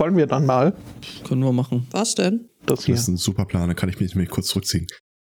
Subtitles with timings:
[0.00, 0.72] Wollen wir dann mal?
[1.28, 1.86] Können wir machen.
[1.90, 2.48] Was denn?
[2.64, 2.94] Das hier.
[2.94, 4.86] Das ist ein super Plan, da kann ich mich nämlich kurz zurückziehen.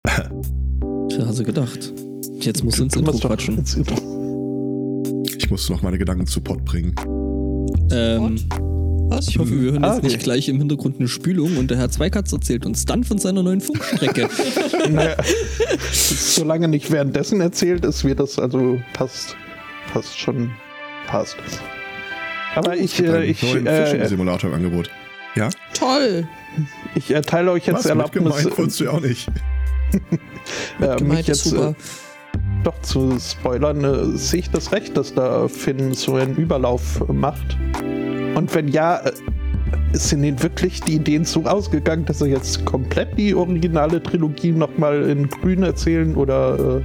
[0.06, 1.92] Tja, hast du gedacht.
[2.38, 3.58] Jetzt musst du ins Intro quatschen.
[3.58, 3.96] ins Intro.
[5.36, 6.94] Ich muss noch meine Gedanken zu Pott bringen.
[7.90, 8.38] Ähm,
[9.10, 9.26] Was?
[9.26, 10.22] ich hoffe, wir hören Ah, jetzt nicht okay.
[10.22, 13.60] gleich im Hintergrund eine Spülung und der Herr Zweikatz erzählt uns dann von seiner neuen
[13.60, 14.28] Funkstrecke.
[14.88, 15.16] naja,
[15.92, 19.34] solange nicht währenddessen erzählt ist, wird das also passt,
[19.92, 20.52] passt schon,
[21.08, 21.36] passt.
[22.54, 24.90] Aber ich, äh, Einen ich, äh, Fishing-Simulator im Angebot.
[25.36, 25.48] Ja?
[25.74, 26.28] Toll.
[26.94, 27.86] ich erteile euch jetzt Was?
[27.86, 29.28] Erlaubnis, Mitgemeint wolltest du ja auch nicht.
[30.80, 31.74] äh, mich jetzt äh, super.
[32.64, 33.84] doch zu spoilern.
[33.84, 37.56] Äh, sehe ich das recht, dass da Finn so einen Überlauf macht?
[38.34, 39.12] Und wenn ja, äh,
[39.92, 45.08] sind ihnen wirklich die Ideen so ausgegangen, dass er jetzt komplett die originale Trilogie nochmal
[45.08, 46.82] in grün erzählen oder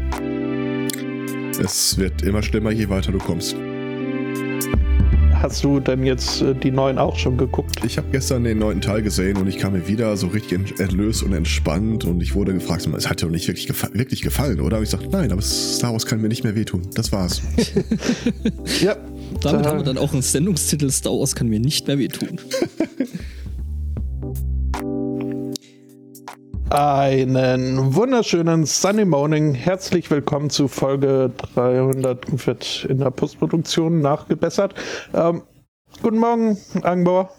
[1.53, 3.55] äh, Es wird immer schlimmer, je weiter du kommst.
[5.41, 7.83] Hast du denn jetzt äh, die neuen auch schon geguckt?
[7.85, 10.79] Ich habe gestern den neunten Teil gesehen und ich kam mir wieder so richtig ent-
[10.79, 14.21] erlöst und entspannt und ich wurde gefragt, es hat dir doch nicht wirklich, gefa wirklich
[14.21, 14.77] gefallen, oder?
[14.77, 16.81] Und ich sagte, nein, aber Star Wars kann mir nicht mehr wehtun.
[16.95, 17.41] Das war's.
[18.81, 18.95] Ja,
[19.41, 22.39] Damit Da- haben wir dann auch einen Sendungstitel Star Wars kann mir nicht mehr wehtun.
[26.71, 29.53] Einen wunderschönen Sunny Morning.
[29.53, 34.73] Herzlich willkommen zu Folge 300 wird in der Postproduktion nachgebessert.
[35.13, 35.43] Ähm,
[36.01, 37.31] guten Morgen, Angbor.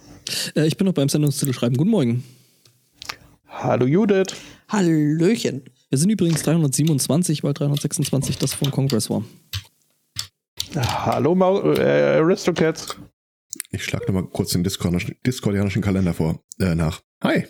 [0.54, 1.76] Äh, ich bin noch beim Sendungstitel schreiben.
[1.76, 2.24] Guten Morgen.
[3.48, 4.36] Hallo Judith.
[4.68, 5.64] Hallöchen.
[5.90, 9.24] Wir sind übrigens 327, weil 326 das von Congress war.
[10.76, 12.96] Hallo Mau äh, Aristocats.
[13.72, 17.00] Ich schlage nochmal kurz den Discordianischen, Discordianischen Kalender vor, äh, nach.
[17.24, 17.46] Hi.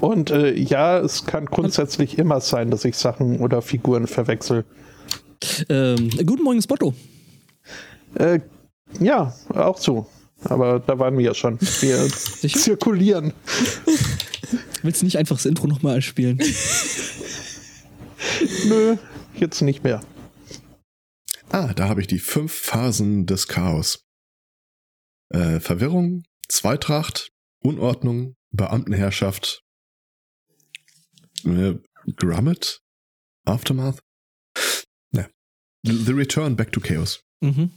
[0.00, 4.64] Und äh, ja, es kann grundsätzlich immer sein, dass ich Sachen oder Figuren verwechsel.
[5.68, 6.94] Ähm, guten Morgen, Spotto.
[8.14, 8.40] Äh,
[8.98, 10.06] ja, auch so.
[10.44, 11.60] Aber da waren wir ja schon.
[11.60, 13.34] Wir zirkulieren.
[14.82, 16.38] Willst du nicht einfach das Intro nochmal spielen?
[18.68, 18.96] Nö,
[19.34, 20.00] jetzt nicht mehr.
[21.50, 24.04] Ah, da habe ich die fünf Phasen des Chaos.
[25.28, 29.62] Äh, Verwirrung, Zweitracht, Unordnung, Beamtenherrschaft,
[31.44, 31.78] äh,
[32.16, 32.82] Grummet,
[33.44, 34.00] Aftermath.
[35.12, 35.28] Ja.
[35.84, 37.22] The Return Back to Chaos.
[37.40, 37.70] Mhm.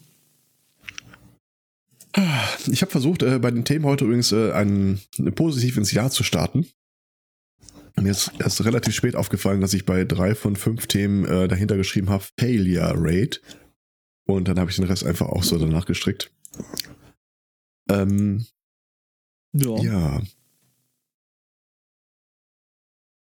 [2.67, 5.01] Ich habe versucht, äh, bei den Themen heute übrigens äh, ein,
[5.33, 6.67] positiv ins Jahr zu starten.
[7.95, 11.77] Mir ist erst relativ spät aufgefallen, dass ich bei drei von fünf Themen äh, dahinter
[11.77, 13.39] geschrieben habe, Failure Rate.
[14.25, 16.31] Und dann habe ich den Rest einfach auch so danach gestrickt.
[17.89, 18.45] Ähm,
[19.53, 19.77] Ja.
[19.77, 20.21] ja.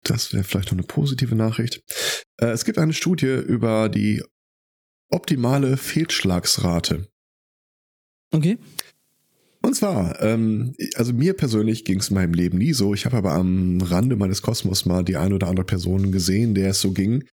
[0.08, 1.82] Das wäre vielleicht noch eine positive Nachricht.
[2.40, 4.22] Äh, es gibt eine Studie über die
[5.10, 7.08] optimale Fehlschlagsrate.
[8.32, 8.58] Okay.
[9.60, 12.94] Und zwar, ähm, also mir persönlich ging es in meinem Leben nie so.
[12.94, 16.70] Ich habe aber am Rande meines Kosmos mal die ein oder andere Person gesehen, der
[16.70, 17.24] es so ging.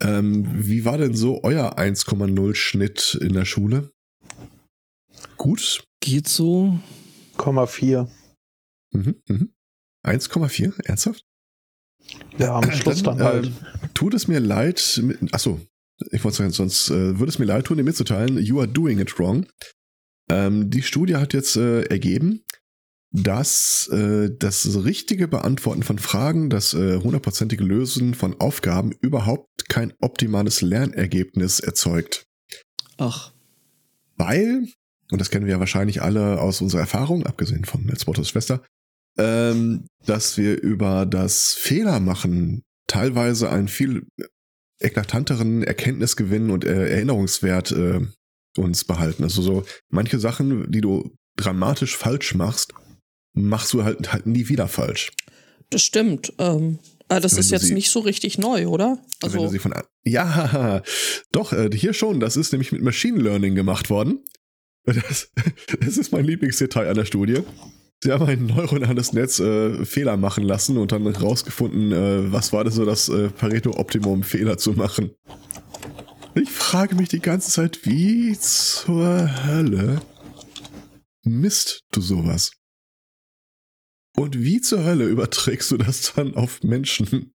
[0.00, 3.90] Ähm, wie war denn so euer 1,0 Schnitt in der Schule?
[5.36, 5.84] Gut.
[6.00, 6.78] Geht so.
[7.36, 8.08] Komma 4.
[8.92, 9.52] Mhm, mhm.
[10.04, 10.74] 1,4?
[10.84, 11.25] Ernsthaft?
[12.38, 13.46] Ja, am Schluss dann halt.
[13.46, 13.50] äh,
[13.94, 15.02] tut es mir leid,
[15.32, 15.60] achso,
[16.10, 18.98] ich wollte sagen, sonst äh, würde es mir leid tun, dir mitzuteilen, you are doing
[18.98, 19.46] it wrong.
[20.28, 22.42] Ähm, die Studie hat jetzt äh, ergeben,
[23.12, 29.94] dass äh, das richtige Beantworten von Fragen, das äh, hundertprozentige Lösen von Aufgaben überhaupt kein
[30.00, 32.26] optimales Lernergebnis erzeugt.
[32.98, 33.32] Ach.
[34.16, 34.66] Weil,
[35.10, 38.62] und das kennen wir ja wahrscheinlich alle aus unserer Erfahrung, abgesehen von Netzbottles Schwester,
[39.18, 44.06] ähm, dass wir über das Fehlermachen teilweise einen viel
[44.80, 48.00] eklatanteren Erkenntnisgewinn und äh, Erinnerungswert äh,
[48.58, 49.22] uns behalten.
[49.24, 52.72] Also so manche Sachen, die du dramatisch falsch machst,
[53.34, 55.12] machst du halt, halt nie wieder falsch.
[55.70, 56.32] Das stimmt.
[56.38, 56.78] Ähm,
[57.08, 58.98] aber das Wenn ist jetzt sie- nicht so richtig neu, oder?
[59.20, 59.74] Wenn du Also, sie von
[60.04, 60.82] ja,
[61.32, 62.20] doch äh, hier schon.
[62.20, 64.20] Das ist nämlich mit Machine Learning gemacht worden.
[64.86, 65.32] Das,
[65.80, 67.40] das ist mein Lieblingsdetail an der Studie.
[68.02, 72.64] Sie haben ein neuronales Netz äh, Fehler machen lassen und dann rausgefunden, äh, was war
[72.64, 75.10] das so das äh, Pareto-Optimum, Fehler zu machen.
[76.34, 80.02] Ich frage mich die ganze Zeit, wie zur Hölle
[81.22, 82.52] misst du sowas?
[84.16, 87.32] Und wie zur Hölle überträgst du das dann auf Menschen?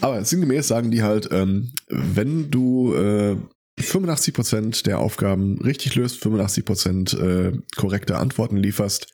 [0.00, 3.36] Aber sinngemäß sagen die halt, ähm, wenn du äh,
[3.78, 9.12] 85% der Aufgaben richtig löst, 85% äh, korrekte Antworten lieferst,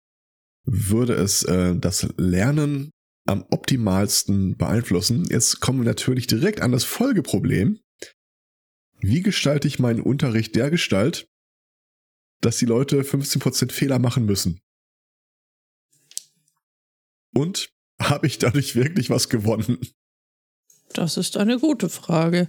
[0.64, 2.90] würde es äh, das Lernen
[3.26, 5.26] am optimalsten beeinflussen.
[5.30, 7.78] Jetzt kommen wir natürlich direkt an das Folgeproblem.
[9.00, 11.28] Wie gestalte ich meinen Unterricht der Gestalt,
[12.40, 14.60] dass die Leute 15% Fehler machen müssen.
[17.34, 17.70] Und
[18.00, 19.78] habe ich dadurch wirklich was gewonnen?
[20.94, 22.48] Das ist eine gute Frage.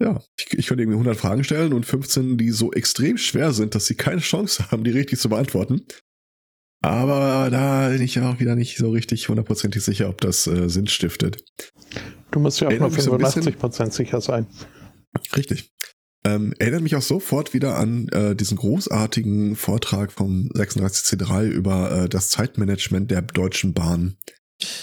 [0.00, 3.74] Ja, ich, ich könnte irgendwie 100 Fragen stellen und 15, die so extrem schwer sind,
[3.74, 5.82] dass sie keine Chance haben, die richtig zu beantworten.
[6.84, 10.88] Aber da bin ich auch wieder nicht so richtig hundertprozentig sicher, ob das äh, Sinn
[10.88, 11.44] stiftet.
[12.32, 14.46] Du musst ja auch nur Erinnert mich so ein bisschen- 85% sicher sein.
[15.36, 15.70] Richtig.
[16.24, 22.08] Ähm, erinnert mich auch sofort wieder an äh, diesen großartigen Vortrag vom 36C3 über äh,
[22.08, 24.16] das Zeitmanagement der Deutschen Bahn.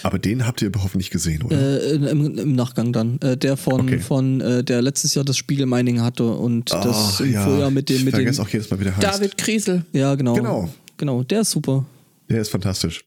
[0.02, 1.56] Aber den habt ihr hoffentlich gesehen, oder?
[1.56, 3.18] Äh, im, Im Nachgang dann.
[3.20, 3.98] Äh, der von, Okay.
[3.98, 7.96] von äh, der letztes Jahr das Spiegelmining hatte und das Ach, im Vorjahr mit dem,
[7.96, 8.18] ich mit dem.
[8.18, 9.02] vergesse auch jedes Mal, wie der heißt.
[9.06, 9.84] David Kriesel.
[9.92, 10.34] Ja, genau.
[10.34, 10.68] Genau.
[10.96, 11.86] Genau, der ist super.
[12.28, 13.04] Der ist fantastisch.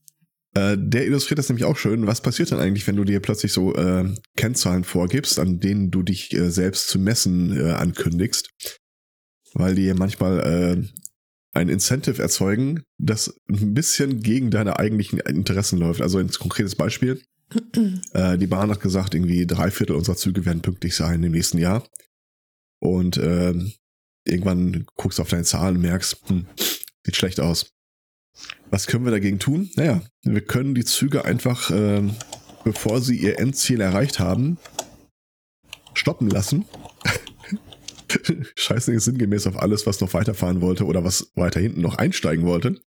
[0.56, 2.06] Äh, der illustriert das nämlich auch schön.
[2.08, 4.06] Was passiert dann eigentlich, wenn du dir plötzlich so äh,
[4.36, 8.50] Kennzahlen vorgibst, an denen du dich äh, selbst zu messen äh, ankündigst?
[9.56, 10.84] Weil die manchmal äh,
[11.54, 16.02] ein Incentive erzeugen, das ein bisschen gegen deine eigentlichen Interessen läuft.
[16.02, 17.22] Also ein konkretes Beispiel.
[18.14, 21.60] äh, die Bahn hat gesagt, irgendwie drei Viertel unserer Züge werden pünktlich sein im nächsten
[21.60, 21.88] Jahr.
[22.80, 23.54] Und äh,
[24.26, 26.48] irgendwann guckst du auf deine Zahlen und merkst, hm,
[27.06, 27.72] sieht schlecht aus.
[28.72, 29.70] Was können wir dagegen tun?
[29.76, 32.16] Naja, wir können die Züge einfach, ähm,
[32.64, 34.58] bevor sie ihr Endziel erreicht haben,
[35.94, 36.66] stoppen lassen.
[38.56, 42.80] Scheiße, sinngemäß auf alles, was noch weiterfahren wollte oder was weiter hinten noch einsteigen wollte.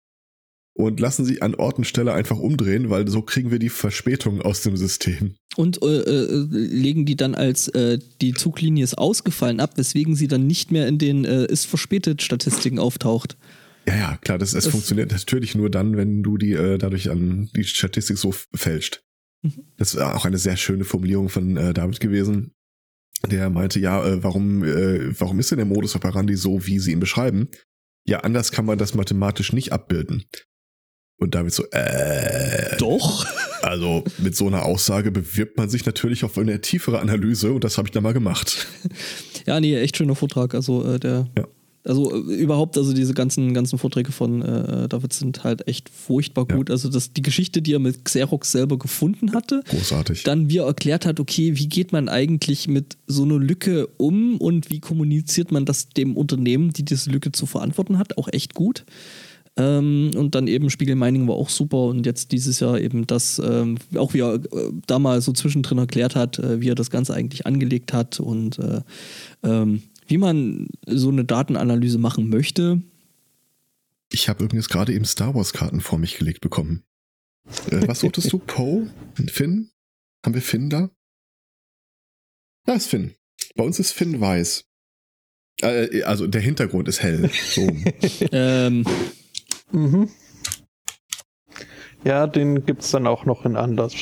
[0.77, 4.41] Und lassen sie an Ort und Stelle einfach umdrehen, weil so kriegen wir die Verspätung
[4.41, 5.35] aus dem System.
[5.55, 10.27] Und äh, äh, legen die dann als äh, die Zuglinie ist ausgefallen ab, weswegen sie
[10.27, 13.37] dann nicht mehr in den äh, ist verspätet Statistiken auftaucht.
[13.87, 17.09] Ja, ja, klar, das, es Das- funktioniert natürlich nur dann, wenn du die äh, dadurch
[17.09, 19.01] an die Statistik so fälscht.
[19.43, 19.53] Mhm.
[19.77, 22.51] Das war auch eine sehr schöne Formulierung von äh, David gewesen.
[23.31, 26.91] Der meinte, ja, äh, warum, äh, warum ist denn der Modus operandi so, wie sie
[26.91, 27.49] ihn beschreiben?
[28.07, 30.25] Ja, anders kann man das mathematisch nicht abbilden.
[31.17, 33.25] Und David so, äh, Doch.
[33.61, 37.77] also mit so einer Aussage bewirbt man sich natürlich auf eine tiefere Analyse und das
[37.77, 38.67] habe ich dann mal gemacht.
[39.45, 40.55] Ja, nee, echt schöner Vortrag.
[40.55, 41.27] Also äh, der.
[41.37, 41.47] Ja.
[41.85, 46.45] Also äh, überhaupt, also diese ganzen, ganzen Vorträge von äh, David sind halt echt furchtbar
[46.49, 46.55] Ja.
[46.57, 46.71] gut.
[46.71, 50.23] Also das, die Geschichte, die er mit Xerox selber gefunden hatte, Großartig.
[50.23, 54.37] dann wie er erklärt hat, okay, wie geht man eigentlich mit so einer Lücke um
[54.37, 58.55] und wie kommuniziert man das dem Unternehmen, die diese Lücke zu verantworten hat, auch echt
[58.55, 58.83] gut.
[59.57, 63.39] Ähm, und dann eben Spiegel Mining war auch super und jetzt dieses Jahr eben das,
[63.43, 64.39] ähm, auch wie er äh,
[64.85, 68.59] da mal so zwischendrin erklärt hat, äh, wie er das Ganze eigentlich angelegt hat und
[68.59, 68.81] äh,
[69.43, 72.81] ähm, wie man so eine Datenanalyse machen möchte.
[74.11, 76.83] Ich habe übrigens gerade eben Star Wars Karten vor mich gelegt bekommen.
[77.71, 78.39] Äh, was suchtest du?
[78.45, 78.89] Poe?
[79.27, 79.71] Finn?
[80.23, 80.89] Haben wir Finn da?
[82.65, 83.15] Da ist Finn.
[83.55, 84.65] Bei uns ist Finn weiß.
[85.61, 87.29] Äh, also der Hintergrund ist hell.
[87.49, 87.69] So.
[88.31, 88.85] ähm,
[89.71, 90.09] Mhm.
[92.03, 93.93] Ja, den gibt's dann auch noch in anders.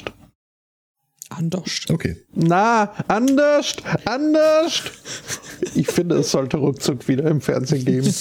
[1.38, 1.86] Anders.
[1.90, 2.16] Okay.
[2.34, 3.76] Na, anders,
[4.06, 4.84] anders.
[5.76, 8.14] Ich finde, es sollte ruckzuck wieder im Fernsehen geben.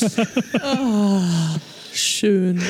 [0.61, 1.57] Ah,
[1.93, 2.61] schön.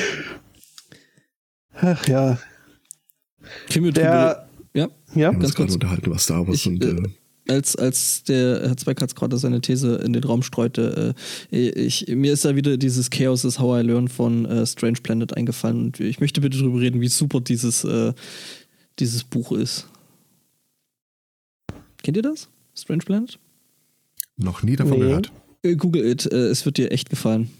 [1.75, 2.37] Ach ja,
[3.75, 5.73] mit der, ja, ja, Wir Ganz gerade kurz.
[5.73, 7.03] unterhalten Star Wars Ich, und äh, äh,
[7.49, 11.13] als, als der Herr Zweikatz gerade seine These in den Raum streute,
[11.51, 14.99] äh, ich, mir ist da wieder dieses Chaos is How I Learn von äh, Strange
[15.03, 18.13] Planet eingefallen und ich möchte bitte darüber reden, wie super dieses, äh,
[18.99, 19.87] dieses Buch ist.
[22.03, 22.49] Kennt ihr das?
[22.75, 23.39] Strange Planet?
[24.35, 24.99] noch nie davon Nee.
[24.99, 25.31] gehört.
[25.63, 27.51] Äh, Google it, äh, es wird dir echt gefallen.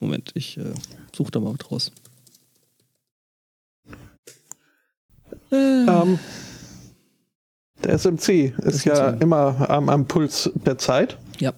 [0.00, 0.72] Moment, ich äh,
[1.14, 1.92] suche da mal was raus.
[5.52, 6.18] Äh, ähm,
[7.82, 9.22] der SMC ist ja SMC.
[9.22, 11.18] immer am, am Puls der Zeit.
[11.38, 11.52] ja.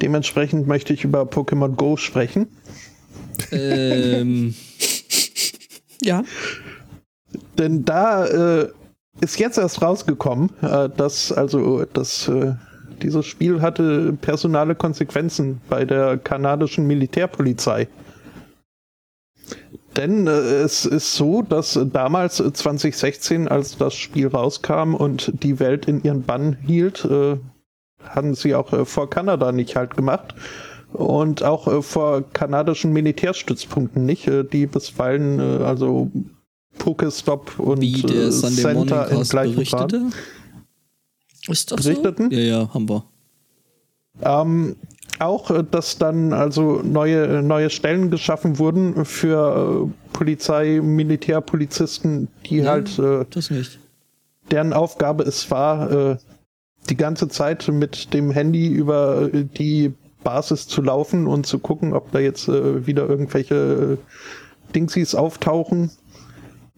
[0.00, 2.48] Dementsprechend möchte ich über Pokémon Go sprechen.
[3.52, 4.54] ähm,
[6.02, 6.24] Ja.
[7.58, 8.26] Denn da
[8.62, 8.72] äh,
[9.22, 12.54] ist jetzt erst rausgekommen, äh, dass also das, äh,
[13.02, 17.88] dieses Spiel hatte personale Konsequenzen bei der kanadischen Militärpolizei.
[19.96, 25.60] Denn äh, es ist so, dass damals äh, 2016, als das Spiel rauskam und die
[25.60, 27.08] Welt in ihren Bann hielt,
[28.04, 30.34] haben sie auch vor Kanada nicht halt gemacht.
[30.92, 36.10] Und auch vor kanadischen Militärstützpunkten nicht, die bisweilen also
[36.78, 39.98] Pokestop und wie der äh, Sunday Center im gleichen berichtete.
[39.98, 40.14] Plan
[41.48, 41.88] Ist das so?
[41.90, 42.30] berichteten.
[42.30, 43.04] Ja, ja, haben wir.
[44.22, 44.76] Ähm,
[45.18, 52.58] auch, äh, dass dann also neue, neue Stellen geschaffen wurden für äh, Polizei, Militärpolizisten, die
[52.58, 52.70] Ja.
[52.72, 53.24] halt, äh,
[54.50, 56.16] deren Aufgabe es war, äh,
[56.90, 59.92] die ganze Zeit mit dem Handy über äh, die
[60.24, 63.98] Basis zu laufen und zu gucken, ob da jetzt äh, wieder irgendwelche
[64.74, 65.90] Dingsies auftauchen,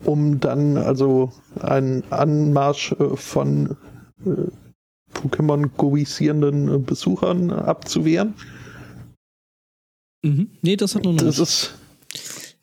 [0.05, 3.77] um dann also einen Anmarsch äh, von
[4.25, 4.31] äh,
[5.13, 8.35] Pokémon-goisierenden äh, Besuchern abzuwehren.
[10.23, 10.51] Mhm.
[10.63, 11.49] Nee, das hat nur noch Das nicht.
[11.49, 11.75] ist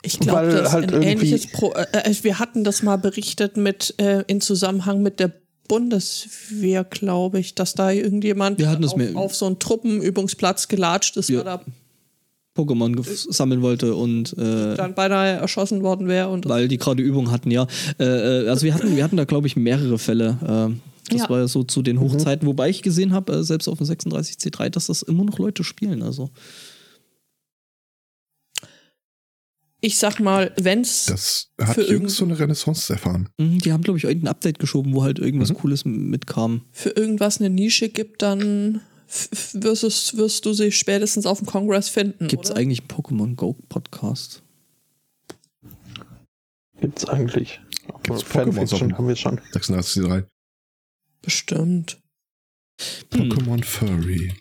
[0.03, 3.57] Ich glaube, das ist halt ein irgendwie- ähnliches Pro äh, wir hatten das mal berichtet
[3.57, 5.31] mit äh, in Zusammenhang mit der
[5.67, 11.15] Bundeswehr, glaube ich, dass da irgendjemand Wir hatten das auf, auf so einen Truppenübungsplatz gelatscht
[11.17, 11.45] ist, Ja.
[11.45, 11.59] weil
[12.57, 17.31] Pokémon sammeln wollte und äh, dann beinahe erschossen worden wäre und weil die gerade Übung
[17.31, 17.65] hatten, ja.
[17.99, 18.03] Äh,
[18.45, 20.37] äh, also wir hatten, wir hatten da, glaube ich, mehrere Fälle.
[20.75, 20.77] Äh,
[21.13, 21.29] das Ja.
[21.29, 24.69] war ja so zu den Hochzeiten, wobei ich gesehen habe, äh, selbst auf dem 36C3,
[24.69, 26.03] dass das immer noch Leute spielen.
[26.03, 26.29] Also
[29.83, 33.29] ich sag mal, wenn's Das hat Für jüngst so eine Renaissance erfahren.
[33.39, 35.55] mhm, die haben, glaube ich, irgendein Update geschoben, wo halt irgendwas Mhm.
[35.55, 36.61] Cooles mitkam.
[36.71, 38.81] für irgendwas eine Nische gibt, dann
[39.53, 42.27] wirst, es, wirst du sie spätestens auf dem Kongress finden.
[42.27, 44.43] Gibt es eigentlich einen Pokémon Go Podcast?
[46.81, 47.61] gibt's eigentlich.
[48.03, 49.39] Gibt's Fanfiction haben wir schon.
[49.53, 50.25] 36
[51.21, 52.01] Bestimmt.
[53.13, 53.31] Hm.
[53.31, 54.33] Pokémon Furry.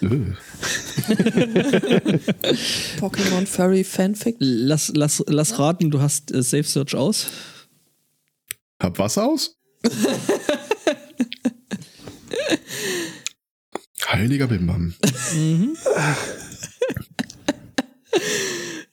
[0.00, 0.06] Äh.
[3.00, 4.36] Pokémon Furry Fanfic.
[4.38, 7.26] Lass, lass, lass raten, du hast äh, Safe Search aus.
[8.80, 9.56] Hab was aus?
[14.12, 14.94] Heiliger Bimbam.
[15.34, 15.76] Mhm.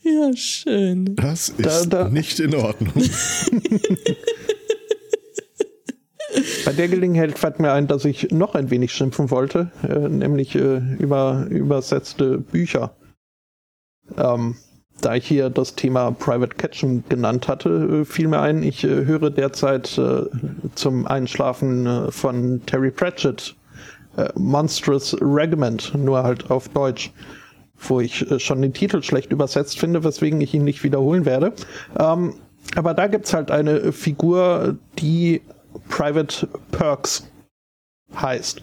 [0.03, 1.15] Ja, schön.
[1.17, 2.93] Das ist Da- da- nicht in Ordnung.
[6.65, 10.55] Bei der Gelegenheit fällt mir ein, dass ich noch ein wenig schimpfen wollte, äh, nämlich
[10.55, 12.95] äh, über übersetzte Bücher.
[14.17, 14.55] Ähm,
[15.01, 19.03] da ich hier das Thema Private Catching genannt hatte, äh, fiel mir ein, ich äh,
[19.05, 20.21] höre derzeit äh,
[20.75, 23.55] zum Einschlafen äh, von Terry Pratchett
[24.17, 27.11] äh, Monstrous Regiment, nur halt auf Deutsch,
[27.77, 31.53] wo ich äh, schon den Titel schlecht übersetzt finde, weswegen ich ihn nicht wiederholen werde.
[31.97, 32.33] Ähm,
[32.75, 35.41] aber da gibt's halt eine Figur, die
[35.87, 37.27] Private Perks
[38.15, 38.61] heißt.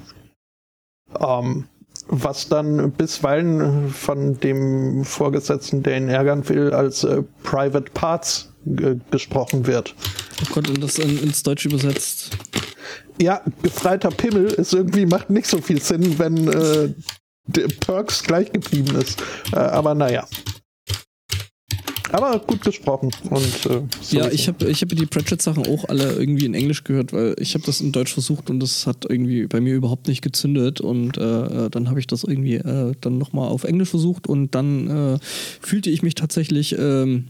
[1.21, 1.69] Ähm,
[2.09, 8.99] was dann bisweilen von dem Vorgesetzten, der ihn ärgern will, als äh, Private Parts ge-
[9.11, 9.95] gesprochen wird.
[10.43, 12.37] Oh Gott, und das in, ins Deutsche übersetzt.
[13.21, 16.93] Ja, gefreiter Pimmel ist irgendwie, macht nicht so viel Sinn, wenn äh,
[17.47, 19.23] der Perks gleich geblieben ist.
[19.53, 20.27] Äh, aber naja.
[22.15, 23.11] Aber gut gesprochen.
[23.29, 26.85] Und, äh, so ja, ich habe ich hab die Pratchett-Sachen auch alle irgendwie in Englisch
[26.85, 30.07] gehört, weil ich habe das in Deutsch versucht und das hat irgendwie bei mir überhaupt
[30.07, 33.91] nicht gezündet und äh, äh, dann habe ich das irgendwie äh, dann nochmal auf Englisch
[33.91, 35.19] versucht und dann äh,
[35.61, 37.27] fühlte ich mich tatsächlich ähm,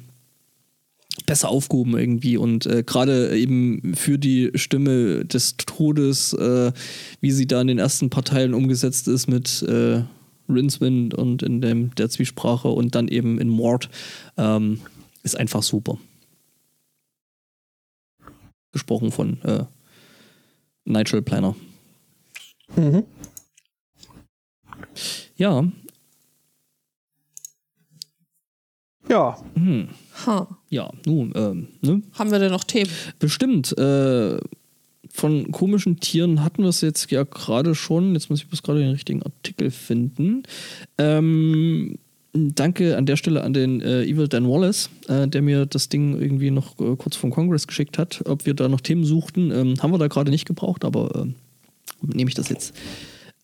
[1.26, 6.72] besser aufgehoben irgendwie und äh, gerade eben für die Stimme des Todes, äh,
[7.20, 10.02] wie sie da in den ersten paar Teilen umgesetzt ist mit äh,
[10.48, 13.88] Rincewind und in dem, der Zwiesprache und dann eben in Mord,
[14.36, 14.80] ähm,
[15.22, 15.98] ist einfach super.
[18.72, 19.64] Gesprochen von äh,
[20.84, 21.54] Nigel Planner.
[22.76, 23.04] Mhm.
[25.36, 25.64] Ja,
[29.08, 29.88] Ja, hm,
[30.26, 30.48] Ha.
[30.74, 32.02] Ja, nun, ähm, ne?
[32.14, 32.90] Haben wir denn noch Themen?
[33.20, 33.76] Bestimmt.
[33.78, 34.38] Äh,
[35.08, 38.14] von komischen Tieren hatten wir es jetzt ja gerade schon.
[38.14, 40.42] Jetzt muss ich bloß gerade den richtigen Artikel finden.
[40.98, 41.98] Ähm,
[42.32, 46.20] danke an der Stelle an den äh, Evil Dan Wallace, äh, der mir das Ding
[46.20, 49.52] irgendwie noch äh, kurz vom Kongress geschickt hat, ob wir da noch Themen suchten.
[49.52, 51.26] Ähm, haben wir da gerade nicht gebraucht, aber äh,
[52.02, 52.74] nehme ich das jetzt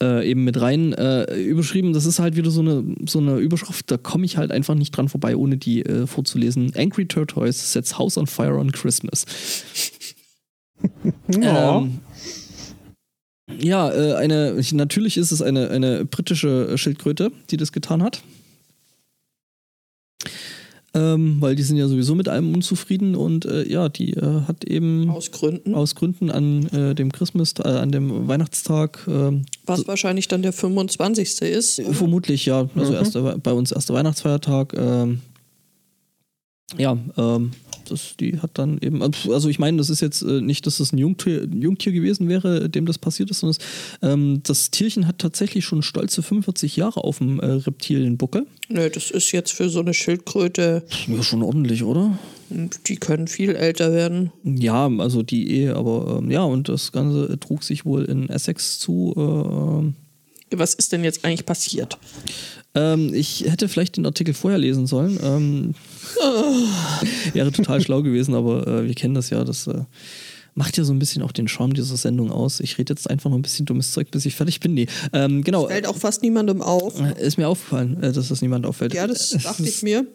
[0.02, 0.92] äh, eben mit rein.
[0.92, 4.50] Äh, überschrieben, das ist halt wieder so eine, so eine Überschrift, da komme ich halt
[4.50, 6.72] einfach nicht dran vorbei, ohne die äh, vorzulesen.
[6.76, 9.24] Angry Tortoise sets house on fire on Christmas.
[11.40, 11.78] ja.
[11.78, 11.98] Ähm,
[13.58, 18.22] ja, äh, eine, ich- natürlich ist es eine, eine britische Schildkröte, die das getan hat.
[20.92, 24.64] Ähm, weil die sind ja sowieso mit allem unzufrieden und äh, ja, die äh, hat
[24.64, 25.72] eben Aus Gründen.
[25.74, 30.52] aus Gründen an äh, dem Christmas, äh, an dem Weihnachtstag, ähm, Was wahrscheinlich dann der
[30.52, 31.42] 25.
[31.42, 31.78] ist.
[31.78, 32.68] Äh, Vermutlich, ja.
[32.74, 34.74] Also erster, bei uns erster Weihnachtsfeiertag.
[34.76, 35.20] Ähm,
[36.76, 37.52] ja, ähm,
[37.90, 40.92] das, die hat dann eben, also ich meine, das ist jetzt äh, nicht, dass das
[40.92, 43.66] ein Jungtier, ein Jungtier gewesen wäre, dem das passiert ist, sondern es,
[44.02, 48.46] ähm, das Tierchen hat tatsächlich schon stolze 45 Jahre auf dem äh, Reptilienbuckel.
[48.68, 52.18] Nö, das ist jetzt für so eine Schildkröte, Ja, schon ordentlich, oder?
[52.86, 54.32] die können viel älter werden.
[54.42, 58.78] Ja, also die eh, aber ähm, ja, und das Ganze trug sich wohl in Essex
[58.78, 59.14] zu.
[59.16, 59.94] Äh, ähm,
[60.50, 61.98] Was ist denn jetzt eigentlich passiert?
[62.74, 65.18] Ähm, ich hätte vielleicht den Artikel vorher lesen sollen.
[65.22, 65.74] Ähm,
[67.32, 69.82] wäre total schlau gewesen, aber äh, wir kennen das ja, dass äh,
[70.54, 72.60] macht ja so ein bisschen auch den Charme dieser Sendung aus.
[72.60, 74.74] Ich rede jetzt einfach noch ein bisschen dummes Zeug, bis ich fertig bin.
[74.74, 75.68] Nee, ähm, genau.
[75.68, 77.00] Fällt auch fast niemandem auf.
[77.00, 78.92] Äh, Ist mir aufgefallen, äh, dass das niemand auffällt.
[78.94, 80.06] Ja, das dachte ich mir.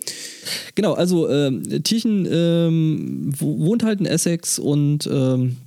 [0.76, 5.58] Genau, also ähm, Tierchen ähm, wo- wohnt halt in Essex und ähm,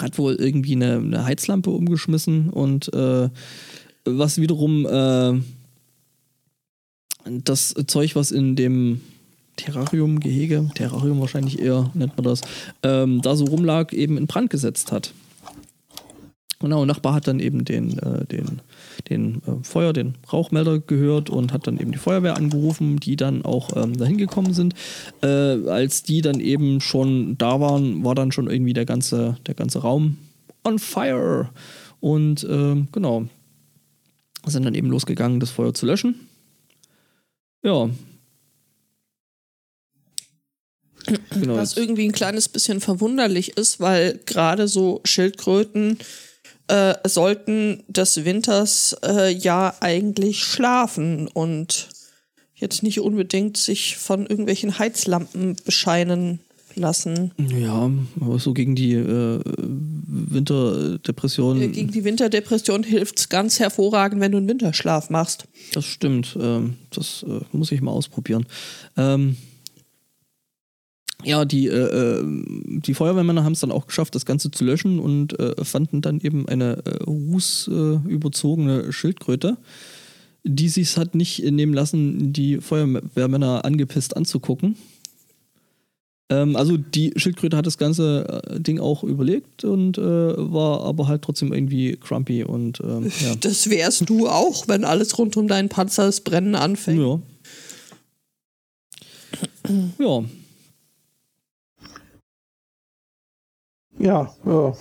[0.00, 3.28] hat wohl irgendwie eine, eine Heizlampe umgeschmissen und äh,
[4.04, 5.40] was wiederum äh,
[7.24, 9.00] das Zeug, was in dem
[9.56, 12.40] Terrarium-Gehege, Terrarium wahrscheinlich eher nennt man das,
[12.82, 15.12] ähm, da so rumlag, eben in Brand gesetzt hat.
[16.60, 18.60] Genau, Nachbar hat dann eben den, äh, den,
[19.08, 23.46] den äh, Feuer, den Rauchmelder gehört und hat dann eben die Feuerwehr angerufen, die dann
[23.46, 24.74] auch ähm, dahin gekommen sind.
[25.22, 29.54] Äh, als die dann eben schon da waren, war dann schon irgendwie der ganze, der
[29.54, 30.18] ganze Raum
[30.62, 31.48] on fire.
[32.00, 33.24] Und ähm, genau,
[34.44, 36.14] sind dann eben losgegangen, das Feuer zu löschen.
[37.62, 37.90] Ja.
[41.30, 45.98] Genau, Was irgendwie ein kleines bisschen verwunderlich ist, weil gerade so Schildkröten
[46.68, 51.88] äh, sollten des Winters äh, ja eigentlich schlafen und
[52.54, 56.40] jetzt nicht unbedingt sich von irgendwelchen Heizlampen bescheinen
[56.74, 57.32] lassen.
[57.38, 59.40] Ja, aber so gegen die äh,
[60.06, 61.60] Winterdepression.
[61.60, 65.46] Äh, Gegen die Winterdepression hilft es ganz hervorragend, wenn du einen Winterschlaf machst.
[65.72, 66.36] Das stimmt.
[66.40, 68.46] Ähm, das äh, muss ich mal ausprobieren.
[68.96, 69.36] Ähm,
[71.24, 74.98] ja, die, äh, äh, die Feuerwehrmänner haben es dann auch geschafft, das Ganze zu löschen
[74.98, 79.56] und äh, fanden dann eben eine rußüberzogene überzogene Schildkröte,
[80.44, 84.76] die sich hat nicht nehmen lassen, die Feuerwehrmänner angepisst anzugucken.
[86.30, 91.08] Ähm, also die Schildkröte hat das ganze äh, Ding auch überlegt und äh, war aber
[91.08, 93.34] halt trotzdem irgendwie crumpy und ähm, ja.
[93.34, 97.00] Das wärst du auch, wenn alles rund um deinen Panzer das Brennen anfängt.
[97.00, 97.20] Ja.
[99.98, 100.24] Ja,
[104.00, 104.74] Ja, ja.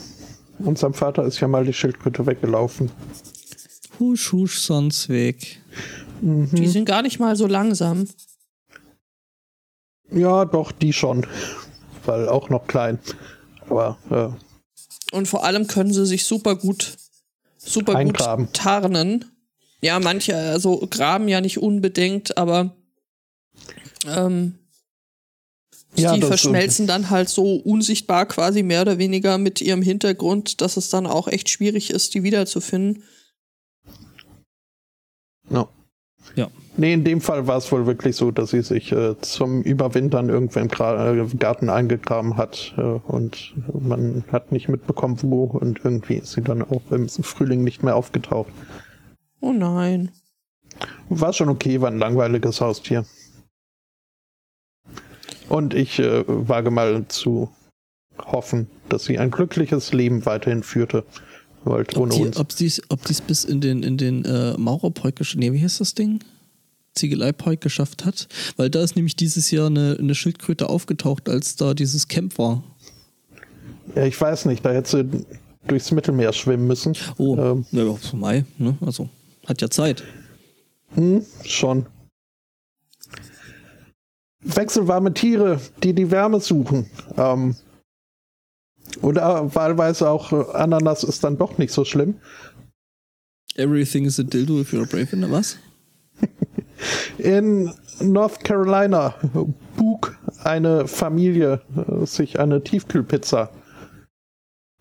[0.59, 2.89] Unserem Vater ist ja mal die Schildkröte weggelaufen.
[3.99, 5.61] husch, husch, sonst weg.
[6.21, 8.07] Die sind gar nicht mal so langsam.
[10.11, 11.25] Ja, doch, die schon.
[12.05, 12.99] Weil auch noch klein.
[13.67, 16.95] Aber äh, Und vor allem können sie sich super gut,
[17.57, 18.45] super Eingraben.
[18.45, 19.25] gut tarnen.
[19.81, 22.75] Ja, manche, also graben ja nicht unbedingt, aber
[24.05, 24.55] ähm,
[25.95, 30.75] Ja, die verschmelzen dann halt so unsichtbar quasi mehr oder weniger mit ihrem Hintergrund, dass
[30.77, 33.03] es dann auch echt schwierig ist, die wiederzufinden.
[35.49, 35.69] no.
[36.35, 36.47] Ja.
[36.77, 40.29] Nee, in dem Fall war es wohl wirklich so, dass sie sich äh, zum Überwintern
[40.29, 45.81] irgendwo im Gra äh, Garten eingegraben hat äh, und man hat nicht mitbekommen, wo und
[45.83, 48.51] irgendwie ist sie dann auch im Frühling nicht mehr aufgetaucht.
[49.41, 50.11] Oh nein.
[51.09, 53.05] War schon okay, war ein langweiliges Haustier.
[55.49, 57.49] Und ich äh, wage mal zu
[58.25, 61.03] hoffen, dass sie ein glückliches Leben weiterhin führte.
[61.65, 62.37] Wollt Ob ohne die, uns.
[62.37, 65.79] ob die's, ob die's bis in den, in den äh, Maurerpark geschafft Nee, wie heißt
[65.81, 66.19] das Ding?
[66.95, 68.27] Ziegeleipark geschafft hat.
[68.57, 72.63] Weil da ist nämlich dieses Jahr eine, eine Schildkröte aufgetaucht, als da dieses Camp war.
[73.95, 75.25] Ja, ich weiß nicht, da hätte sie
[75.67, 76.95] durchs Mittelmeer schwimmen müssen.
[77.17, 78.77] Oh, Ähm, ja, Mai, ne?
[78.81, 79.09] Also,
[79.45, 80.03] hat ja Zeit.
[80.95, 81.85] hm, schon.
[84.41, 86.89] Wechselwarme Tiere, die die Wärme suchen.
[87.17, 87.55] Ähm,
[89.01, 92.15] oder wahlweise auch äh, Ananas ist dann doch nicht so schlimm.
[93.55, 95.31] Everything is a dildo if you're brave enough.
[95.31, 95.57] Was?
[97.17, 99.15] In North Carolina
[99.75, 103.49] bug eine Familie äh, sich eine Tiefkühlpizza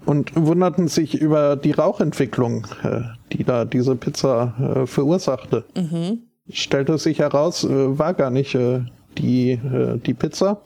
[0.04, 3.00] und wunderten sich über die Rauchentwicklung, äh,
[3.32, 5.64] die da diese Pizza verursachte.
[5.76, 6.22] Mhm.
[6.50, 8.56] Stellte sich heraus, war gar nicht
[9.18, 9.60] die,
[10.06, 10.62] die Pizza,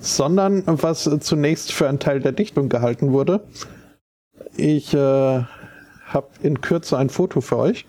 [0.00, 3.42] sondern was zunächst für einen Teil der Dichtung gehalten wurde.
[4.56, 7.86] Ich äh, habe in Kürze ein Foto für euch.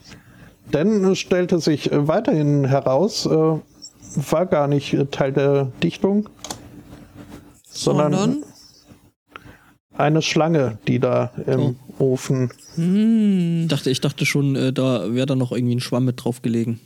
[0.71, 6.30] Denn es stellte sich weiterhin heraus, äh, war gar nicht Teil der Dichtung,
[7.63, 8.43] sondern, Sondern?
[9.93, 12.52] eine Schlange, die da im Ofen.
[12.76, 13.63] Hm.
[13.63, 16.41] Ich dachte, ich dachte schon, äh, da wäre da noch irgendwie ein Schwamm mit drauf
[16.41, 16.80] gelegen.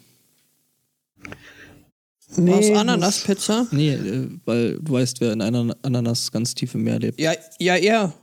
[2.38, 3.68] Aus das Ananaspizza?
[3.72, 7.20] Nee, äh, weil du weißt, wer in einer Ananas ganz tief im Meer lebt.
[7.20, 8.14] Ja, ja, ja.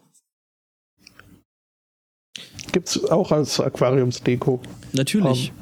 [2.73, 4.61] Gibt's auch als Aquariumsdeko.
[4.93, 5.53] Natürlich.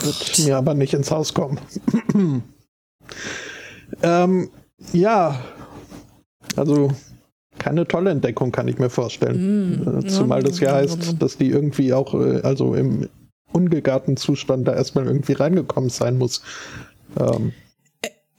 [0.00, 1.60] Wird mir aber nicht ins Haus kommen.
[4.02, 4.50] ähm,
[4.92, 5.40] ja,
[6.56, 6.90] also
[7.58, 10.02] keine tolle Entdeckung kann ich mir vorstellen.
[10.02, 13.08] Äh, Zumal das ja heißt, dass die irgendwie auch, äh, also im
[13.52, 16.42] ungegarten Zustand da erstmal irgendwie reingekommen sein muss.
[17.18, 17.52] Ähm,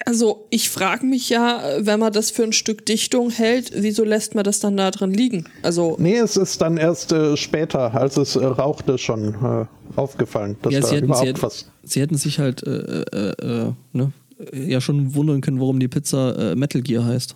[0.08, 4.36] Also ich frage mich ja, wenn man das für ein Stück Dichtung hält, wieso lässt
[4.36, 5.46] man das dann da drin liegen?
[5.64, 9.66] Also Nee, es ist dann erst äh, später, als es äh, rauchte, schon äh,
[9.96, 11.72] aufgefallen, dass Ja, da sie hätten, sie, überhaupt hätten, was.
[11.84, 13.30] sie hätten sich halt äh, äh,
[13.68, 14.12] äh, ne,
[14.54, 17.36] ja schon wundern können, warum die Pizza äh, Metal Gear heißt.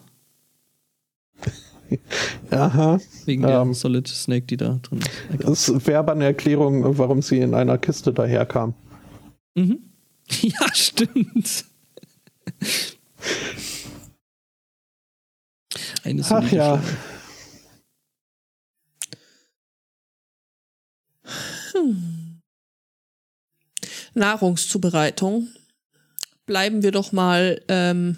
[2.52, 3.00] Aha.
[3.26, 3.74] Wegen der Ähm.
[3.74, 5.70] Solid Snake, die da drin ist.
[5.70, 8.74] Das wäre aber eine Erklärung, warum sie in einer Kiste daherkam.
[9.56, 9.80] Mhm.
[10.42, 11.66] Ja, stimmt.
[16.04, 16.82] Eine Ach ja.
[16.82, 17.00] Schlange.
[24.14, 25.50] Nahrungszubereitung.
[26.46, 28.18] Bleiben wir doch mal ähm,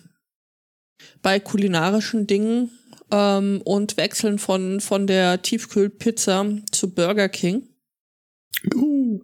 [1.21, 2.71] bei kulinarischen Dingen
[3.11, 7.67] ähm, und wechseln von, von der Tiefkühlpizza zu Burger King.
[8.73, 9.21] Uh,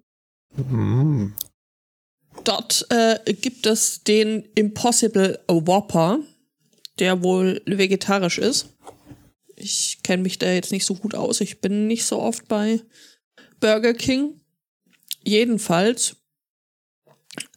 [0.57, 1.33] Mm.
[2.47, 6.19] Dort äh, gibt es den Impossible Whopper,
[6.97, 8.67] der wohl vegetarisch ist.
[9.57, 11.41] Ich kenne mich da jetzt nicht so gut aus.
[11.41, 12.79] Ich bin nicht so oft bei
[13.59, 14.39] Burger King.
[15.25, 16.15] Jedenfalls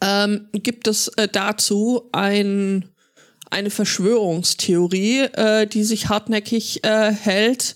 [0.01, 2.89] ähm, gibt es äh, dazu ein,
[3.49, 7.75] eine Verschwörungstheorie, äh, die sich hartnäckig äh, hält.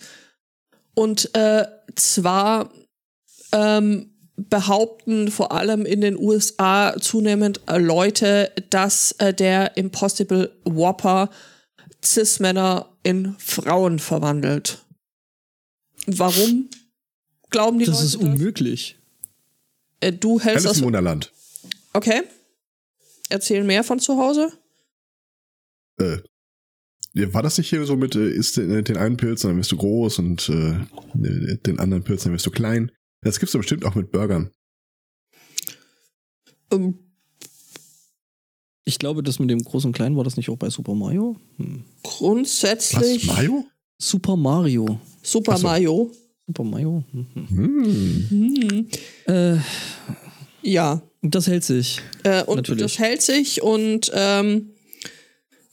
[0.96, 2.74] Und äh, zwar
[3.54, 11.30] ähm, behaupten vor allem in den USA zunehmend äh, Leute, dass äh, der Impossible Whopper
[12.04, 14.80] Cis-Männer in Frauen verwandelt.
[16.06, 16.70] Warum
[17.50, 18.98] glauben die Das Leute ist unmöglich.
[20.02, 20.84] Äh, du hältst Alice das.
[20.84, 21.32] Wunderland.
[21.94, 22.24] Okay.
[23.30, 24.52] Erzähl mehr von zu Hause.
[25.98, 26.18] Äh,
[27.34, 29.78] war das nicht hier so mit, äh, isst den, den einen Pilz, dann wirst du
[29.78, 32.92] groß und äh, den anderen Pilz, dann wirst du klein?
[33.26, 34.52] Das gibt's doch bestimmt auch mit Burgern.
[36.72, 37.00] Ähm,
[38.88, 41.36] Ich glaube, das mit dem Großen und Kleinen war das nicht auch bei Super Mario?
[41.58, 41.84] Hm.
[42.04, 42.12] Was?
[42.18, 43.66] grundsätzlich Mayo?
[43.98, 45.00] Super Mario.
[45.24, 45.64] Super so.
[45.68, 46.12] Mario.
[46.46, 47.04] Super Mario?
[47.12, 47.28] Mhm.
[47.50, 48.26] Hm.
[48.30, 48.88] Hm.
[49.26, 49.58] Äh,
[50.62, 51.02] Ja.
[51.24, 52.02] das hält sich.
[52.24, 52.84] Äh, und Natürlich.
[52.84, 54.70] das hält sich und ähm,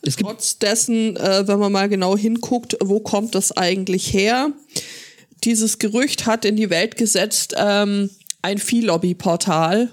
[0.00, 4.52] Es gibt Trotz dessen, äh, wenn man mal genau hinguckt, wo kommt das eigentlich her?
[5.44, 8.10] Dieses Gerücht hat in die Welt gesetzt ähm,
[8.42, 9.90] ein Vieh-Lobby-Portal,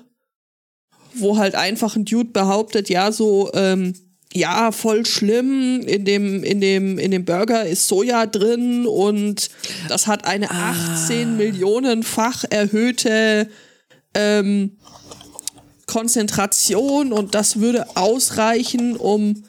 [1.13, 3.93] wo halt einfach ein Dude behauptet, ja, so, ähm,
[4.33, 9.49] ja, voll schlimm, in dem, in dem, in dem Burger ist Soja drin und
[9.87, 13.49] das hat eine 18 Millionenfach erhöhte
[14.13, 14.77] ähm,
[15.87, 19.43] Konzentration und das würde ausreichen, um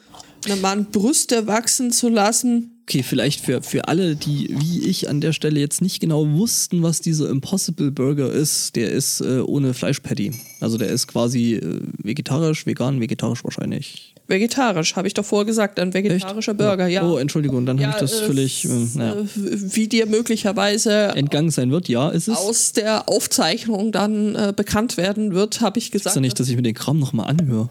[0.46, 2.79] einem Mann Brüste wachsen zu lassen.
[2.90, 6.82] Okay, vielleicht für, für alle, die wie ich an der Stelle jetzt nicht genau wussten,
[6.82, 10.32] was dieser Impossible Burger ist, der ist äh, ohne Fleischpatty.
[10.58, 14.16] Also der ist quasi äh, vegetarisch, vegan, vegetarisch wahrscheinlich.
[14.26, 17.08] Vegetarisch, habe ich doch vorher gesagt, ein vegetarischer Burger, ja.
[17.08, 21.52] Oh, Entschuldigung, dann habe ich das äh, völlig äh, naja, äh, wie dir möglicherweise entgangen
[21.52, 21.88] sein wird.
[21.88, 22.36] Ja, ist es.
[22.36, 26.16] aus der Aufzeichnung dann äh, bekannt werden wird, habe ich ist gesagt.
[26.16, 27.70] ja nicht, dass ich mir den Kram nochmal anhöre.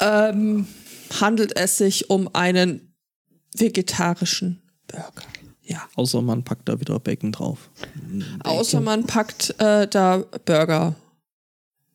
[0.00, 0.66] ähm,
[1.20, 2.89] handelt es sich um einen
[3.54, 5.26] vegetarischen Burger.
[5.62, 5.88] Ja.
[5.94, 7.70] Außer man packt da wieder Bacon drauf.
[8.42, 10.96] Außer man packt äh, da Burger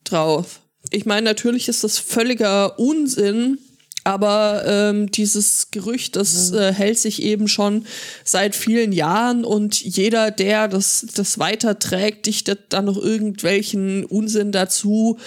[0.05, 0.61] drauf.
[0.91, 3.57] Ich meine, natürlich ist das völliger Unsinn,
[4.05, 7.85] aber ähm, dieses Gerücht, das äh, hält sich eben schon
[8.23, 15.17] seit vielen Jahren und jeder, der das, das weiterträgt, dichtet dann noch irgendwelchen Unsinn dazu.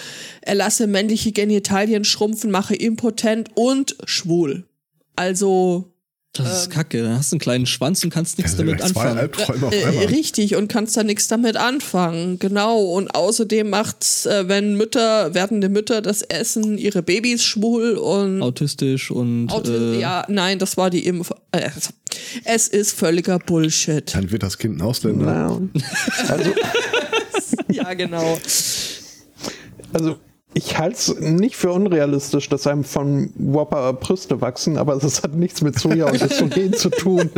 [0.43, 4.65] Er lasse männliche Genitalien schrumpfen, mache impotent und schwul.
[5.17, 5.93] Also
[6.45, 7.03] Das ist kacke.
[7.03, 9.31] Da hast du einen kleinen Schwanz und kannst nichts Also damit anfangen.
[9.73, 12.39] Äh, richtig und kannst da nichts damit anfangen.
[12.39, 12.81] Genau.
[12.81, 19.11] Und außerdem macht's, äh, wenn Mütter, werdende Mütter das essen, ihre Babys schwul und Autistisch
[19.11, 21.31] und Auti- äh, ja, nein, das war die Impf.
[21.53, 21.71] Äh,
[22.45, 24.15] es ist völliger Bullshit.
[24.15, 25.27] Dann wird das Kind ein Ausländer.
[25.75, 25.83] Na,
[26.29, 26.51] also,
[27.71, 28.39] ja, genau.
[29.93, 30.17] also
[30.55, 35.35] ich halte es nicht für unrealistisch, dass einem von Whopper Brüste wachsen, aber das hat
[35.35, 37.31] nichts mit Soja und Östrogen zu tun.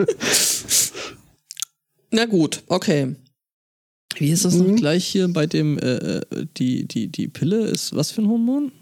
[2.11, 3.15] Na gut, okay.
[4.17, 4.67] Wie ist das Mhm.
[4.73, 8.29] noch gleich hier bei dem, äh, äh, die, die, die Pille ist was für ein
[8.29, 8.73] Hormon?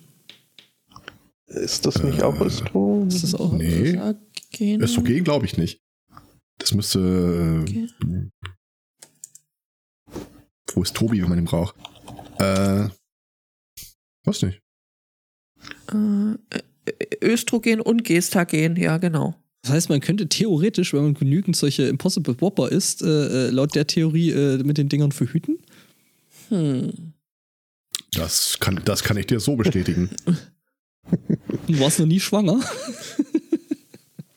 [1.47, 3.09] Ist das nicht auch Östrogen?
[3.09, 3.53] Ist das auch?
[3.53, 4.83] Nee, Östrogen.
[4.83, 5.81] Östrogen glaube ich nicht.
[6.59, 6.99] Das müsste.
[7.01, 7.89] Äh, Okay.
[10.75, 11.75] Wo ist Tobi, wenn man ihn braucht?
[12.39, 12.89] Äh.
[14.29, 14.61] Weiß nicht.
[15.93, 16.37] Äh,
[17.23, 19.35] Östrogen und Gestagen, ja, genau.
[19.63, 23.75] Das heißt, man könnte theoretisch, wenn man genügend solche Impossible Whopper isst, äh, äh, laut
[23.75, 25.59] der Theorie äh, mit den Dingern verhüten.
[26.49, 27.13] Hm.
[28.13, 30.11] Das kann, das kann ich dir so bestätigen.
[31.67, 32.61] Du warst noch nie schwanger?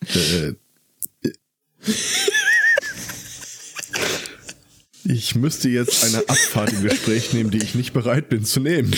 [0.08, 0.54] Äh,
[5.06, 8.94] ich müsste jetzt eine Abfahrt im Gespräch nehmen, die ich nicht bereit bin zu nehmen.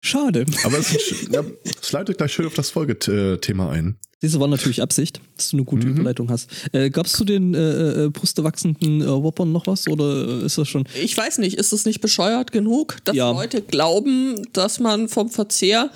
[0.00, 0.46] Schade.
[0.64, 1.44] Aber es, ist, ja,
[1.82, 3.98] es leitet gleich schön auf das Folgethema ein.
[4.22, 5.92] Diese war natürlich Absicht, dass du eine gute Mhm.
[5.98, 6.48] Überleitung hast.
[6.72, 10.68] Äh, Gab es zu den äh, äh, brustewachsenden äh, Whoppern noch was oder ist das
[10.68, 10.84] schon?
[11.02, 13.30] Ich weiß nicht, ist es nicht bescheuert genug, dass Ja.
[13.30, 15.90] Leute glauben, dass man vom Verzehr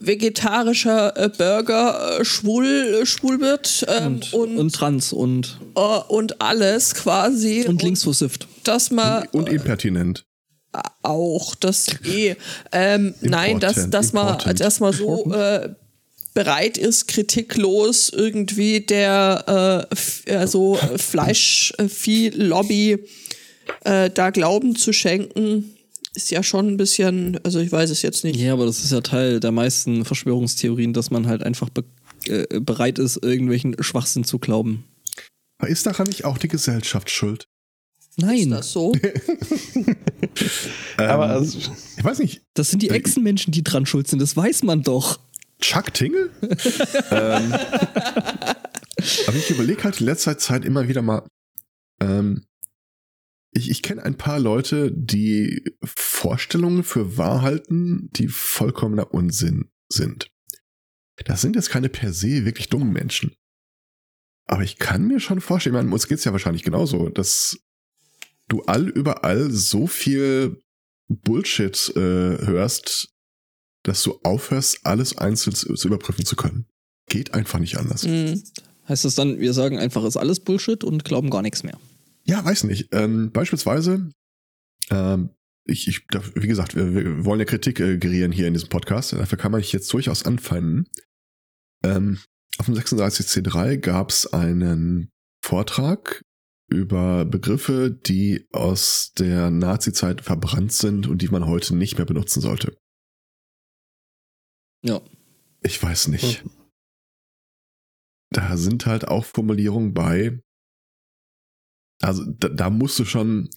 [0.00, 5.80] vegetarischer äh, Burger äh, schwul, äh, schwul wird ähm, Und, und, und, trans und, äh,
[6.08, 7.64] und alles quasi.
[7.66, 8.48] und linksversifft.
[8.64, 10.24] dass man Und impertinent.
[11.02, 12.34] auch das eh
[12.72, 15.68] ähm, nein, dass, dass man dass man so äh,
[16.34, 19.86] bereit ist, kritiklos irgendwie der
[20.26, 22.98] äh, also Fleischvieh-Lobby
[23.84, 25.76] äh, da Glauben zu schenken,
[26.14, 28.38] ist ja schon ein bisschen, also ich weiß es jetzt nicht.
[28.38, 31.84] Ja, aber das ist ja Teil der meisten Verschwörungstheorien, dass man halt einfach be
[32.26, 34.84] äh, bereit ist, irgendwelchen Schwachsinn zu glauben.
[35.66, 37.46] Ist daran nicht auch die Gesellschaft schuld?
[37.98, 38.92] Ist Nein, das so?
[40.96, 41.58] Aber Ähm, also,
[41.96, 45.20] ich weiß nicht, das sind die Echsenmenschen, die dran schuld sind, das weiß man doch.
[45.62, 46.30] Chuck Tingle?
[47.10, 47.54] ähm,
[49.26, 51.26] aber ich überlege halt in letzter Zeit immer wieder mal,
[52.00, 52.44] ähm,
[53.54, 60.30] ich, ich kenne ein paar Leute, die Vorstellungen für wahr halten, die vollkommener Unsinn sind.
[61.24, 63.34] Das sind jetzt keine per se wirklich dummen Menschen.
[64.46, 67.58] Aber ich kann mir schon vorstellen, ich meine, uns geht's ja wahrscheinlich genauso, dass
[68.48, 70.60] du all überall so viel
[71.08, 73.11] Bullshit äh, hörst,
[73.82, 76.66] dass du aufhörst, alles einzeln zu, zu überprüfen zu können.
[77.08, 78.04] Geht einfach nicht anders.
[78.04, 78.42] Hm.
[78.88, 81.78] Heißt das dann, wir sagen einfach, ist alles Bullshit und glauben gar nichts mehr.
[82.24, 82.88] Ja, weiß nicht.
[82.92, 84.10] Ähm, beispielsweise,
[84.90, 85.30] ähm,
[85.64, 89.12] ich, ich, wie gesagt, wir, wir wollen ja Kritik äh, gerieren hier in diesem Podcast.
[89.12, 90.86] Dafür kann man sich jetzt durchaus anfeinden.
[91.84, 92.18] Ähm,
[92.58, 95.10] auf dem 36C3 gab es einen
[95.44, 96.22] Vortrag
[96.68, 102.40] über Begriffe, die aus der Nazi-Zeit verbrannt sind und die man heute nicht mehr benutzen
[102.40, 102.76] sollte.
[104.82, 105.00] Ja.
[105.62, 106.44] Ich weiß nicht.
[108.30, 110.40] Da sind halt auch Formulierungen bei.
[112.00, 113.48] Also da, da musst du schon,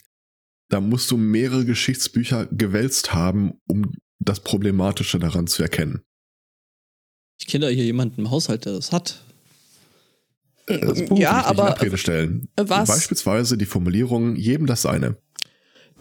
[0.70, 6.02] da musst du mehrere Geschichtsbücher gewälzt haben, um das Problematische daran zu erkennen.
[7.40, 9.22] Ich kenne da hier jemanden im Haushalt, der das hat.
[10.68, 12.50] Das Buch will ja, aber stellen.
[12.56, 12.88] was?
[12.88, 15.18] Beispielsweise die Formulierung, jedem das seine.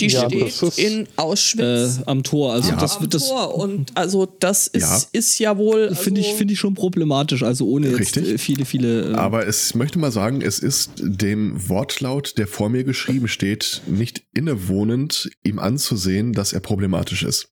[0.01, 2.53] Die Ja, steht das ist- in Äh, Auschwitz am Tor.
[2.53, 2.77] Also Ja.
[2.77, 5.01] das, am das Tor und also das ist Ja.
[5.13, 7.43] ist ja wohl also, finde ich, finde ich schon problematisch.
[7.45, 8.29] Also ohne jetzt Richtig.
[8.29, 9.13] äh, viele, viele.
[9.13, 13.29] Äh, Aber es ich möchte mal sagen, es ist dem Wortlaut, der vor mir geschrieben
[13.29, 17.49] steht, nicht innewohnend, ihm anzusehen, dass er problematisch ist.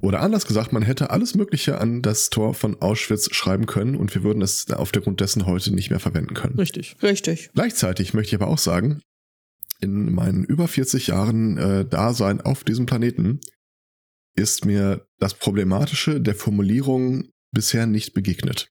[0.00, 4.14] Oder anders gesagt, man hätte alles Mögliche an das Tor von Auschwitz schreiben können und
[4.14, 6.54] wir würden es auf der Grund dessen heute nicht mehr verwenden können.
[6.56, 6.94] richtig.
[7.02, 7.50] richtig.
[7.54, 9.00] Gleichzeitig möchte ich aber auch sagen,
[9.80, 13.40] in meinen über 40 Jahren äh, Dasein auf diesem Planeten
[14.34, 18.70] ist mir das Problematische der Formulierung bisher nicht begegnet.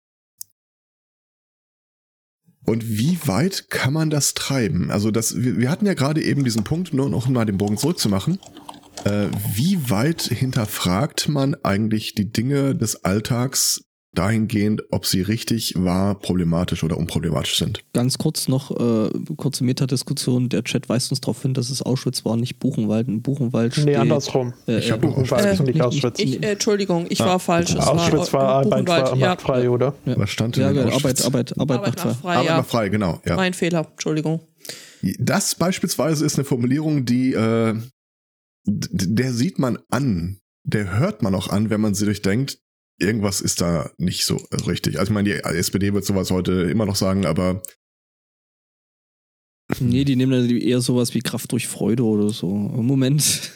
[2.66, 4.92] Und wie weit kann man das treiben?
[4.92, 7.78] Also das, wir, wir hatten ja gerade eben diesen Punkt, nur noch mal den Bogen
[7.78, 8.40] zurückzumachen.
[9.06, 13.87] Äh, wie weit hinterfragt man eigentlich die Dinge des Alltags
[14.18, 17.84] dahingehend, ob sie richtig, wahr, problematisch oder unproblematisch sind?
[17.94, 20.50] Ganz kurz noch, äh, kurze Metadiskussion.
[20.50, 23.08] Der Chat weist uns darauf hin, dass es Auschwitz war, nicht Buchenwald.
[23.08, 23.86] In Buchenwald steht.
[23.86, 24.54] nee, andersrum.
[24.68, 26.20] Äh, Ich hab doch Buchenwald Äh, nicht Auschwitz.
[26.20, 27.72] Ich, äh, Entschuldigung, ich Ah, war falsch.
[27.74, 29.28] Es Auschwitz war äh, Arbeit Buchenwald, war ja.
[29.30, 29.94] machtfrei, oder?
[30.06, 30.18] ja.
[30.18, 31.26] Was stand denn Ja, in genau, Auschwitz?
[31.26, 32.36] Arbeit, Arbeit, Arbeit, Arbeit macht macht frei.
[32.40, 32.58] frei, ja.
[32.58, 33.22] noch frei, genau.
[33.26, 33.36] Ja.
[33.36, 34.42] Mein Fehler, Entschuldigung.
[35.20, 37.76] Das beispielsweise ist eine Formulierung, die äh,
[38.66, 42.60] der sieht man an, der hört man auch an, wenn man sie durchdenkt.
[43.00, 45.00] Irgendwas ist da nicht so richtig.
[45.00, 47.62] Also ich meine, die SPD wird sowas heute immer noch sagen, aber
[49.80, 52.48] Nee, die nehmen dann eher sowas wie Kraft durch Freude oder so.
[52.48, 53.52] Moment.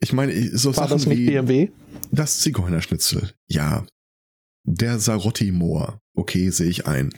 [0.00, 1.68] ich meine, so War Sachen das nicht wie BMW?
[2.12, 3.86] das Zigeunerschnitzel, ja.
[4.64, 7.14] Der Sarotti-Moor, okay, sehe ich ein.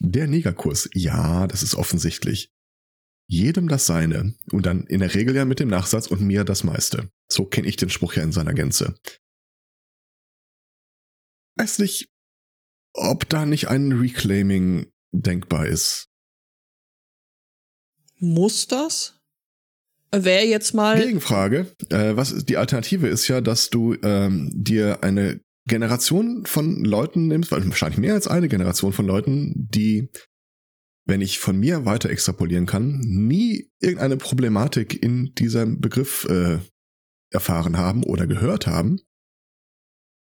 [0.00, 2.50] Der Negerkurs, ja, das ist offensichtlich.
[3.28, 6.64] Jedem das Seine und dann in der Regel ja mit dem Nachsatz und mir das
[6.64, 7.08] meiste.
[7.30, 8.96] So kenne ich den Spruch ja in seiner Gänze.
[11.56, 12.08] Weiß nicht,
[12.94, 16.08] ob da nicht ein Reclaiming denkbar ist.
[18.18, 19.20] Muss das?
[20.12, 20.98] Wäre jetzt mal.
[20.98, 21.66] Gegenfrage.
[21.90, 27.50] Äh, was die Alternative ist ja, dass du ähm, dir eine Generation von Leuten nimmst,
[27.50, 30.10] weil wahrscheinlich mehr als eine Generation von Leuten, die,
[31.04, 36.58] wenn ich von mir weiter extrapolieren kann, nie irgendeine Problematik in diesem Begriff äh,
[37.30, 39.00] erfahren haben oder gehört haben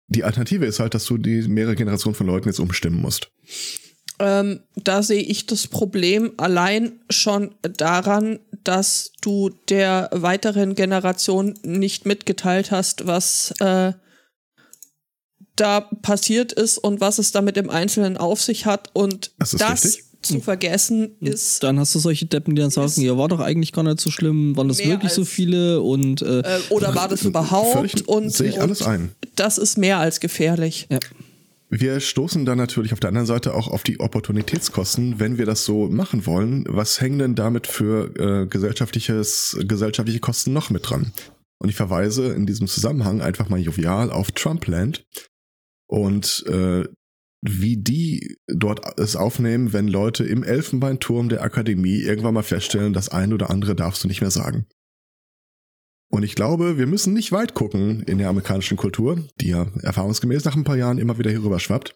[0.08, 3.32] die Alternative ist halt, dass du die mehrere Generationen von Leuten jetzt umstimmen musst.
[4.20, 12.06] Ähm, da sehe ich das Problem allein schon daran, dass du der weiteren Generation nicht
[12.06, 13.94] mitgeteilt hast, was äh,
[15.56, 18.90] da passiert ist und was es damit im Einzelnen auf sich hat.
[18.94, 20.06] Und Das ist das richtig.
[20.24, 23.72] Zu vergessen ist, Dann hast du solche Deppen, die dann sagen, ja, war doch eigentlich
[23.72, 27.24] gar nicht so schlimm, waren das wirklich so viele und äh, äh, oder war das
[27.24, 28.08] überhaupt?
[28.08, 29.12] Und sehe ich alles ein.
[29.36, 30.88] das ist mehr als gefährlich.
[30.90, 31.00] ja.
[31.76, 35.66] Wir stoßen dann natürlich auf der anderen Seite auch auf die Opportunitätskosten, wenn wir das
[35.66, 36.66] so machen wollen.
[36.68, 41.14] Was hängen denn damit für äh, gesellschaftliches, gesellschaftliche Kosten noch mit dran?
[41.58, 45.04] Und ich verweise in diesem Zusammenhang einfach mal jovial auf Trumpland
[45.88, 46.84] und äh,
[47.46, 53.10] wie die dort es aufnehmen, wenn Leute im Elfenbeinturm der Akademie irgendwann mal feststellen, das
[53.10, 54.66] eine oder andere darfst du nicht mehr sagen.
[56.10, 60.46] Und ich glaube, wir müssen nicht weit gucken in der amerikanischen Kultur, die ja erfahrungsgemäß
[60.46, 61.96] nach ein paar Jahren immer wieder hierüber schwappt,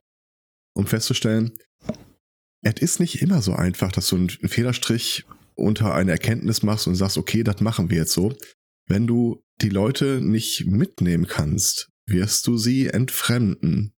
[0.74, 1.54] um festzustellen,
[2.62, 6.96] es ist nicht immer so einfach, dass du einen Fehlerstrich unter eine Erkenntnis machst und
[6.96, 8.36] sagst, okay, das machen wir jetzt so.
[8.88, 13.94] Wenn du die Leute nicht mitnehmen kannst, wirst du sie entfremden.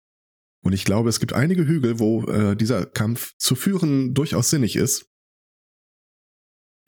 [0.69, 4.77] Und ich glaube, es gibt einige Hügel, wo äh, dieser Kampf zu führen durchaus sinnig
[4.77, 5.07] ist.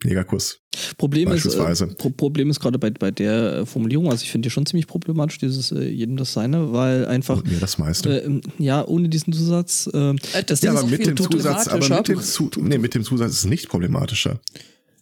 [0.05, 0.61] Negerkuss.
[0.99, 1.85] Problem ist, Beispielsweise.
[1.87, 4.67] äh, Pro Problem ist gerade bei, bei der äh, Formulierung, also ich finde die schon
[4.67, 8.23] ziemlich problematisch, dieses äh, jedem das seine, weil einfach, mir das meiste.
[8.23, 11.89] äh, ja, ohne diesen Zusatz, äh, Äh, das ja, ist aber mit dem Zusatz, aber
[11.89, 12.21] mit dem.
[12.21, 14.43] Zu, nee, mit dem Zusatz ist es nicht problematischer.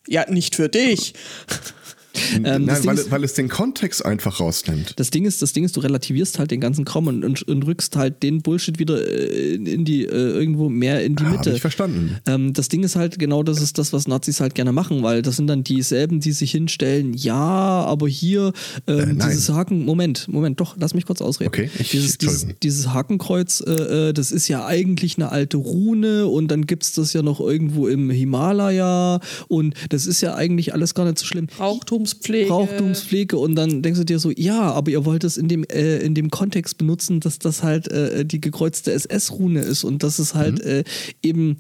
[0.07, 1.15] Ja, nicht für dich.
[2.35, 4.95] Ähm, Nein, weil, ist- weil es den Kontext einfach rausnimmt.
[4.97, 7.63] Das Ding ist, das Ding ist, du relativierst halt den ganzen Kram und, und, und
[7.67, 11.37] rückst halt den Bullshit wieder äh, in, in die, äh, irgendwo mehr in die Habe
[11.37, 11.53] Mitte.
[11.53, 12.17] ich verstanden.
[12.27, 15.23] Ähm, das Ding ist halt genau, das ist das, was Nazis halt gerne machen, weil
[15.23, 18.53] das sind dann dieselben, die sich hinstellen, ja, aber hier
[18.87, 21.49] ähm, Äh, dieses Haken, Moment, Moment, doch, lass mich kurz ausreden.
[21.49, 26.27] Okay, ich- dieses, dieses, dieses Hakenkreuz, äh, äh, das ist ja eigentlich eine alte Rune
[26.27, 30.95] und dann gibt's das ja noch irgendwo im Himalaya und das ist ja eigentlich alles
[30.95, 31.49] gar nicht so schlimm.
[31.99, 32.49] Brauchtumspflege.
[32.49, 35.99] Brauchtumspflege und dann denkst du dir so, ja, aber ihr wollt es in dem, äh,
[35.99, 40.35] in dem Kontext benutzen, dass das halt äh, die gekreuzte SS-Rune ist und dass es
[40.35, 40.85] halt äh,
[41.23, 41.59] eben,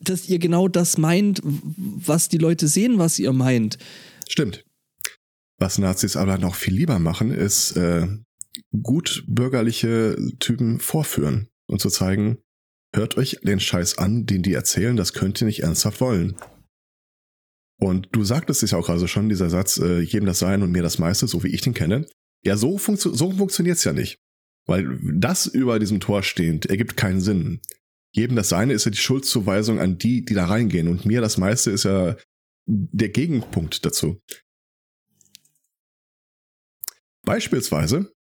[0.00, 3.78] dass ihr genau das meint, was die Leute sehen, was ihr meint.
[4.28, 4.64] Stimmt.
[5.58, 8.06] Was Nazis aber noch viel lieber machen, ist äh,
[8.82, 12.38] gut bürgerliche Typen vorführen und zu zeigen,
[12.94, 16.36] hört euch den Scheiß an, den die erzählen, das könnt ihr nicht ernsthaft wollen.
[17.80, 20.72] Und du sagtest es ja auch gerade schon, dieser Satz, äh, jedem das Sein und
[20.72, 22.06] mir das meiste, so wie ich den kenne.
[22.44, 24.18] Ja, so, funktio so funktioniert's ja nicht.
[24.66, 27.60] Weil das über diesem Tor stehend ergibt keinen Sinn.
[28.12, 30.88] Jedem das Seine ist ja die Schuldzuweisung an die, die da reingehen.
[30.88, 32.16] Und mir das meiste ist ja
[32.66, 34.20] der Gegenpunkt dazu.
[37.24, 38.12] Beispielsweise,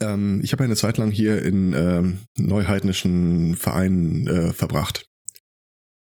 [0.00, 5.06] ähm, ich habe eine Zeit lang hier in ähm, neuheidnischen Vereinen äh, verbracht.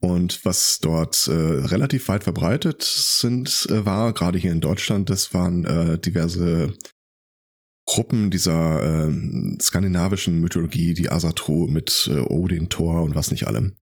[0.00, 5.32] Und was dort äh, relativ weit verbreitet sind, äh, war, gerade hier in Deutschland, das
[5.32, 6.74] waren äh, diverse
[7.86, 9.12] Gruppen dieser äh,
[9.60, 13.76] skandinavischen Mythologie, die Asatru mit äh, Odin, Thor und was nicht allem.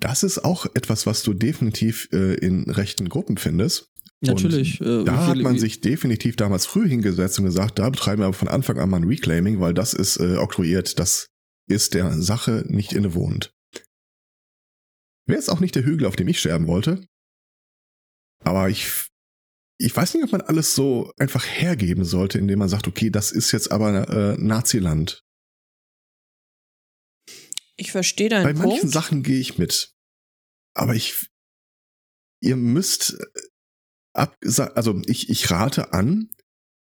[0.00, 3.90] Das ist auch etwas, was du definitiv äh, in rechten Gruppen findest.
[4.20, 4.80] Natürlich.
[4.80, 8.26] Und äh, da hat man sich definitiv damals früh hingesetzt und gesagt, da betreiben wir
[8.26, 11.28] aber von Anfang an mal ein Reclaiming, weil das ist äh, oktroyiert, das
[11.68, 13.52] ist der Sache nicht innewohnend.
[15.26, 17.06] Wäre jetzt auch nicht der Hügel, auf dem ich sterben wollte.
[18.44, 19.08] Aber ich,
[19.78, 23.32] ich weiß nicht, ob man alles so einfach hergeben sollte, indem man sagt, okay, das
[23.32, 25.22] ist jetzt aber äh, Naziland.
[27.76, 28.92] Ich verstehe Bei deinen manchen Punkt.
[28.92, 29.92] Sachen gehe ich mit.
[30.74, 31.26] Aber ich,
[32.40, 33.18] ihr müsst
[34.14, 34.36] ab,
[34.74, 36.30] also ich, ich rate an,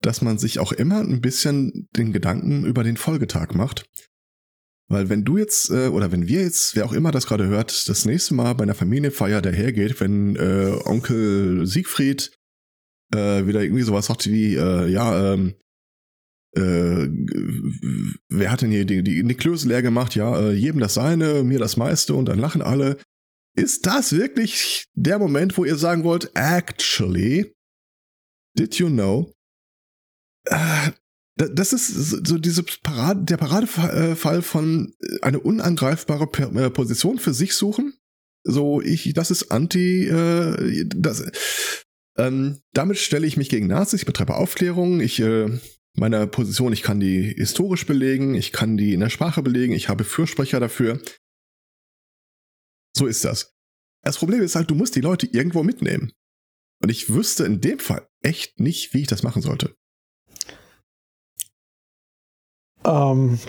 [0.02, 3.86] dass man sich auch immer ein bisschen den Gedanken über den Folgetag macht.
[4.90, 7.90] Weil wenn du jetzt, äh, oder wenn wir jetzt, wer auch immer das gerade hört,
[7.90, 12.38] das nächste Mal bei einer Familienfeier dahergeht, wenn äh, Onkel Siegfried
[13.14, 15.56] äh, wieder irgendwie sowas sagt wie, äh, ja, ähm,
[16.56, 17.08] äh,
[18.30, 20.16] wer hat denn hier die, die, Klöße leer gemacht?
[20.16, 22.98] Ja, äh, jedem das seine, mir das meiste und dann lachen alle.
[23.56, 27.54] Ist das wirklich der Moment, wo ihr sagen wollt, actually,
[28.58, 29.32] did you know?
[30.46, 30.92] Äh,
[31.38, 31.88] das ist
[32.28, 37.94] so diese Parade, der Paradefall von äh, eine unangreifbare äh, Position für sich suchen.
[38.44, 41.24] So, ich, das ist anti, äh, das,
[42.18, 45.60] ähm, damit stelle ich mich gegen Nazis, ich betreibe Aufklärung, ich, äh,
[45.96, 49.90] meine Position, ich kann die historisch belegen, ich kann die in der Sprache belegen, ich
[49.90, 51.00] habe Fürsprecher dafür.
[52.96, 53.54] So ist das.
[54.04, 56.14] Das Problem ist halt, du musst die Leute irgendwo mitnehmen.
[56.82, 59.76] Und ich wüsste in dem Fall echt nicht, wie ich das machen sollte.
[62.86, 63.40] Ähm,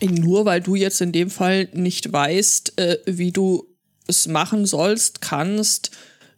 [0.00, 3.66] Nur weil du jetzt in dem Fall nicht weißt, äh, wie du
[4.06, 5.90] es machen sollst, kannst,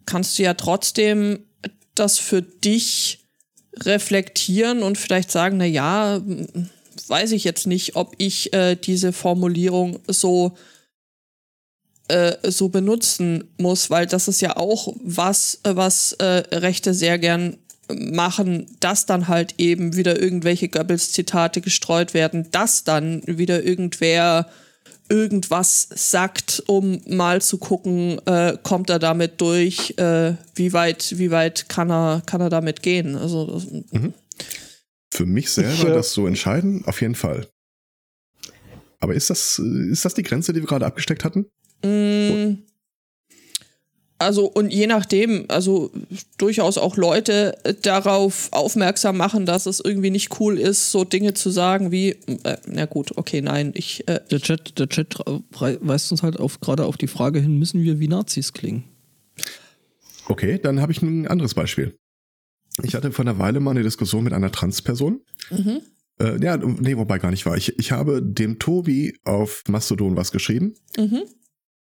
[0.07, 1.41] kannst du ja trotzdem
[1.95, 3.25] das für dich
[3.81, 6.21] reflektieren und vielleicht sagen, na ja,
[7.09, 10.55] weiß ich jetzt nicht, ob ich äh, diese Formulierung so
[12.09, 17.19] äh, so benutzen muss, weil das ist ja auch was, äh, was äh, Rechte sehr
[17.19, 17.57] gern
[17.93, 24.49] machen, dass dann halt eben wieder irgendwelche Goebbels-Zitate gestreut werden, dass dann wieder irgendwer
[25.09, 31.31] irgendwas sagt, um mal zu gucken, äh, kommt er damit durch, äh, wie weit, wie
[31.31, 33.15] weit kann er, kann er damit gehen.
[33.17, 33.67] Also das,
[35.11, 37.47] Für mich selber Ich, äh, das so entscheiden, auf jeden Fall.
[38.99, 41.47] Aber ist das, äh, ist das die Grenze, die wir gerade abgesteckt hatten?
[41.85, 42.63] Mm.
[44.25, 45.91] Also und je nachdem, also
[46.39, 51.35] durchaus auch Leute äh, darauf aufmerksam machen, dass es irgendwie nicht cool ist, so Dinge
[51.35, 52.11] zu sagen wie,
[52.45, 55.19] äh, na gut, okay, nein, ich, äh, Der Chat, der Chat
[55.51, 58.85] weist uns halt auf, gerade auf die Frage hin, müssen wir wie Nazis klingen?
[60.27, 61.95] Okay, dann habe ich ein anderes Beispiel.
[62.83, 65.21] Ich hatte vor einer Weile mal eine Diskussion mit einer Transperson.
[65.51, 65.81] mhm,
[66.19, 67.57] Äh, ja, nee, wobei gar nicht war.
[67.57, 71.23] Ich, ich habe dem Tobi auf Mastodon was geschrieben mhm,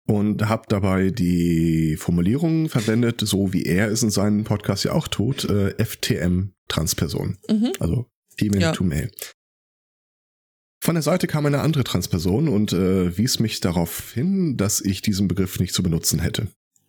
[0.06, 5.08] und habe dabei die Formulierung verwendet, so wie er es in seinem Podcast ja auch
[5.08, 7.38] tut, äh, FTM Transperson.
[7.48, 8.72] mhm, Also Female Ja.
[8.72, 9.10] to Male.
[10.82, 15.02] Von der Seite kam eine andere Transperson und äh, wies mich darauf hin, dass ich
[15.02, 16.48] diesen Begriff nicht zu benutzen hätte.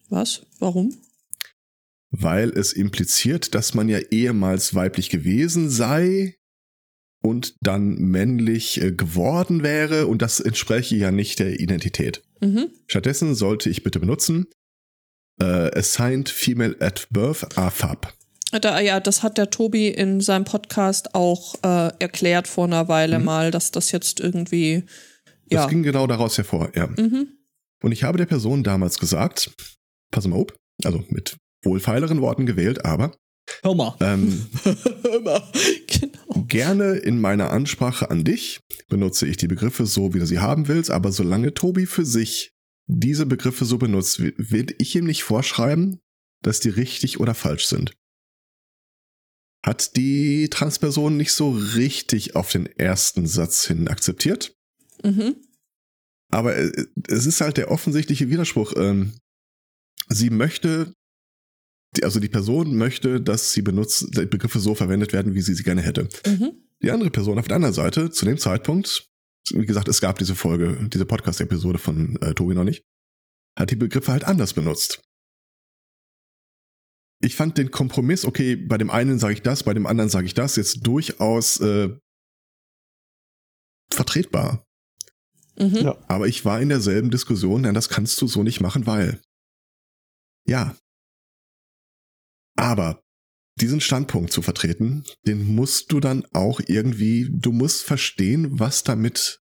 [0.09, 0.45] was?
[0.59, 0.93] Warum?
[2.14, 6.36] Weil es impliziert, dass man ja ehemals weiblich gewesen sei
[7.24, 12.24] und dann männlich äh, geworden wäre und das entspreche ja nicht der Identität.
[12.42, 14.48] Mhm, Stattdessen sollte ich bitte benutzen
[15.39, 15.46] äh,
[15.78, 18.14] Assigned Female at Birth AFAB.
[18.62, 23.18] Da, ja, das hat der Tobi in seinem Podcast auch äh, erklärt vor einer Weile
[23.20, 23.26] Mhm.
[23.26, 24.84] mal, dass das jetzt irgendwie,
[25.50, 26.88] Das ja, ging genau daraus hervor, ja.
[26.88, 27.30] mhm,
[27.82, 29.52] Und ich habe der Person damals gesagt,
[30.12, 30.48] pass mal auf,
[30.84, 33.16] also mit wohlfeileren Worten gewählt, aber
[33.64, 33.96] Hör mal.
[34.02, 34.46] ähm,
[35.16, 35.42] immer,
[35.81, 35.81] genau,
[36.48, 40.68] gerne in meiner Ansprache an dich benutze ich die Begriffe so, wie du sie haben
[40.68, 42.52] willst, aber solange Tobi für sich
[42.88, 46.00] diese Begriffe so benutzt, will- ich ihm nicht vorschreiben,
[46.44, 47.94] dass die richtig oder falsch sind.
[49.64, 54.56] Hat die Transperson nicht so richtig auf den ersten Satz hin akzeptiert,
[55.04, 55.36] mhm,
[56.32, 56.72] aber äh,
[57.08, 58.74] es ist halt der offensichtliche Widerspruch.
[58.76, 59.14] Ähm,
[60.10, 60.94] sie möchte,
[61.98, 65.54] die- also die Person möchte, dass sie benutzt, die Begriffe so verwendet werden, wie sie
[65.54, 66.08] sie gerne hätte.
[66.26, 69.08] mhm, Die andere Person auf der anderen Seite, zu dem Zeitpunkt,
[69.52, 72.84] wie gesagt, es gab diese Folge, diese Podcast-Episode von äh, Tobi noch nicht,
[73.58, 75.02] hat die Begriffe halt anders benutzt.
[77.24, 80.26] Ich fand den Kompromiss, okay, bei dem einen sage ich das, bei dem anderen sage
[80.26, 81.89] ich das, jetzt durchaus äh,
[83.92, 84.66] vertretbar.
[85.60, 85.98] mhm, Ja.
[86.08, 89.22] Aber ich war in derselben Diskussion, denn das kannst du so nicht machen, weil.
[90.48, 90.76] Ja.
[92.62, 93.03] Aber
[93.59, 99.41] diesen Standpunkt zu vertreten, den musst du dann auch irgendwie, du musst verstehen, was damit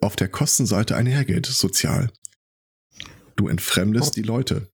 [0.00, 2.10] auf der Kostenseite einhergeht, sozial.
[3.36, 4.70] Du entfremdest die Leute.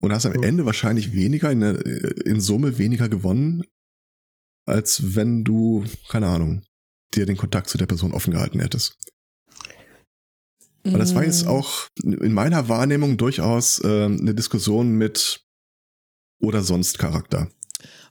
[0.00, 0.42] Und hast am Ja.
[0.42, 3.64] Ende wahrscheinlich weniger, in, in Summe weniger gewonnen,
[4.64, 6.64] als wenn du, keine Ahnung,
[7.14, 8.96] dir den Kontakt zu der Person offen gehalten hättest.
[10.84, 11.48] Aber das war jetzt Mhm.
[11.48, 15.40] auch in meiner Wahrnehmung durchaus ähm, eine Diskussion mit
[16.40, 17.48] oder sonst Charakter.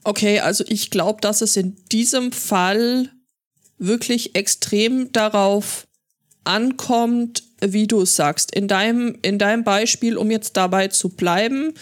[0.03, 3.09] Okay, also ich glaube, dass es in diesem Fall
[3.77, 5.87] wirklich extrem darauf
[6.43, 8.55] ankommt, wie du es sagst.
[8.55, 11.73] In deinem, in deinem Beispiel, um jetzt dabei zu bleiben,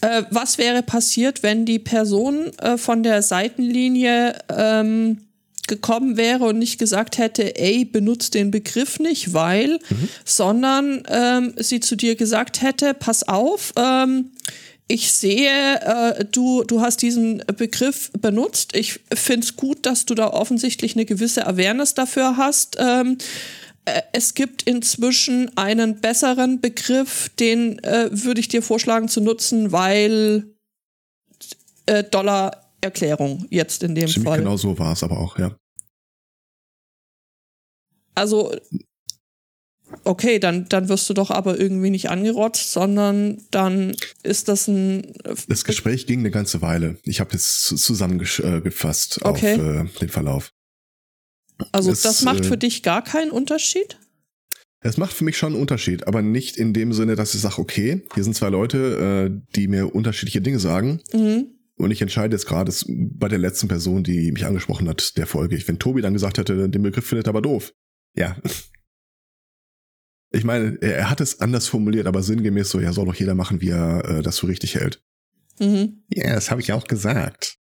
[0.00, 5.23] äh, was wäre passiert, wenn die Person äh, von der Seitenlinie ähm,
[5.68, 9.78] gekommen wäre und nicht gesagt hätte, ey, benutzt den Begriff nicht, weil,
[10.24, 14.30] sondern ähm, sie zu dir gesagt hätte, pass auf, ähm,
[14.86, 18.76] ich sehe, äh, du, du hast diesen Begriff benutzt.
[18.76, 22.76] Ich finde es gut, dass du da offensichtlich eine gewisse Awareness dafür hast.
[22.78, 23.16] Ähm,
[23.86, 29.72] äh, es gibt inzwischen einen besseren Begriff, den äh, würde ich dir vorschlagen zu nutzen,
[29.72, 30.44] weil
[31.86, 34.38] äh, Dollar Erklärung jetzt in dem Ziemlich Fall.
[34.38, 35.56] genau so war es aber auch, ja.
[38.14, 38.54] Also,
[40.04, 45.14] okay, dann, dann wirst du doch aber irgendwie nicht angerotzt, sondern dann ist das ein.
[45.48, 46.98] Das Gespräch ging eine ganze Weile.
[47.02, 49.54] Ich habe jetzt zu- zusammengefasst Okay.
[49.54, 50.52] auf äh, den Verlauf.
[51.72, 53.98] Also, es, das macht äh, für dich gar keinen Unterschied?
[54.80, 57.58] Es macht für mich schon einen Unterschied, aber nicht in dem Sinne, dass ich sage,
[57.58, 61.00] okay, hier sind zwei Leute, äh, die mir unterschiedliche Dinge sagen.
[61.12, 61.53] Mhm.
[61.76, 65.60] Und ich entscheide jetzt gerade bei der letzten Person, die mich angesprochen hat, der Folge.
[65.66, 67.72] Wenn Tobi dann gesagt hätte, den Begriff findet er aber doof.
[68.16, 68.36] Ja.
[70.30, 73.60] Ich meine, er hat es anders formuliert, aber sinngemäß so, ja, soll doch jeder machen,
[73.60, 75.02] wie er äh, das für richtig hält.
[75.60, 76.04] Mhm.
[76.08, 77.56] Ja, das habe ich auch gesagt.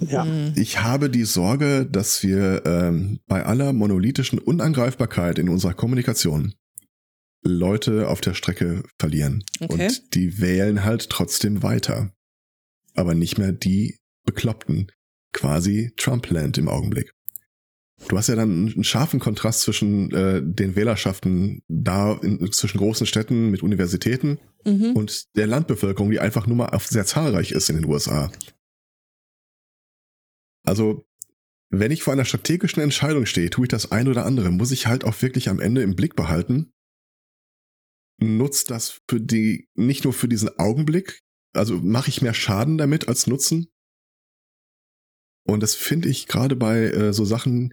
[0.00, 0.24] Ja.
[0.24, 0.52] Mhm.
[0.56, 6.54] Ich habe die Sorge, dass wir ähm, bei aller monolithischen Unangreifbarkeit in unserer Kommunikation
[7.46, 9.44] Leute auf der Strecke verlieren.
[9.60, 9.86] Okay.
[9.86, 12.12] Und die wählen halt trotzdem weiter.
[12.94, 14.90] Aber nicht mehr die Bekloppten.
[15.32, 17.12] Quasi Trumpland im Augenblick.
[18.08, 23.06] Du hast ja dann einen scharfen Kontrast zwischen äh, den Wählerschaften da in, zwischen großen
[23.06, 24.92] Städten mit Universitäten Mhm.
[24.96, 28.32] und der Landbevölkerung, die einfach nur mal sehr zahlreich ist in den USA.
[30.64, 31.06] Also,
[31.70, 34.86] wenn ich vor einer strategischen Entscheidung stehe, tue ich das ein oder andere, muss ich
[34.86, 36.72] halt auch wirklich am Ende im Blick behalten.
[38.18, 41.20] Nutzt das für die, nicht nur für diesen Augenblick,
[41.52, 43.68] also mache ich mehr Schaden damit als Nutzen.
[45.46, 47.72] Und das finde ich gerade bei äh, so Sachen,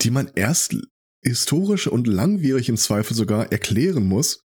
[0.00, 0.76] die man erst
[1.22, 4.44] historisch und langwierig im Zweifel sogar erklären muss,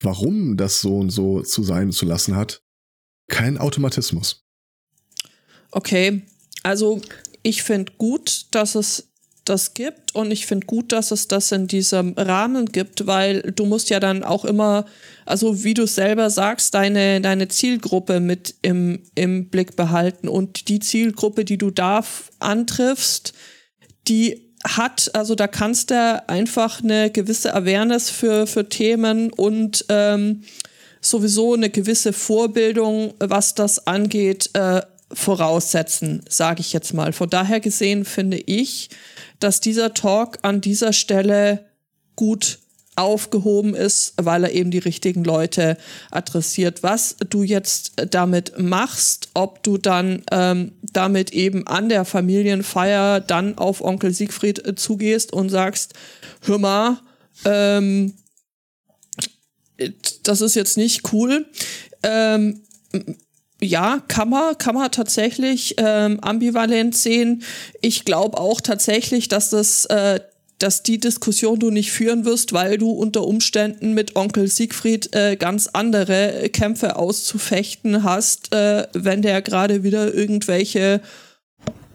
[0.00, 2.62] warum das so und so zu sein zu lassen hat,
[3.28, 4.44] kein Automatismus.
[5.70, 6.22] Okay,
[6.62, 7.00] also
[7.42, 9.12] ich finde gut, dass es
[9.44, 10.14] das gibt.
[10.14, 14.00] Und ich finde gut, dass es das in diesem Rahmen gibt, weil du musst ja
[14.00, 14.86] dann auch immer,
[15.26, 20.28] also wie du selber sagst, deine, deine Zielgruppe mit im, im Blick behalten.
[20.28, 22.04] Und die Zielgruppe, die du da
[22.38, 23.32] antriffst,
[24.08, 30.42] die hat, also da kannst du einfach eine gewisse Awareness für, für Themen und ähm,
[31.02, 34.80] sowieso eine gewisse Vorbildung, was das angeht, äh,
[35.12, 37.12] voraussetzen, sage ich jetzt mal.
[37.12, 38.90] Von daher gesehen finde ich,
[39.38, 41.66] dass dieser Talk an dieser Stelle
[42.16, 42.58] gut
[42.96, 45.76] aufgehoben ist, weil er eben die richtigen Leute
[46.10, 46.82] adressiert.
[46.82, 53.58] Was du jetzt damit machst, ob du dann ähm, damit eben an der Familienfeier dann
[53.58, 55.94] auf Onkel Siegfried äh, zugehst und sagst,
[56.42, 57.00] hör mal,
[57.44, 58.14] ähm,
[60.22, 61.46] das ist jetzt nicht cool.
[62.04, 62.62] Ähm,
[63.64, 67.42] ja, kann man, kann man tatsächlich ähm, ambivalent sehen.
[67.80, 70.20] Ich glaube auch tatsächlich, dass das, äh,
[70.58, 75.36] dass die Diskussion du nicht führen wirst, weil du unter Umständen mit Onkel Siegfried äh,
[75.36, 81.00] ganz andere Kämpfe auszufechten hast, äh, wenn der gerade wieder irgendwelche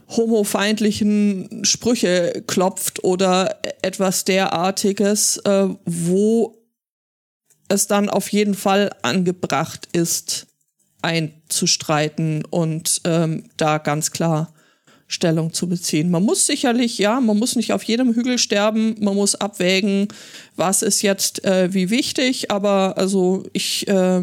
[0.09, 6.57] homofeindlichen Sprüche klopft oder etwas derartiges, äh, wo
[7.67, 10.47] es dann auf jeden Fall angebracht ist,
[11.01, 14.53] einzustreiten und ähm, da ganz klar
[15.07, 16.11] Stellung zu beziehen.
[16.11, 20.07] Man muss sicherlich, ja, man muss nicht auf jedem Hügel sterben, man muss abwägen,
[20.55, 24.21] was ist jetzt äh, wie wichtig, aber also ich äh,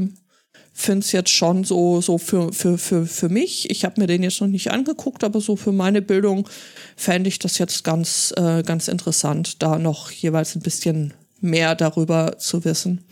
[0.72, 4.22] finde es jetzt schon so, so für, für, für, für mich, ich habe mir den
[4.22, 6.48] jetzt noch nicht angeguckt, aber so für meine Bildung
[6.96, 12.38] fände ich das jetzt ganz, äh, ganz interessant, da noch jeweils ein bisschen mehr darüber
[12.38, 13.04] zu wissen.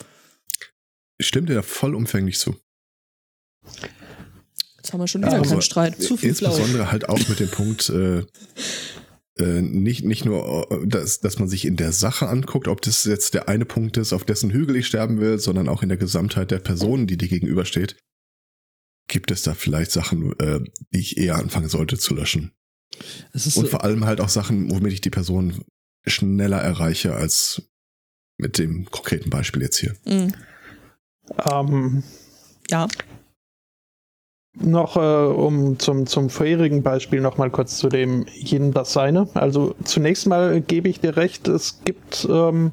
[1.21, 2.55] Stimmt dir da vollumfänglich zu.
[4.95, 6.01] Haben wir schon wieder Ja, keinen Streit.
[6.01, 6.29] Zu viel.
[6.29, 8.21] Insbesondere halt auch mit dem Punkt, äh,
[9.41, 13.03] äh, nicht, nicht nur, äh, dass, dass man sich in der Sache anguckt, ob das
[13.03, 15.99] jetzt der eine Punkt ist, auf dessen Hügel ich sterben will, sondern auch in der
[15.99, 17.97] Gesamtheit der Personen, die dir gegenübersteht.
[19.09, 20.61] Gibt es da vielleicht Sachen, äh,
[20.93, 22.53] die ich eher anfangen sollte zu löschen?
[23.33, 25.65] Es ist Und so, vor allem halt auch Sachen, womit ich die Person
[26.07, 27.63] schneller erreiche als
[28.39, 29.97] mit dem konkreten Beispiel jetzt hier.
[30.05, 30.33] Mhm.
[31.51, 32.05] Ähm,
[32.71, 32.87] Ja.
[34.57, 39.29] Noch äh, um zum, zum vorherigen Beispiel noch mal kurz zu dem jedem das seine.
[39.35, 42.73] Also zunächst mal gebe ich dir recht, es gibt ähm,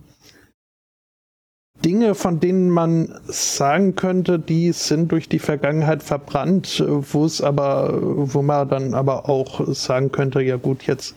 [1.83, 7.97] Dinge, von denen man sagen könnte, die sind durch die Vergangenheit verbrannt, wo es aber,
[8.01, 11.15] wo man dann aber auch sagen könnte, ja gut, jetzt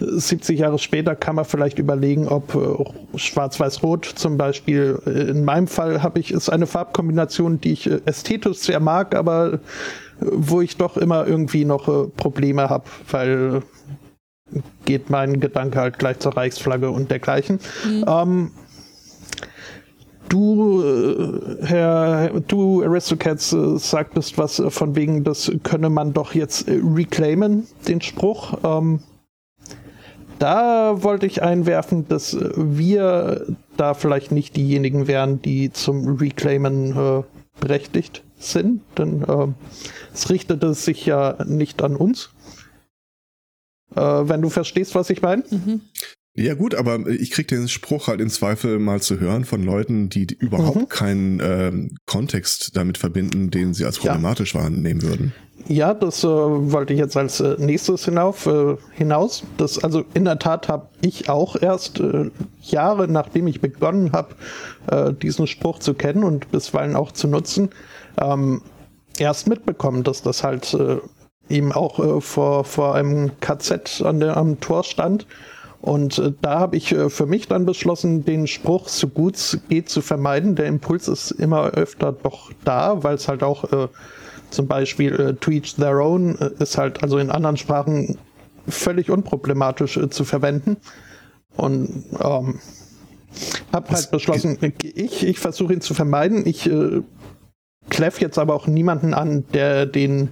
[0.00, 5.66] 70 Jahre später kann man vielleicht überlegen, ob äh, Schwarz-Weiß-Rot zum Beispiel, äh, in meinem
[5.66, 9.60] Fall habe ich, ist eine Farbkombination, die ich äh, ästhetisch sehr mag, aber
[10.20, 13.62] wo ich doch immer irgendwie noch Probleme habe, weil
[14.84, 17.58] geht mein Gedanke halt gleich zur Reichsflagge und dergleichen.
[18.06, 18.50] Ähm,
[20.26, 20.82] Du,
[21.60, 28.54] Herr, du, Aristocats, sagtest was von wegen, das könne man doch jetzt reclaimen, den Spruch.
[28.64, 29.00] Ähm,
[30.38, 37.22] da wollte ich einwerfen, dass wir da vielleicht nicht diejenigen wären, die zum Reclaimen äh,
[37.60, 39.46] berechtigt sind, denn äh,
[40.12, 42.30] es richtete sich ja nicht an uns.
[43.94, 45.44] Äh, wenn du verstehst, was ich meine.
[45.50, 45.80] Mhm.
[46.36, 50.08] Ja gut, aber ich krieg den Spruch halt in Zweifel mal zu hören von Leuten,
[50.08, 50.88] die überhaupt Mhm.
[50.88, 54.10] keinen ähm, Kontext damit verbinden, den sie als Ja.
[54.10, 55.32] problematisch wahrnehmen würden.
[55.66, 59.44] Ja, das äh, wollte ich jetzt als äh, nächstes hinauf, äh, hinaus.
[59.56, 64.34] Das, also in der Tat habe ich auch erst äh, Jahre nachdem ich begonnen habe,
[64.90, 67.70] äh, diesen Spruch zu kennen und bisweilen auch zu nutzen,
[68.20, 68.60] ähm,
[69.18, 70.98] erst mitbekommen, dass das halt äh,
[71.48, 75.26] eben auch vor, vor einem KZ an der, am Tor stand.
[75.80, 80.00] Und da habe ich für mich dann beschlossen, den Spruch so gut es geht zu
[80.00, 80.56] vermeiden.
[80.56, 83.90] Der Impuls ist immer öfter doch da, weil es halt auch
[84.54, 88.18] zum Beispiel äh, to each their own äh, ist halt also in anderen Sprachen
[88.68, 90.76] völlig unproblematisch äh, zu verwenden.
[91.56, 92.60] Und ähm,
[93.72, 96.46] habe halt beschlossen, ich, ich versuche ihn zu vermeiden.
[96.46, 97.02] Ich äh,
[97.90, 100.30] kläff jetzt aber auch niemanden an, der den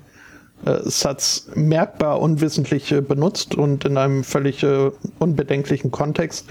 [0.64, 6.46] äh, Satz merkbar unwissentlich äh, benutzt und in einem völlig äh, unbedenklichen Kontext.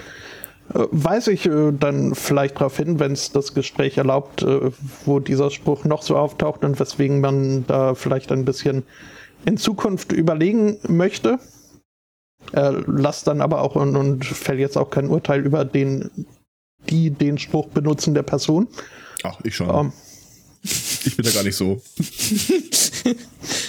[0.73, 4.71] Weise ich äh, dann vielleicht darauf hin, wenn es das Gespräch erlaubt, äh,
[5.05, 8.83] wo dieser Spruch noch so auftaucht und weswegen man da vielleicht ein bisschen
[9.45, 11.39] in Zukunft überlegen möchte.
[12.53, 16.09] Äh, lass dann aber auch und, und fällt jetzt auch kein Urteil über den,
[16.89, 18.67] die den Spruch benutzen der Person.
[19.23, 19.69] Ach, ich schon.
[19.69, 19.93] Ähm,
[20.63, 21.81] Ich bin da gar nicht so.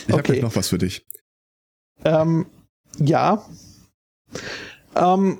[0.04, 0.32] Ich habe Okay.
[0.32, 1.06] gleich noch was für dich.
[2.04, 2.46] Ähm,
[2.98, 3.46] ja.
[4.94, 5.38] Ähm,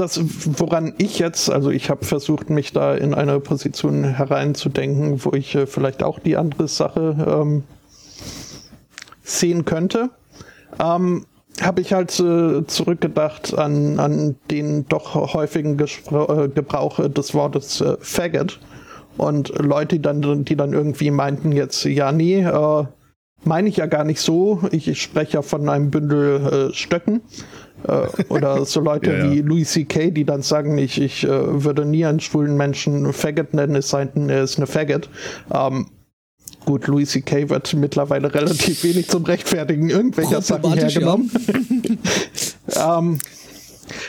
[0.00, 0.20] das,
[0.58, 5.54] woran ich jetzt, also ich habe versucht, mich da in eine Position hereinzudenken, wo ich
[5.54, 7.64] äh, vielleicht auch die andere Sache ähm,
[9.22, 10.10] sehen könnte.
[10.80, 11.26] Ähm,
[11.60, 17.80] habe ich halt äh, zurückgedacht an, an den doch häufigen Gespr äh, Gebrauch des Wortes
[17.80, 18.60] äh, Faggot.
[19.16, 22.84] Und Leute, die dann, die dann irgendwie meinten jetzt, ja, nee, äh,
[23.44, 24.62] meine ich ja gar nicht so.
[24.70, 27.22] Ich, ich spreche ja von einem Bündel äh, Stöcken.
[27.86, 29.30] Äh, oder so Leute Ja, ja.
[29.30, 33.54] wie Louis C.K., die dann sagen, ich, ich äh, würde nie einen schwulen Menschen Faggot
[33.54, 35.08] nennen, es sei denn, er ist eine Faggot.
[35.52, 35.86] Ähm,
[36.64, 37.48] gut, Louis C.K.
[37.48, 41.00] wird mittlerweile relativ wenig zum Rechtfertigen irgendwelcher Sachen Problematisch, ja.
[41.00, 41.30] hergenommen.
[42.76, 43.18] ähm,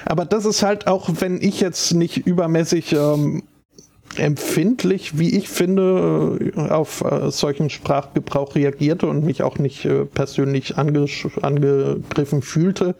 [0.06, 3.44] aber das ist halt auch, wenn ich jetzt nicht übermäßig ähm,
[4.18, 10.06] empfindlich, wie ich finde, äh, auf äh, solchen Sprachgebrauch reagierte und mich auch nicht äh,
[10.06, 12.96] persönlich angesch- angegriffen fühlte.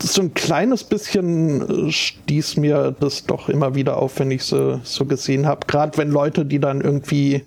[0.00, 4.80] So ein kleines bisschen äh, stieß mir das doch immer wieder auf, wenn ich so,
[4.82, 5.66] so gesehen habe.
[5.66, 7.44] Gerade wenn Leute, die dann irgendwie,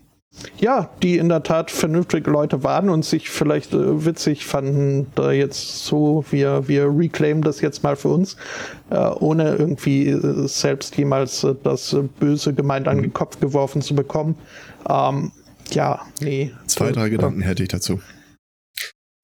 [0.59, 5.31] ja, die in der Tat vernünftige Leute waren und sich vielleicht äh, witzig fanden, da
[5.31, 8.37] jetzt so, wir, wir reclaimen das jetzt mal für uns,
[8.91, 13.95] äh, ohne irgendwie äh, selbst jemals äh, das Böse gemeint an den Kopf geworfen zu
[13.95, 14.35] bekommen.
[14.87, 15.31] Ähm,
[15.71, 16.51] ja, nee.
[16.67, 17.99] Zwei, drei Gedanken hätte ich dazu.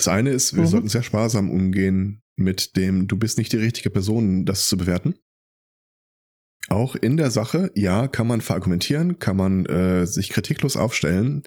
[0.02, 0.68] Das eine ist, wir Mhm.
[0.68, 5.14] sollten sehr sparsam umgehen mit dem, du bist nicht die richtige Person, das zu bewerten.
[6.70, 11.44] Auch in der Sache, ja, kann man verargumentieren, kann man äh, sich kritiklos aufstellen,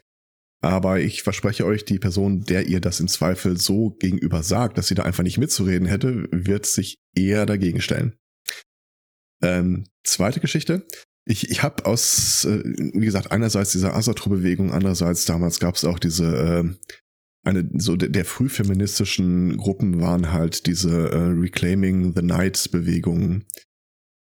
[0.62, 4.86] aber ich verspreche euch, die Person, der ihr das im Zweifel so gegenüber sagt, dass
[4.86, 8.14] sie da einfach nicht mitzureden hätte, wird sich eher dagegen stellen.
[9.42, 10.86] Ähm, zweite Geschichte.
[11.26, 15.98] Ich, ich habe aus, äh, wie gesagt, einerseits diese Asatru-Bewegung, andererseits damals gab es auch
[15.98, 16.94] diese, äh,
[17.44, 23.44] eine, so der, der frühfeministischen Gruppen waren halt diese äh, Reclaiming the Night-Bewegungen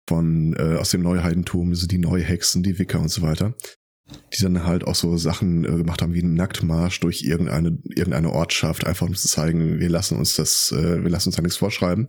[0.07, 3.55] von äh, aus dem Neuheidentum, also die Neuhexen, die Wicker und so weiter,
[4.33, 8.31] die dann halt auch so Sachen äh, gemacht haben wie einen Nacktmarsch durch irgendeine irgendeine
[8.31, 11.57] Ortschaft, einfach um zu zeigen, wir lassen uns das, äh, wir lassen uns da nichts
[11.57, 12.07] vorschreiben.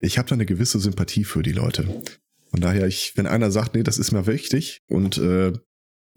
[0.00, 2.02] Ich habe da eine gewisse Sympathie für die Leute.
[2.50, 5.52] Von daher, ich, wenn einer sagt, nee, das ist mir wichtig und äh,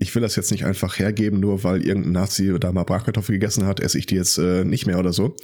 [0.03, 3.65] ich will das jetzt nicht einfach hergeben, nur weil irgendein Nazi da mal Bratkartoffel gegessen
[3.65, 5.35] hat, esse ich die jetzt äh, nicht mehr oder so.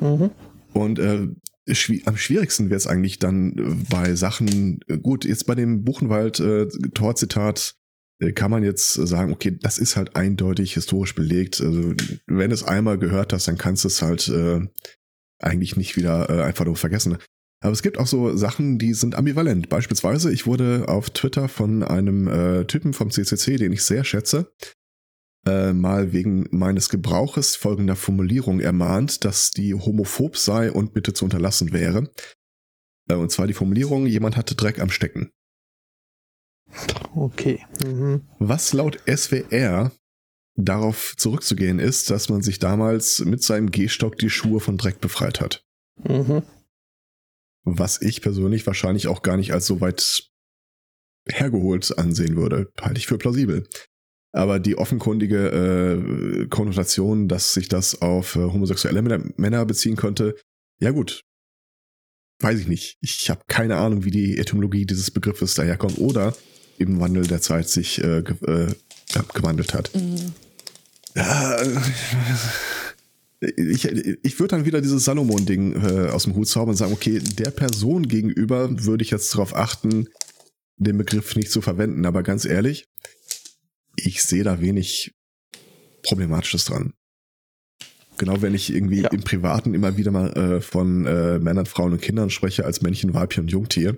[0.00, 0.30] Mhm.
[0.72, 1.28] Und äh,
[1.72, 5.84] schwi am schwierigsten wird es eigentlich dann äh, bei Sachen, äh, gut, jetzt bei dem
[5.84, 7.74] Buchenwald-Tor-Zitat
[8.20, 11.60] äh, kann man jetzt sagen, okay, das ist halt eindeutig historisch belegt.
[11.60, 11.94] Also,
[12.26, 14.60] wenn du es einmal gehört hast, dann kannst du es halt äh,
[15.38, 17.16] eigentlich nicht wieder äh, einfach nur vergessen.
[17.62, 19.68] Aber es gibt auch so Sachen, die sind ambivalent.
[19.68, 24.50] Beispielsweise, ich wurde auf Twitter von einem äh, Typen vom CCC, den ich sehr schätze,
[25.46, 31.24] äh, mal wegen meines Gebrauches folgender Formulierung ermahnt, dass die homophob sei und bitte zu
[31.24, 32.10] unterlassen wäre.
[33.08, 35.30] Äh, und zwar die Formulierung, jemand hatte Dreck am Stecken.
[37.14, 37.64] Okay.
[37.84, 38.22] Mhm.
[38.38, 39.92] Was laut SWR
[40.56, 45.40] darauf zurückzugehen ist, dass man sich damals mit seinem Gehstock die Schuhe von Dreck befreit
[45.40, 45.64] hat.
[46.04, 46.42] Mhm.
[47.64, 50.30] Was ich persönlich wahrscheinlich auch gar nicht als so weit
[51.28, 52.70] hergeholt ansehen würde.
[52.80, 53.66] Halte ich für plausibel.
[54.32, 60.36] Aber die offenkundige äh, Konnotation, dass sich das auf äh, homosexuelle Männer, beziehen könnte,
[60.80, 61.22] ja gut.
[62.40, 62.96] weiß ich nicht.
[63.00, 66.34] Ich habe keine Ahnung, wie die Etymologie dieses Begriffes daherkommt oder
[66.78, 68.72] im Wandel der Zeit sich äh, ge äh,
[69.34, 69.94] gewandelt hat.
[69.94, 70.32] Mhm.
[71.16, 71.56] Ja,
[73.40, 77.18] ich, ich würde dann wieder dieses Salomon-Ding äh, aus dem Hut zaubern und sagen, okay,
[77.18, 80.08] der Person gegenüber würde ich jetzt darauf achten,
[80.76, 82.04] den Begriff nicht zu verwenden.
[82.04, 82.86] Aber ganz ehrlich,
[83.96, 85.14] ich sehe da wenig
[86.02, 86.94] Problematisches dran.
[88.18, 89.08] Genau, wenn ich irgendwie ja.
[89.08, 93.14] im Privaten immer wieder mal äh, von äh, Männern, Frauen und Kindern spreche als Männchen,
[93.14, 93.96] Weibchen und Jungtier,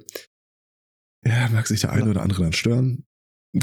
[1.24, 2.11] ja, mag sich der eine ja.
[2.11, 3.05] oder andere dann stören.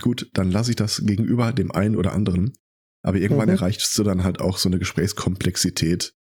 [0.02, 2.54] Gut, dann lasse ich das gegenüber dem einen oder anderen.
[3.02, 3.56] Aber irgendwann mhm.
[3.56, 6.14] erreichst du dann halt auch so eine Gesprächskomplexität,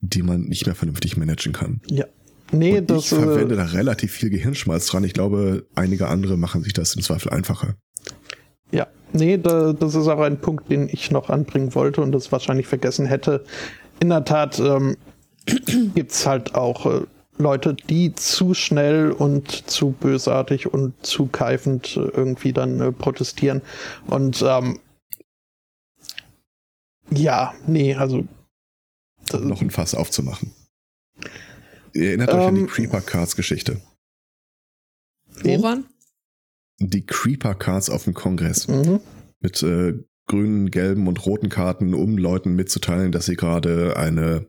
[0.00, 1.80] die man nicht mehr vernünftig managen kann.
[1.86, 2.06] Ja.
[2.52, 5.04] Nee, und das, ich verwende äh, da relativ viel Gehirnschmalz dran.
[5.04, 7.76] Ich glaube, einige andere machen sich das im Zweifel einfacher.
[8.72, 12.32] Ja, nee, da, das ist auch ein Punkt, den ich noch anbringen wollte und das
[12.32, 13.44] wahrscheinlich vergessen hätte.
[14.00, 14.96] In der Tat ähm,
[15.94, 17.02] gibt es halt auch äh,
[17.38, 23.62] Leute, die zu schnell und zu bösartig und zu keifend äh, irgendwie dann äh, protestieren.
[24.06, 24.78] Und ähm,
[27.10, 28.26] ja, nee, also.
[29.32, 30.52] Um noch ein Fass aufzumachen.
[31.92, 33.80] Ihr erinnert ähm, euch an die ähm, Creeper Cards Geschichte.
[35.42, 35.86] Woran?
[36.78, 38.68] Die Creeper Cards auf dem Kongress.
[38.68, 39.00] Mhm.
[39.40, 39.94] Mit äh,
[40.26, 44.46] grünen, gelben und roten Karten, um Leuten mitzuteilen, dass sie gerade eine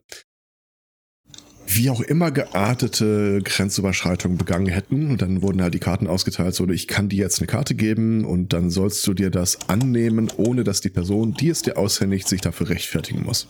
[1.76, 5.11] wie auch immer geartete Grenzüberschreitung begangen hätten.
[5.11, 8.26] Und dann wurden halt die Karten ausgeteilt, so ich kann dir jetzt eine Karte geben
[8.26, 12.28] und dann sollst du dir das annehmen, ohne dass die Person, die es dir aushändigt,
[12.28, 13.47] sich dafür rechtfertigen muss.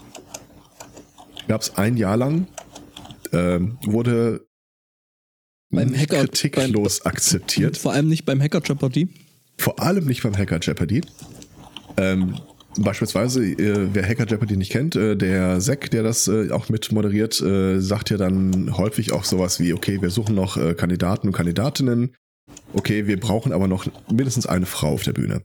[1.48, 2.48] Gab es ein Jahr lang,
[3.32, 4.46] äh, wurde
[5.70, 7.78] beim Hacker, kritiklos beim, akzeptiert.
[7.78, 9.08] Vor allem nicht beim Hacker Jeopardy.
[9.58, 11.02] Vor allem nicht beim Hacker Jeopardy.
[11.98, 12.36] Ähm,
[12.78, 16.92] Beispielsweise, äh, wer Hacker Jeopardy nicht kennt, äh, der Zack, der das äh, auch mit
[16.92, 21.28] moderiert, äh, sagt ja dann häufig auch sowas wie, okay, wir suchen noch äh, Kandidaten
[21.28, 22.16] und Kandidatinnen.
[22.74, 25.44] Okay, wir brauchen aber noch mindestens eine Frau auf der Bühne.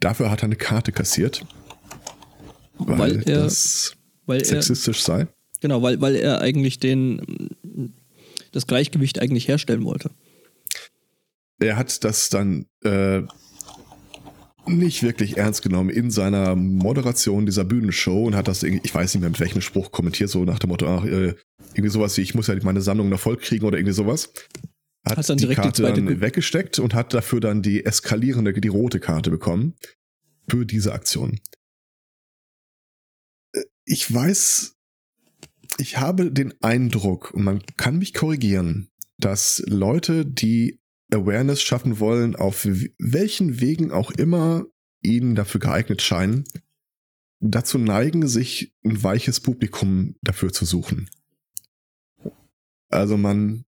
[0.00, 1.46] Dafür hat er eine Karte kassiert.
[2.78, 5.26] Weil, weil er, das weil sexistisch er, sei.
[5.60, 7.50] Genau, weil, weil er eigentlich den
[8.52, 10.10] das Gleichgewicht eigentlich herstellen wollte.
[11.58, 13.22] Er hat das dann äh,
[14.66, 19.20] nicht wirklich ernst genommen in seiner Moderation dieser Bühnenshow und hat das, ich weiß nicht
[19.20, 21.34] mehr mit welchem Spruch kommentiert, so nach dem Motto, ach, äh,
[21.74, 24.32] irgendwie sowas wie, ich muss ja meine Sammlung noch voll kriegen oder irgendwie sowas.
[25.04, 28.68] Hat, hat dann die Karte die dann weggesteckt und hat dafür dann die eskalierende, die
[28.68, 29.74] rote Karte bekommen
[30.48, 31.40] für diese Aktion.
[33.52, 34.76] Äh, ich weiß,
[35.78, 38.88] ich habe den Eindruck, und man kann mich korrigieren,
[39.18, 40.80] dass Leute, die
[41.14, 42.66] Awareness schaffen wollen, auf
[42.98, 44.64] welchen Wegen auch immer
[45.02, 46.44] ihnen dafür geeignet scheinen,
[47.40, 51.08] dazu neigen, sich ein weiches Publikum dafür zu suchen.
[52.88, 53.64] Also man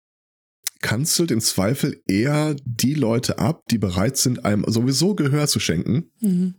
[0.82, 6.12] kanzelt im Zweifel eher die Leute ab, die bereit sind, einem sowieso Gehör zu schenken,
[6.20, 6.56] mhm.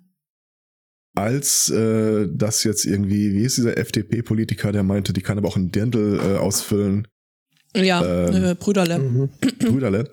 [1.14, 5.57] als äh, das jetzt irgendwie, wie ist dieser FDP-Politiker, der meinte, die kann aber auch
[5.57, 7.07] ein Dirndl äh, ausfüllen.
[7.76, 8.99] Ja, ähm, äh, Brüderle.
[8.99, 9.28] Mhm.
[9.59, 10.09] Brüderle.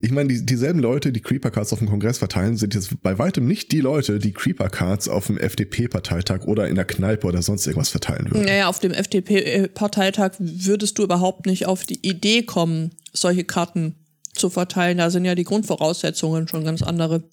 [0.00, 3.46] Ich meine, die, dieselben Leute, die Creeper-Cards auf dem Kongress verteilen, sind jetzt bei weitem
[3.46, 7.88] nicht die Leute, die Creeper-Cards auf dem FDP-Parteitag oder in der Kneipe oder sonst irgendwas
[7.88, 8.44] verteilen würden.
[8.44, 13.96] Naja, auf dem FDP-Parteitag würdest du überhaupt nicht auf die Idee kommen, solche Karten
[14.34, 14.98] zu verteilen.
[14.98, 17.28] Da sind ja die Grundvoraussetzungen schon ganz andere.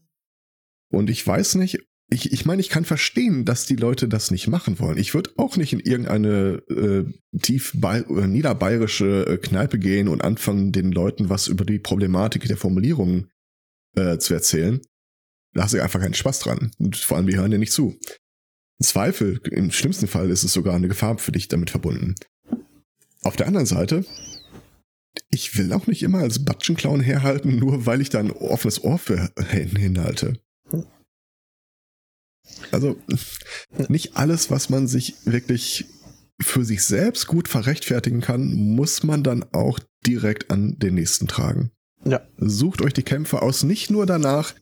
[0.89, 4.47] Und ich weiß nicht, ich, ich meine, ich kann verstehen, dass die Leute das nicht
[4.47, 4.97] machen wollen.
[4.97, 10.71] Ich würde auch nicht in irgendeine äh, tief äh, niederbayerische äh, Kneipe gehen und anfangen,
[10.71, 13.31] den Leuten was über die Problematik der Formulierungen
[13.95, 14.81] äh, zu erzählen.
[15.53, 16.71] Da hast du einfach keinen Spaß dran.
[16.77, 17.97] Und vor allem, wir hören dir nicht zu.
[18.83, 22.15] Zweifel, im schlimmsten Fall ist es sogar eine Gefahr für dich damit verbunden.
[23.23, 24.05] Auf der anderen Seite,
[25.31, 28.99] ich will auch nicht immer als Batschenclown herhalten, nur weil ich da ein offenes Ohr
[28.99, 30.39] für hinhalte.
[32.71, 32.97] Also
[33.89, 35.85] nicht alles, was man sich wirklich
[36.41, 41.71] für sich selbst gut verrechtfertigen kann, muss man dann auch direkt an den nächsten tragen.
[42.03, 42.21] Ja.
[42.37, 44.53] Sucht euch die Kämpfe aus, nicht nur danach,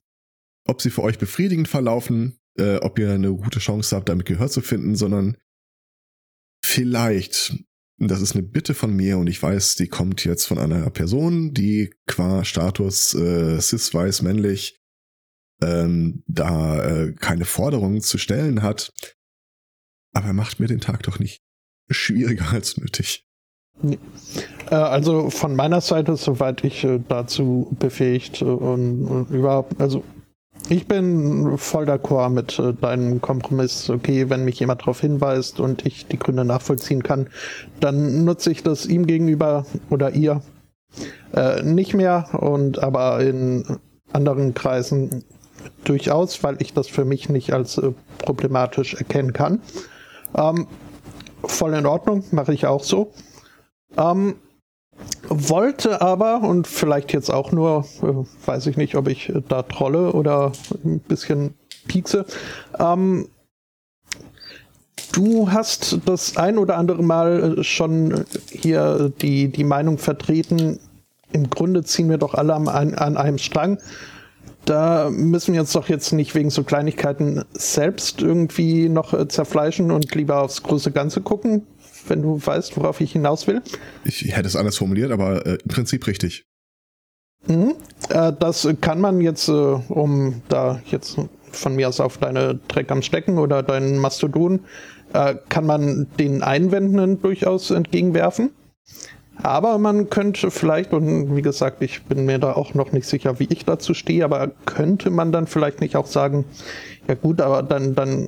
[0.65, 4.49] ob sie für euch befriedigend verlaufen, äh, ob ihr eine gute Chance habt, damit Gehör
[4.49, 5.37] zu finden, sondern
[6.63, 7.57] vielleicht,
[7.97, 11.53] das ist eine Bitte von mir und ich weiß, die kommt jetzt von einer Person,
[11.53, 14.79] die qua Status äh, cis-weiß männlich
[15.63, 18.93] ähm, da äh, keine Forderungen zu stellen hat.
[20.13, 21.41] Aber er macht mir den Tag doch nicht
[21.89, 23.25] schwieriger als nötig.
[24.69, 30.03] Äh, also von meiner Seite, soweit ich äh, dazu befähigt äh, und, und, überhaupt, also
[30.69, 33.89] Ich bin voll d'accord mit deinem Kompromiss.
[33.89, 37.27] Okay, wenn mich jemand darauf hinweist und ich die Gründe nachvollziehen kann,
[37.79, 40.41] dann nutze ich das ihm gegenüber oder ihr
[41.33, 43.79] äh, nicht mehr und aber in
[44.13, 45.25] anderen Kreisen
[45.83, 49.61] durchaus, weil ich das für mich nicht als äh, problematisch erkennen kann.
[50.35, 50.67] Ähm,
[51.45, 53.11] voll in Ordnung, mache ich auch so.
[53.97, 54.35] Ähm,
[55.27, 59.63] wollte aber, und vielleicht jetzt auch nur, äh, weiß ich nicht, ob ich äh, da
[59.63, 60.51] trolle oder
[60.83, 61.55] ein bisschen
[61.87, 62.25] piekse,
[62.79, 63.27] ähm,
[65.11, 70.79] du hast das ein oder andere Mal äh, schon hier die, die Meinung vertreten,
[71.31, 73.79] im Grunde ziehen wir doch alle an, an einem Strang.
[74.65, 79.91] Da müssen wir uns doch jetzt nicht wegen so Kleinigkeiten selbst irgendwie noch äh, zerfleischen
[79.91, 81.67] und lieber aufs große Ganze gucken
[82.07, 83.61] wenn du weißt, worauf ich hinaus will.
[84.05, 86.45] Ich hätte es anders formuliert, aber äh, im Prinzip richtig.
[87.47, 87.75] Mhm.
[88.09, 91.17] Äh, das kann man jetzt, äh, um da jetzt
[91.51, 94.61] von mir aus auf deine Dreck am Stecken oder deinen Mastodon,
[95.13, 98.51] äh, kann man den Einwänden durchaus entgegenwerfen.
[99.37, 103.39] Aber man könnte vielleicht, und wie gesagt, ich bin mir da auch noch nicht sicher,
[103.39, 106.45] wie ich dazu stehe, aber könnte man dann vielleicht nicht auch sagen,
[107.07, 108.27] ja gut, aber dann, dann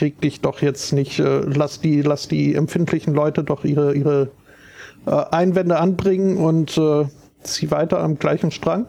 [0.00, 4.30] reg dich doch jetzt nicht, äh, lass die, lass die empfindlichen Leute doch ihre, ihre
[5.06, 7.06] äh, Einwände anbringen und äh,
[7.42, 8.86] zieh weiter am gleichen Strang.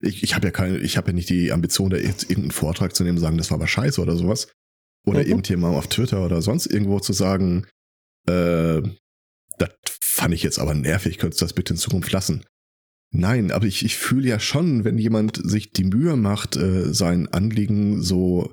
[0.00, 2.94] Ich, ich habe ja keine, ich habe ja nicht die Ambition, da jetzt irgendeinen Vortrag
[2.94, 4.48] zu nehmen, sagen, das war aber scheiße oder sowas.
[5.06, 5.26] Oder mhm.
[5.26, 7.66] irgendjemand auf Twitter oder sonst irgendwo zu sagen,
[8.28, 8.82] äh,
[9.58, 9.70] das
[10.18, 12.44] fand ich jetzt aber nervig, könntest du das bitte in Zukunft lassen.
[13.10, 17.28] Nein, aber ich, ich fühle ja schon, wenn jemand sich die Mühe macht, äh, sein
[17.28, 18.52] Anliegen so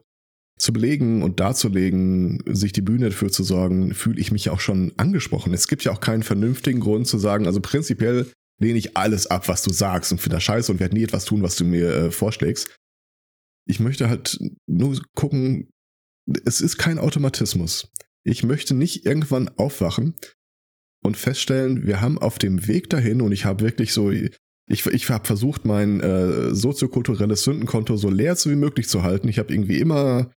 [0.57, 4.93] zu belegen und darzulegen, sich die Bühne dafür zu sorgen, fühle ich mich auch schon
[4.95, 5.53] angesprochen.
[5.53, 9.49] Es gibt ja auch keinen vernünftigen Grund zu sagen, also prinzipiell lehne ich alles ab,
[9.49, 11.89] was du sagst und finde das scheiße und werde nie etwas tun, was du mir
[11.89, 12.74] äh, vorschlägst.
[13.68, 15.70] Ich möchte halt nur gucken,
[16.45, 17.91] es ist kein Automatismus.
[18.24, 20.16] Ich möchte nicht irgendwann aufwachen
[21.06, 24.32] und feststellen, wir haben auf dem Weg dahin und ich habe wirklich so, ich,
[24.68, 29.28] ich habe versucht, mein äh, soziokulturelles Sündenkonto so leer wie möglich zu halten.
[29.28, 30.32] Ich habe irgendwie immer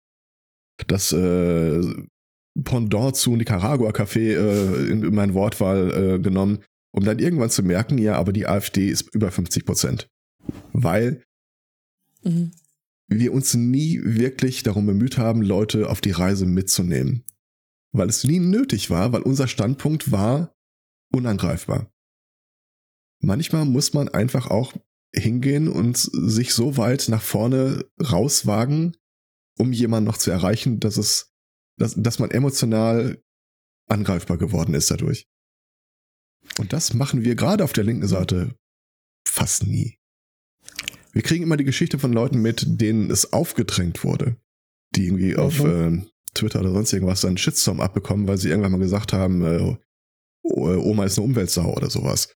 [0.88, 1.82] das äh,
[2.64, 6.60] Pendant zu Nicaragua Café äh, in, in meine Wortwahl äh, genommen,
[6.92, 10.10] um dann irgendwann zu merken, ja, aber die AfD ist über 50 Prozent.
[10.74, 11.24] Weil
[12.24, 12.52] mhm.
[13.08, 17.24] wir uns nie wirklich darum bemüht haben, Leute auf die Reise mitzunehmen.
[17.94, 20.57] Weil es nie nötig war, weil unser Standpunkt war
[21.12, 21.92] unangreifbar.
[23.20, 24.74] Manchmal muss man einfach auch
[25.14, 28.96] hingehen und sich so weit nach vorne rauswagen,
[29.58, 31.34] um jemanden noch zu erreichen, dass es,
[31.78, 33.22] dass, dass man emotional
[33.88, 35.28] angreifbar geworden ist dadurch.
[36.60, 38.56] Und das machen wir gerade auf der linken Seite
[39.28, 39.98] fast nie.
[41.12, 44.38] Wir kriegen immer die Geschichte von Leuten mit, denen es aufgedrängt wurde,
[44.96, 45.40] die irgendwie mhm.
[45.40, 46.02] auf äh,
[46.34, 49.78] Twitter oder sonst irgendwas dann einen Shitstorm abbekommen, weil sie irgendwann mal gesagt haben, äh,
[50.50, 52.30] Oma ist eine Umweltsau oder sowas.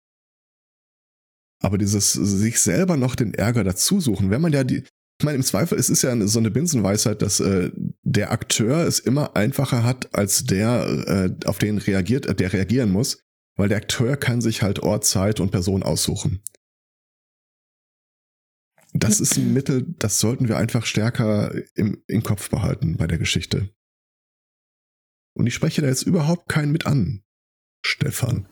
[1.61, 5.37] Aber dieses sich selber noch den Ärger dazu suchen, wenn man ja die, ich meine,
[5.37, 7.69] im Zweifel, es ist ja so eine Binsenweisheit, dass äh,
[8.01, 12.91] der Akteur es immer einfacher hat, als der, äh, auf den reagiert, äh, der reagieren
[12.91, 13.19] muss,
[13.55, 16.41] weil der Akteur kann sich halt Ort, Zeit und Person aussuchen.
[18.93, 23.19] Das ist ein Mittel, das sollten wir einfach stärker im, im Kopf behalten bei der
[23.19, 23.69] Geschichte.
[25.33, 27.23] Und ich spreche da jetzt überhaupt keinen mit an,
[27.81, 28.45] Stefan.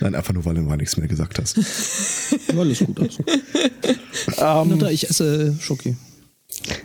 [0.00, 1.56] Nein, einfach nur, weil du mal nichts mehr gesagt hast.
[2.56, 2.98] alles gut.
[2.98, 3.28] Alles gut.
[4.38, 5.96] um, da, ich esse Schoki.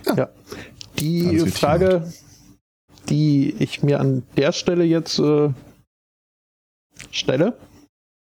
[0.06, 0.16] Ja.
[0.16, 0.30] ja.
[1.00, 2.12] Die Frage,
[3.10, 5.50] die ich mir an der Stelle jetzt äh,
[7.12, 7.58] stelle,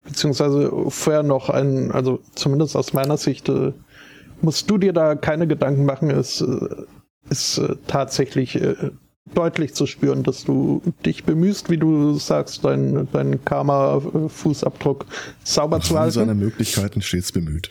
[0.04, 3.72] beziehungsweise vorher noch ein, also zumindest aus meiner Sicht, äh,
[4.40, 6.84] musst du dir da keine Gedanken machen, ist, äh,
[7.30, 8.90] ist äh, tatsächlich äh,
[9.32, 15.06] deutlich zu spüren, dass du dich bemühst, wie du sagst, deinen dein Karma-Fußabdruck
[15.42, 16.12] sauber zu halten.
[16.12, 17.70] seiner Möglichkeiten stets bemüht.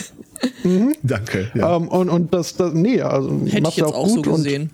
[0.64, 0.94] mhm.
[1.02, 1.50] Danke.
[1.54, 1.76] Ja.
[1.76, 4.70] Um, ähm, und, und das, das, nee, also Hätte ich jetzt auch, auch so gesehen.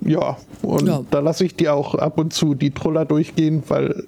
[0.00, 1.04] Und, ja, und ja.
[1.10, 4.04] da lasse ich dir auch ab und zu die Troller durchgehen, weil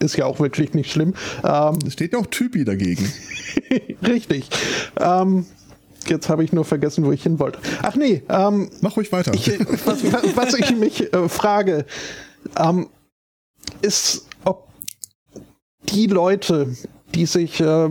[0.00, 1.14] ist ja auch wirklich nicht schlimm.
[1.44, 3.10] Ähm, es steht ja auch Typi dagegen.
[4.06, 4.50] Richtig.
[5.00, 5.46] Ähm,
[6.08, 7.58] jetzt habe ich nur vergessen, wo ich hin wollte.
[7.82, 9.32] Ach nee, ähm, mach ruhig weiter.
[9.34, 9.48] Ich,
[9.86, 10.02] was,
[10.36, 11.84] was, ich mich äh, frage,
[12.58, 12.88] ähm,
[13.82, 14.68] ist, ob
[15.88, 16.74] die Leute,
[17.14, 17.88] die sich, äh,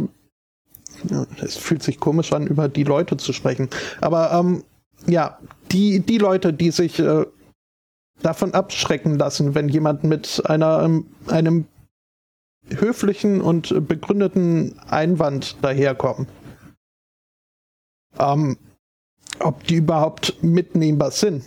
[1.42, 3.70] es fühlt sich komisch an, über die Leute zu sprechen,
[4.02, 4.64] aber ähm,
[5.06, 5.40] ja,
[5.72, 7.26] die, die Leute, die sich äh,
[8.22, 11.66] davon abschrecken lassen, wenn jemand mit einer, ähm, einem
[12.70, 16.30] höflichen und begründeten Einwand daherkommt
[18.20, 18.58] ähm,
[19.40, 21.44] ob die überhaupt mitnehmbar sind.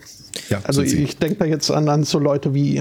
[0.51, 2.81] Ja, Also sind ich denke da jetzt an, an so Leute wie,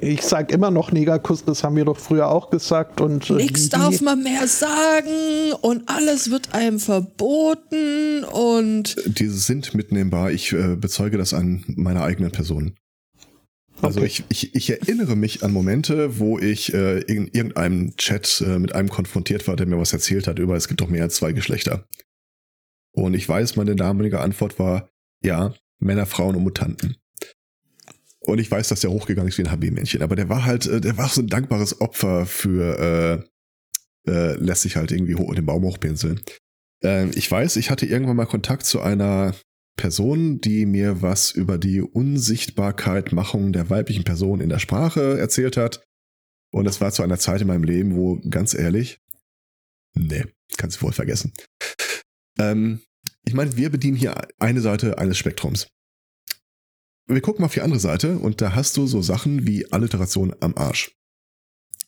[0.00, 3.00] ich sag immer noch Negerkuss, das haben wir doch früher auch gesagt.
[3.00, 9.38] Und, äh, Nichts die- darf man mehr sagen und alles wird einem verboten und Diese
[9.38, 10.30] sind mitnehmbar.
[10.32, 12.74] Ich äh, bezeuge das an meiner eigenen Person.
[13.82, 14.06] Also Okay.
[14.06, 18.74] ich, ich, ich erinnere mich an Momente, wo ich äh, in irgendeinem Chat äh, mit
[18.74, 21.32] einem konfrontiert war, der mir was erzählt hat über, es gibt doch mehr als zwei
[21.32, 21.84] Geschlechter.
[22.94, 24.88] Und ich weiß, meine damalige Antwort war,
[25.22, 26.96] ja, Männer, Frauen und Mutanten.
[28.20, 30.80] Und ich weiß, dass der hochgegangen ist wie ein HB-Männchen, aber der war halt, äh,
[30.80, 33.26] der war so ein dankbares Opfer für,
[34.06, 36.20] äh, äh, lässt sich halt irgendwie hoch, den Baum hochpinseln.
[36.82, 39.34] Ähm, ich weiß, ich hatte irgendwann mal Kontakt zu einer
[39.76, 45.56] Person, die mir was über die Unsichtbarkeit Machung der weiblichen Person in der Sprache erzählt
[45.56, 45.84] hat.
[46.52, 49.00] Und es war zu einer Zeit in meinem Leben, wo, ganz ehrlich,
[49.94, 50.24] nee,
[50.56, 51.32] kannst du wohl vergessen.
[52.38, 52.80] Ähm,
[53.24, 55.68] ich meine, wir bedienen hier eine Seite eines Spektrums.
[57.06, 60.34] Wir gucken mal auf die andere Seite und da hast du so Sachen wie Alliteration
[60.40, 60.94] am Arsch.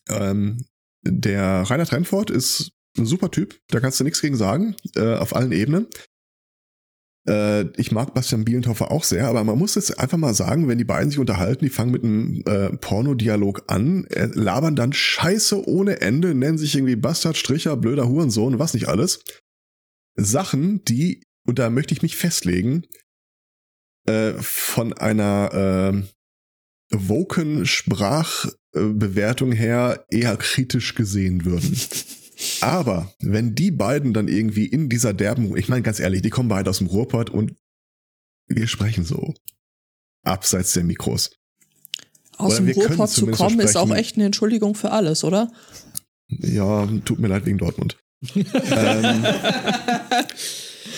[0.09, 0.65] Ähm,
[1.03, 5.35] der Rainer Trennfort ist ein super Typ, da kannst du nichts gegen sagen, äh, auf
[5.35, 5.87] allen Ebenen.
[7.29, 10.79] Äh, ich mag Bastian Bielendorfer auch sehr, aber man muss jetzt einfach mal sagen, wenn
[10.79, 15.67] die beiden sich unterhalten, die fangen mit einem äh, Pornodialog an, äh, labern dann Scheiße
[15.67, 19.21] ohne Ende, nennen sich irgendwie Bastard, Stricher, blöder Hurensohn, was nicht alles.
[20.17, 22.85] Sachen, die, und da möchte ich mich festlegen,
[24.07, 31.77] äh, von einer äh, woken Sprachbewertung her eher kritisch gesehen würden.
[32.61, 36.49] Aber wenn die beiden dann irgendwie in dieser derben, ich meine ganz ehrlich, die kommen
[36.49, 37.55] beide aus dem Ruhrpott und
[38.47, 39.35] wir sprechen so
[40.23, 41.31] abseits der Mikros.
[42.37, 45.51] aus Oder dem Ruhrpott zu kommen, ist auch echt eine Entschuldigung für alles, oder?
[46.29, 47.99] Ja, tut mir leid wegen Dortmund.
[48.35, 49.25] Ähm,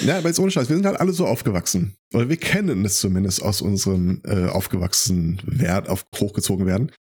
[0.05, 1.97] ja, aber jetzt ohne Scheiß, wir sind halt alle so aufgewachsen.
[2.15, 6.93] Oder wir kennen es zumindest aus unserem äh, aufgewachsen werden, auf hochgezogen werden.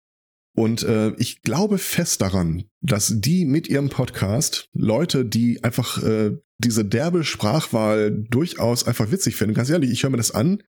[0.56, 6.38] Und äh, ich glaube fest daran, dass die mit ihrem Podcast Leute, die einfach äh,
[6.58, 9.54] diese derbe Sprachwahl durchaus einfach witzig finden.
[9.54, 10.62] Ganz ehrlich, ich höre mir das an.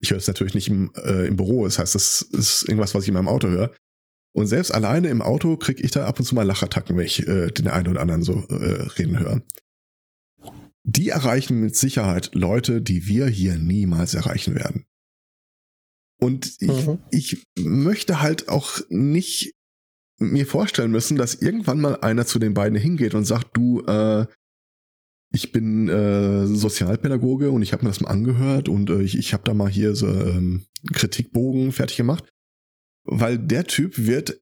[0.00, 1.64] Ich höre es natürlich nicht im, äh, im Büro.
[1.64, 3.74] Das heißt, das ist irgendwas, was ich in meinem Auto höre.
[4.36, 7.26] Und selbst alleine im Auto kriege ich da ab und zu mal Lachattacken, wenn ich
[7.26, 9.42] äh, den einen oder anderen so äh, reden höre.
[10.82, 14.84] Die erreichen mit Sicherheit Leute, die wir hier niemals erreichen werden.
[16.20, 16.98] Und ich, Mhm.
[17.10, 19.54] ich möchte halt auch nicht
[20.18, 24.26] mir vorstellen müssen, dass irgendwann mal einer zu den beiden hingeht und sagt, du, äh,
[25.32, 29.32] ich bin äh, Sozialpädagoge und ich habe mir das mal angehört und äh, ich, ich
[29.32, 32.28] habe da mal hier so ähm, Kritikbogen fertig gemacht.
[33.04, 34.40] Weil der Typ wird,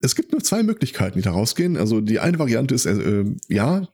[0.00, 1.76] es gibt nur zwei Möglichkeiten, die da rausgehen.
[1.76, 3.88] Also die eine Variante ist, äh, ja,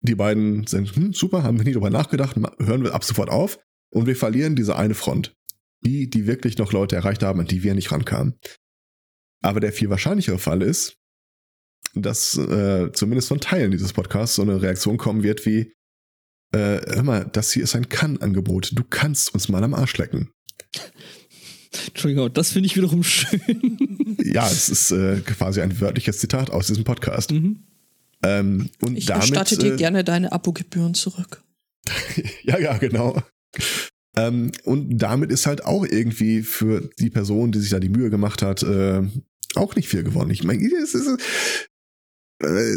[0.00, 3.58] die beiden sind hm, super, haben wir nie drüber nachgedacht, hören wir ab sofort auf
[3.90, 5.34] und wir verlieren diese eine Front.
[5.84, 8.34] Die, die wirklich noch Leute erreicht haben, an die wir nicht rankamen.
[9.42, 10.96] Aber der viel wahrscheinlichere Fall ist,
[11.94, 15.72] dass äh, zumindest von Teilen dieses Podcasts so eine Reaktion kommen wird wie,
[16.52, 18.72] äh, hör mal, das hier ist ein Kann-Angebot.
[18.74, 20.32] Du kannst uns mal am Arsch lecken.
[21.88, 24.16] Entschuldigung, das finde ich wiederum schön.
[24.22, 27.30] Ja, es ist äh, quasi ein wörtliches Zitat aus diesem Podcast.
[27.30, 27.64] mhm.
[28.22, 31.42] Ähm, und Ich damit, erstatte dir äh, gerne deine Abogebühren zurück.
[32.42, 33.22] Ja, ja, genau.
[34.16, 38.10] Ähm, und damit ist halt auch irgendwie für die Person, die sich da die Mühe
[38.10, 39.02] gemacht hat, äh,
[39.54, 40.30] auch nicht viel gewonnen.
[40.30, 41.06] Ich meine, es ist
[42.42, 42.76] äh,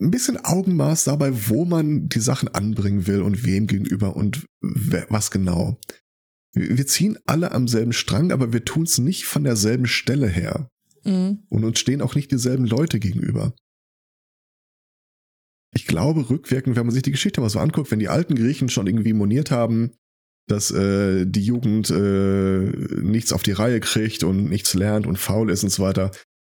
[0.00, 5.06] ein bisschen Augenmaß dabei, wo man die Sachen anbringen will und wem gegenüber und wer,
[5.10, 5.78] was genau.
[6.56, 10.70] Wir ziehen alle am selben Strang, aber wir tun es nicht von derselben Stelle her.
[11.04, 11.42] Mhm.
[11.50, 13.54] Und uns stehen auch nicht dieselben Leute gegenüber.
[15.74, 18.70] Ich glaube, rückwirkend, wenn man sich die Geschichte mal so anguckt, wenn die alten Griechen
[18.70, 19.92] schon irgendwie moniert haben,
[20.48, 22.70] dass äh, die Jugend äh,
[23.02, 26.10] nichts auf die Reihe kriegt und nichts lernt und faul ist und so weiter.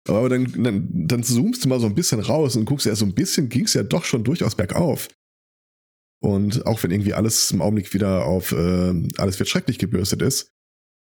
[0.09, 3.05] Aber dann, dann, dann zoomst du mal so ein bisschen raus und guckst ja, so
[3.05, 5.07] ein bisschen ging es ja doch schon durchaus bergauf.
[6.23, 10.51] Und auch wenn irgendwie alles im Augenblick wieder auf äh, alles wird schrecklich gebürstet ist,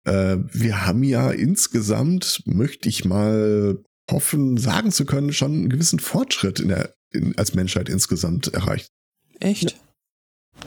[0.05, 3.79] äh, wir haben ja insgesamt, möchte ich mal
[4.11, 8.89] hoffen, sagen zu können, schon einen gewissen Fortschritt in der, in, als Menschheit insgesamt erreicht.
[9.39, 9.77] Echt?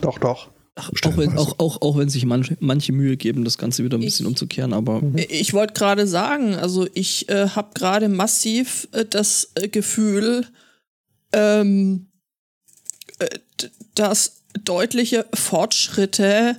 [0.00, 0.50] Doch, doch.
[0.76, 3.98] Ach, auch, wenn, auch, auch, auch wenn sich manche, manche Mühe geben, das Ganze wieder
[3.98, 8.88] ein bisschen Ich- umzukehren, aber Ich wollte gerade sagen, also ich äh, habe gerade massiv
[8.92, 10.46] äh, das äh, Gefühl,
[11.32, 12.06] ähm,
[13.18, 13.28] äh,
[13.94, 16.56] dass deutliche Fortschritte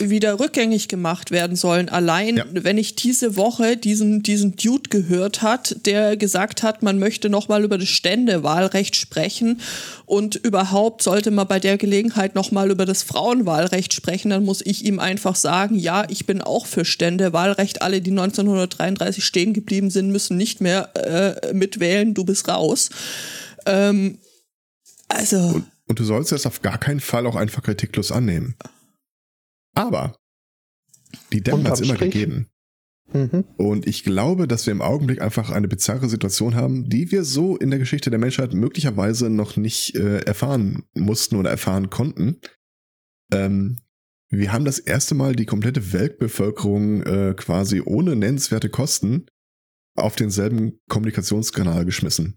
[0.00, 1.88] wieder rückgängig gemacht werden sollen.
[1.88, 2.44] Allein, Ja.
[2.52, 7.64] wenn ich diese Woche diesen, diesen Dude gehört hat, der gesagt hat, man möchte nochmal
[7.64, 9.60] über das Ständewahlrecht sprechen
[10.04, 14.84] und überhaupt sollte man bei der Gelegenheit nochmal über das Frauenwahlrecht sprechen, dann muss ich
[14.84, 17.82] ihm einfach sagen, ja, ich bin auch für Ständewahlrecht.
[17.82, 22.90] Alle, die 1933 stehen geblieben sind, müssen nicht mehr äh, mitwählen, du bist raus.
[23.66, 24.18] Ähm,
[25.08, 28.56] also, Und du sollst das auf gar keinen Fall auch einfach kritiklos annehmen.
[29.74, 30.16] Aber
[31.32, 32.12] die Deppen hat es immer Strich.
[32.12, 32.48] gegeben.
[33.12, 33.44] Mhm.
[33.56, 37.56] Und ich glaube, dass wir im Augenblick einfach eine bizarre Situation haben, die wir so
[37.56, 42.40] in der Geschichte der Menschheit möglicherweise noch nicht äh, erfahren mussten oder erfahren konnten.
[43.32, 43.80] Ähm,
[44.30, 49.26] wir haben das erste Mal die komplette Weltbevölkerung äh, quasi ohne nennenswerte Kosten
[49.96, 52.36] auf denselben Kommunikationskanal geschmissen.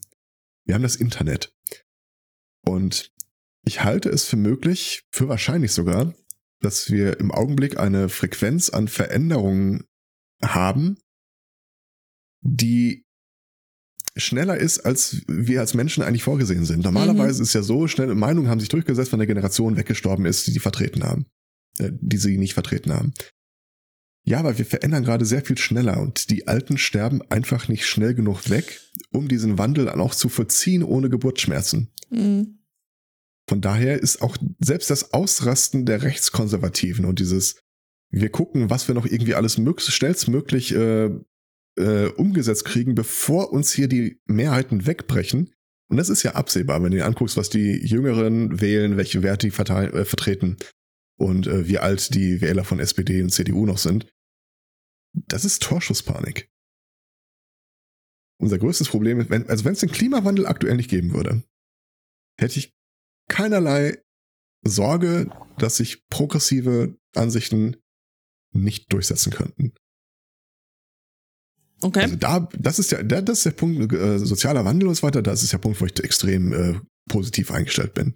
[0.65, 1.53] Wir haben das Internet.
[2.65, 3.11] Und
[3.65, 6.13] ich halte es für möglich, für wahrscheinlich sogar,
[6.61, 9.85] dass wir im Augenblick eine Frequenz an Veränderungen
[10.43, 10.97] haben,
[12.41, 13.05] die
[14.17, 16.83] schneller ist, als wir als Menschen eigentlich vorgesehen sind.
[16.83, 20.53] Normalerweise ist ja so, schnelle Meinungen haben sich durchgesetzt, wenn eine Generation weggestorben ist, die
[20.53, 21.27] die vertreten haben,
[21.79, 23.13] äh, die sie nicht vertreten haben.
[24.23, 28.13] Ja, aber wir verändern gerade sehr viel schneller und die Alten sterben einfach nicht schnell
[28.13, 28.81] genug weg,
[29.11, 31.91] um diesen Wandel dann auch zu vollziehen ohne Geburtsschmerzen.
[32.09, 32.45] mh.
[33.51, 37.59] Von daher ist auch selbst das Ausrasten der Rechtskonservativen und dieses,
[38.09, 41.09] wir gucken, was wir noch irgendwie alles möglichst schnellstmöglich äh,
[41.77, 45.53] äh, umgesetzt kriegen, bevor uns hier die Mehrheiten wegbrechen.
[45.89, 49.49] Und das ist ja absehbar, wenn du dir anguckst, was die Jüngeren wählen, welche Werte
[49.49, 50.55] die äh, vertreten
[51.19, 54.07] und äh, wie alt die Wähler von SPD und CDU noch sind.
[55.13, 56.49] Das ist Torschusspanik.
[58.39, 61.43] Unser größtes Problem ist, wenn, also wenn es den Klimawandel aktuell nicht geben würde,
[62.39, 62.73] hätte ich
[63.31, 63.97] keinerlei
[64.63, 67.77] Sorge, dass sich progressive Ansichten
[68.53, 69.73] nicht durchsetzen könnten.
[71.81, 72.01] okay.
[72.03, 75.03] Also da, das ist ja, da- das ist der Punkt, äh, sozialer Wandel und so
[75.03, 76.79] weiter, das ist der Punkt, wo ich extrem äh,
[77.09, 78.15] positiv eingestellt bin.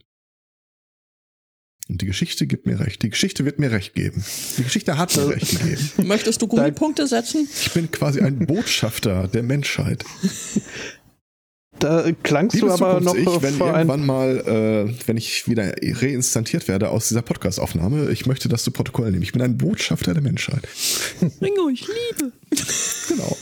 [1.88, 3.04] Und die Geschichte gibt mir recht.
[3.04, 4.24] Die Geschichte wird mir recht geben.
[4.58, 6.08] Die Geschichte hat mir recht gegeben.
[6.08, 7.48] Möchtest du Gummipunkte setzen?
[7.62, 10.04] Ich bin quasi ein Botschafter der Menschheit.
[11.80, 14.38] Da klangst du Liebes aber noch Zukunfts-Ich, wenn vor ein irgendwann mal,
[14.88, 19.24] äh, wenn ich wieder reinstantiert werde aus dieser Podcast-Aufnahme, ich möchte das zu Protokoll nehmen.
[19.24, 20.68] Ich bin ein Botschafter der Menschheit.
[21.40, 22.32] Bring euch Liebe.
[23.10, 23.38] Genau.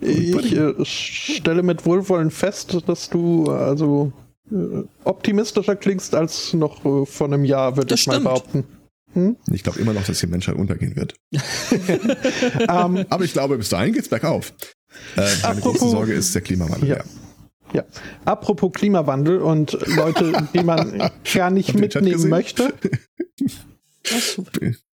[0.00, 4.12] Ich äh, stelle mit Wohlwollen fest, dass du also
[4.50, 8.24] äh, optimistischer klingst als noch äh, vor einem Jahr, würde ich mal stimmt.
[8.24, 8.64] behaupten.
[9.50, 11.14] Ich glaube immer noch, dass die Menschheit untergehen wird.
[12.68, 14.52] Ähm, Aber ich glaube, bis dahin geht's bergauf.
[15.16, 16.88] Äh, meine Apropos- große Sorge ist der Klimawandel.
[16.88, 16.96] Ja.
[16.96, 17.04] Ja.
[17.72, 17.84] ja.
[18.24, 22.72] Apropos Klimawandel und Leute, die man gar nicht mitnehmen möchte.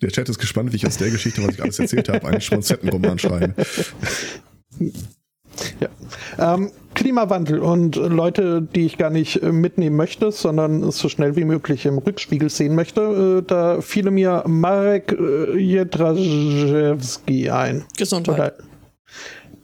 [0.02, 2.42] Der Chat ist gespannt, wie ich aus der Geschichte, was ich alles erzählt habe, einen
[2.42, 3.54] Schmonzettenroman schreibe.
[5.80, 5.90] Ja.
[6.56, 11.46] Ähm, Klimawandel und Leute, die ich gar nicht äh, mitnehmen möchte, sondern so schnell wie
[11.46, 17.86] möglich im Rückspiegel sehen möchte, äh, da fiele mir Marek äh, Jedraszewski ein.
[17.98, 18.36] Gesundheit.
[18.36, 18.54] Oder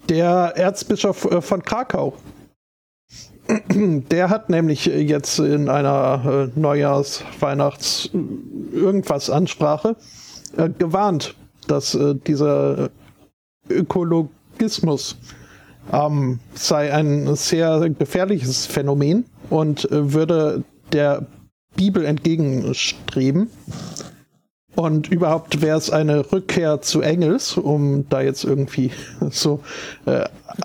[0.09, 2.13] der Erzbischof äh, von Krakau.
[3.77, 8.09] Der hat nämlich jetzt in einer äh, Neujahrs-, Weihnachts-,
[8.73, 9.95] irgendwas Ansprache
[10.57, 11.35] äh, gewarnt,
[11.67, 11.97] dass
[12.27, 12.89] dieser
[13.69, 15.17] Ökologismus
[15.91, 21.27] ähm, sei ein sehr gefährliches Phänomen und würde der
[21.75, 23.49] Bibel entgegenstreben.
[24.79, 28.91] Und überhaupt wäre es eine Rückkehr zu Engels, um da jetzt irgendwie
[29.29, 29.59] so
[30.05, 30.23] äh,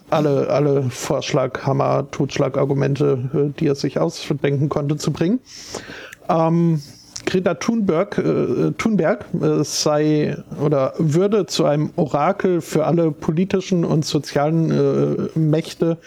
[0.08, 5.40] alle, alle Vorschlag, Hammer, Totschlagargumente, äh, die er sich ausdenken konnte, zu bringen.
[6.28, 6.80] Ähm,
[7.26, 14.04] Greta Thunberg, äh, Thunberg äh, sei oder würde zu einem Orakel für alle politischen und
[14.04, 15.98] sozialen äh, Mächte,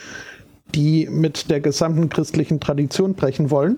[0.73, 3.75] die mit der gesamten christlichen Tradition brechen wollen.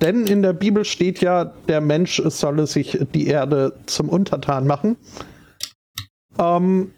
[0.00, 4.96] Denn in der Bibel steht ja, der Mensch solle sich die Erde zum Untertan machen.
[6.38, 6.92] Ähm,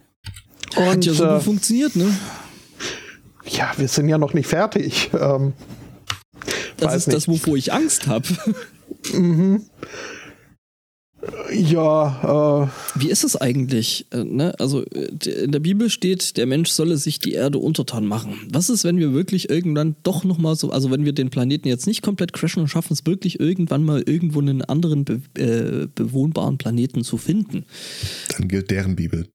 [0.74, 2.14] Hat und ja so äh, funktioniert, ne?
[3.46, 5.10] ja, wir sind ja noch nicht fertig.
[5.18, 5.54] Ähm,
[6.76, 8.26] Das ist das, wovor ich Angst habe.
[11.52, 14.06] Ja, äh, Wie ist es eigentlich?
[14.10, 14.54] Äh, ne?
[14.58, 15.08] Also äh,
[15.44, 18.48] in der Bibel steht, der Mensch solle sich die Erde untertan machen.
[18.50, 21.68] Was ist, wenn wir wirklich irgendwann doch noch mal so, also wenn wir den Planeten
[21.68, 25.88] jetzt nicht komplett crashen und schaffen es wirklich irgendwann mal irgendwo einen anderen be äh,
[25.94, 27.64] bewohnbaren Planeten zu finden,
[28.36, 29.28] Dann gilt deren Bibel.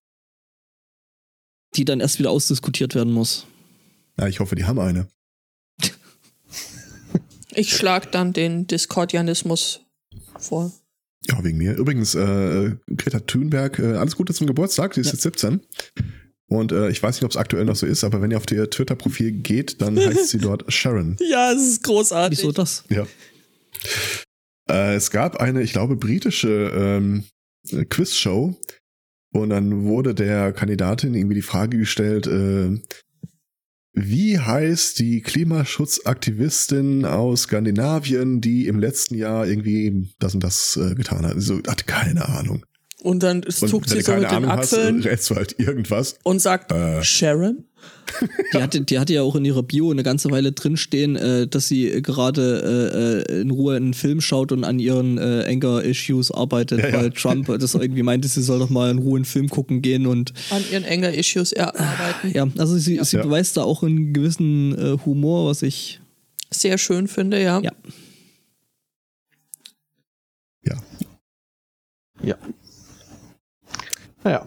[1.76, 3.46] die dann erst wieder ausdiskutiert werden muss?
[4.18, 5.08] Ja, ich hoffe, die haben eine.
[7.54, 9.82] Ich schlag dann den Diskordianismus
[10.38, 10.74] vor.
[11.28, 11.76] Ja, wegen mir.
[11.76, 15.14] Übrigens, äh, Greta Thunberg, äh, alles Gute zum Geburtstag, die ist Ja.
[15.14, 15.62] jetzt 17.
[16.48, 18.44] Und äh, ich weiß nicht, ob es aktuell noch so ist, aber wenn ihr auf
[18.52, 21.18] ihr Twitter-Profil geht, dann heißt sie dort Sharon.
[21.20, 22.38] Ja, es ist großartig.
[22.40, 22.84] Wieso das?
[22.90, 23.08] Ja.
[24.70, 27.24] Äh, es gab eine, ich glaube, britische ähm,
[27.90, 28.56] Quizshow
[29.34, 32.80] und dann wurde der Kandidatin irgendwie die Frage gestellt, äh,
[33.96, 40.96] wie heißt die Klimaschutzaktivistin aus Skandinavien, die im letzten Jahr irgendwie das und das äh,
[40.96, 41.36] getan hat?
[41.38, 42.66] So, hatte keine Ahnung.
[43.02, 46.18] Und dann zuckt sie so mit den Ahnung hast, Achseln rätst du halt irgendwas.
[46.24, 47.04] und sagt, Äh.
[47.04, 47.66] Sharon?
[48.54, 51.68] Die hatte, die hatte ja auch in ihrer Bio eine ganze Weile drinstehen, äh, dass
[51.68, 56.80] sie gerade äh, äh, in Ruhe einen Film schaut und an ihren äh, Anger-Issues arbeitet,
[56.80, 56.98] Ja, ja.
[56.98, 60.06] weil Trump das irgendwie meinte, sie soll doch mal in Ruhe einen Film gucken gehen
[60.08, 62.32] und An ihren Anger-Issues erarbeiten.
[62.34, 63.24] ja, also sie, sie Ja.
[63.24, 66.00] beweist da auch einen gewissen äh, Humor, was ich
[66.52, 67.60] Sehr schön finde, ja.
[67.62, 67.72] Ja.
[70.64, 70.76] Ja.
[72.24, 72.36] Ja.
[74.24, 74.46] Naja.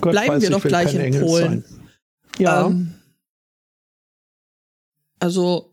[0.00, 1.62] Gott Bleiben weiß, wir doch gleich in Polen.
[1.62, 1.64] sein.
[2.42, 2.66] Ja.
[2.66, 2.94] Ähm,
[5.18, 5.68] also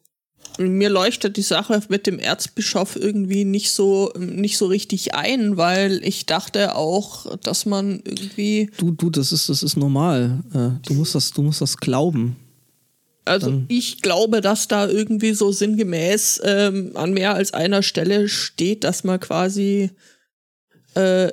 [0.58, 6.02] mir leuchtet die Sache mit dem Erzbischof irgendwie nicht so nicht so richtig ein, weil
[6.04, 10.44] ich dachte auch, dass man irgendwie du du das ist das ist normal.
[10.54, 12.36] Äh, du musst das du musst das glauben.
[13.26, 18.28] Also Dann- ich glaube, dass da irgendwie so sinngemäß ähm, an mehr als einer Stelle
[18.28, 19.92] steht, dass man quasi
[20.96, 21.32] äh,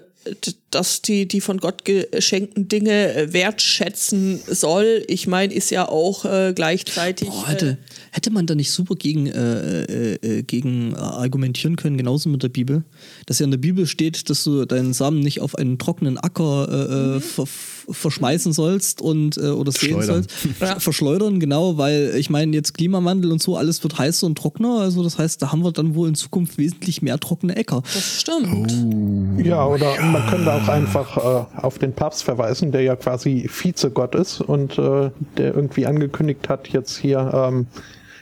[0.71, 5.05] dass die, die von Gott geschenkten Dinge äh, wertschätzen soll.
[5.09, 7.29] Ich meine, ist ja auch äh, gleichzeitig.
[7.29, 7.79] Boah, äh, hätte,
[8.11, 12.49] hätte man da nicht super gegen, äh, äh, äh, gegen argumentieren können, genauso mit der
[12.49, 12.85] Bibel?
[13.27, 17.17] Dass ja in der Bibel steht, dass du deinen Samen nicht auf einen trockenen Acker
[17.17, 17.47] äh, ver
[17.89, 20.31] verschmeißen sollst und äh, oder sehen sollst.
[20.61, 20.79] Ja.
[20.81, 24.81] Verschleudern, genau, weil ich meine, jetzt Klimawandel und so, alles wird heißer und trockener.
[24.81, 27.83] Also das heißt, da haben wir dann wohl in Zukunft wesentlich mehr trockene Äcker.
[27.83, 29.45] das stimmt.
[29.45, 34.15] Ja, oder man könnte auch einfach äh, auf den Papst verweisen, der ja quasi Vizegott
[34.15, 37.67] ist und äh, der irgendwie angekündigt hat, jetzt hier ähm,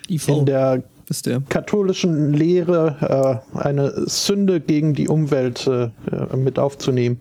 [0.08, 1.42] IV in der ist der.
[1.48, 5.90] katholischen Lehre äh, eine Sünde gegen die Umwelt äh,
[6.36, 7.20] mit aufzunehmen.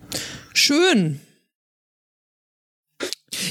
[0.52, 1.20] Schön.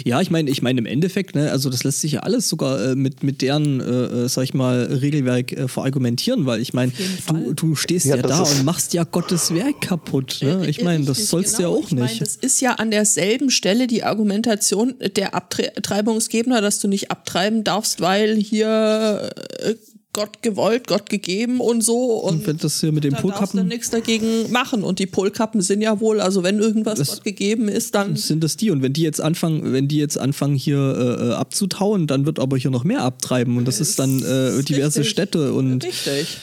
[0.05, 2.91] Ja, ich meine, ich meine im Endeffekt, ne, also das lässt sich ja alles sogar
[2.91, 6.91] äh, mit, mit deren, äh, äh, sag ich mal, Regelwerk äh, verargumentieren, weil ich meine,
[7.27, 10.39] du, du stehst Ja, ja, da und machst ja Gottes Werk kaputt.
[10.41, 10.65] Ne?
[10.67, 11.79] Ich meine, das sollst du ja genau.
[11.79, 12.21] auch Ich nicht.
[12.21, 18.01] das ist ja an derselben Stelle die Argumentation der Abtreibungsgebner, dass du nicht abtreiben darfst,
[18.01, 19.29] weil hier
[19.59, 19.75] äh,
[20.13, 22.21] Gott gewollt, Gott gegeben und so.
[22.21, 24.83] Und, Und wenn das hier mit den da darfst du Polkappen, nichts dagegen machen.
[24.83, 28.43] Und die Polkappen sind ja wohl, also wenn irgendwas Das- Gott gegeben ist, dann sind
[28.43, 28.69] das die.
[28.71, 32.39] Und wenn die jetzt anfangen, wenn die jetzt anfangen hier äh, äh, abzutauen, dann wird
[32.39, 33.57] aber hier noch mehr abtreiben.
[33.57, 35.09] Und das ist dann äh, ist diverse richtig.
[35.11, 36.37] Städte und, richtig.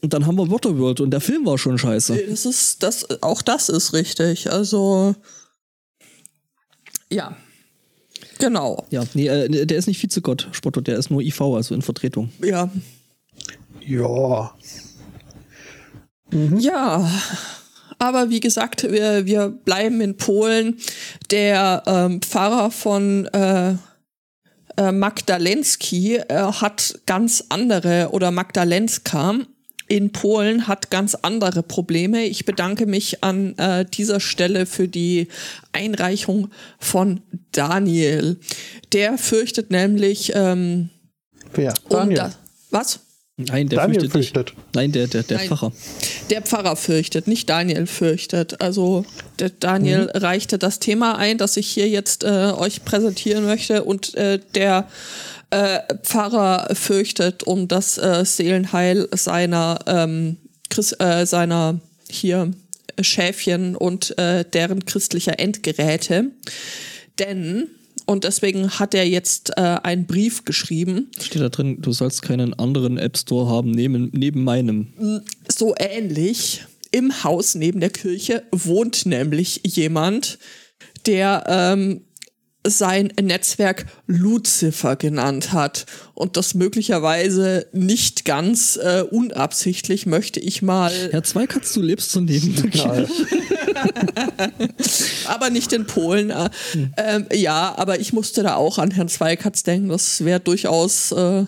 [0.00, 2.16] und dann haben wir Waterworld und der Film war schon scheiße.
[2.30, 4.50] Das ist, das, auch das ist richtig.
[4.50, 5.14] Also,
[7.12, 7.36] ja.
[8.38, 8.84] Genau.
[8.90, 12.30] Ja, nee, äh, der ist nicht Vizegott, Spotto, der ist nur IV, also in Vertretung.
[12.42, 12.70] Ja.
[13.80, 14.54] Ja.
[16.58, 17.08] Ja,
[17.98, 20.78] aber wie gesagt, wir, wir bleiben in Polen.
[21.30, 23.74] Der ähm, Pfarrer von äh,
[24.76, 29.36] äh, Magdalenski äh, hat ganz andere, oder Magdalenska
[29.88, 32.24] in Polen hat ganz andere Probleme.
[32.24, 35.28] Ich bedanke mich an äh, dieser Stelle für die
[35.72, 36.48] Einreichung
[36.78, 37.20] von
[37.52, 38.38] Daniel.
[38.92, 40.90] Der fürchtet nämlich ähm,
[41.52, 41.74] Wer?
[41.84, 42.16] um Daniel.
[42.18, 42.38] das.
[42.70, 43.00] Was?
[43.38, 44.56] Nein, der Daniel fürchtet, fürchtet.
[44.56, 44.74] nicht.
[44.74, 45.48] Nein, der, der, der Nein.
[45.48, 45.72] Pfarrer.
[46.30, 48.62] Der Pfarrer fürchtet, nicht Daniel fürchtet.
[48.62, 49.04] Also
[49.38, 54.14] der Daniel reichte das Thema ein, das ich hier jetzt äh, euch präsentieren möchte und
[54.14, 54.88] äh, der
[55.50, 60.36] äh, Pfarrer fürchtet um das äh, Seelenheil seiner ähm,
[60.70, 62.52] Chris, äh, seiner hier
[63.00, 66.30] Schäfchen und äh, deren christlicher Endgeräte.
[67.18, 67.68] Denn
[68.06, 72.54] und deswegen hat er jetzt äh, einen Brief geschrieben, Steht da drin, du sollst keinen
[72.54, 75.22] anderen App Store haben neben, neben meinem.
[75.48, 76.64] so ähnlich.
[76.92, 80.38] Im Haus neben der Kirche wohnt nämlich jemand,
[81.04, 82.05] der ähm,
[82.70, 85.86] sein Netzwerk Lucifer genannt hat.
[86.14, 92.20] Und das möglicherweise nicht ganz äh, unabsichtlich, möchte ich mal, Herr Zweikatz, du lebst so
[92.20, 93.08] neben der
[95.26, 96.30] aber nicht in Polen.
[96.30, 96.50] Äh,
[96.96, 99.88] ähm, ja, aber ich musste da auch an Herrn Zweikatz denken.
[99.88, 101.44] Das wäre durchaus äh,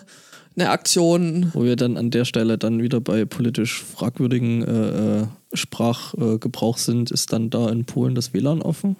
[0.55, 1.51] eine Aktion.
[1.53, 7.11] Wo wir dann an der Stelle dann wieder bei politisch fragwürdigen äh, äh, Sprachgebrauch sind,
[7.11, 8.95] ist dann da in Polen das WLAN offen?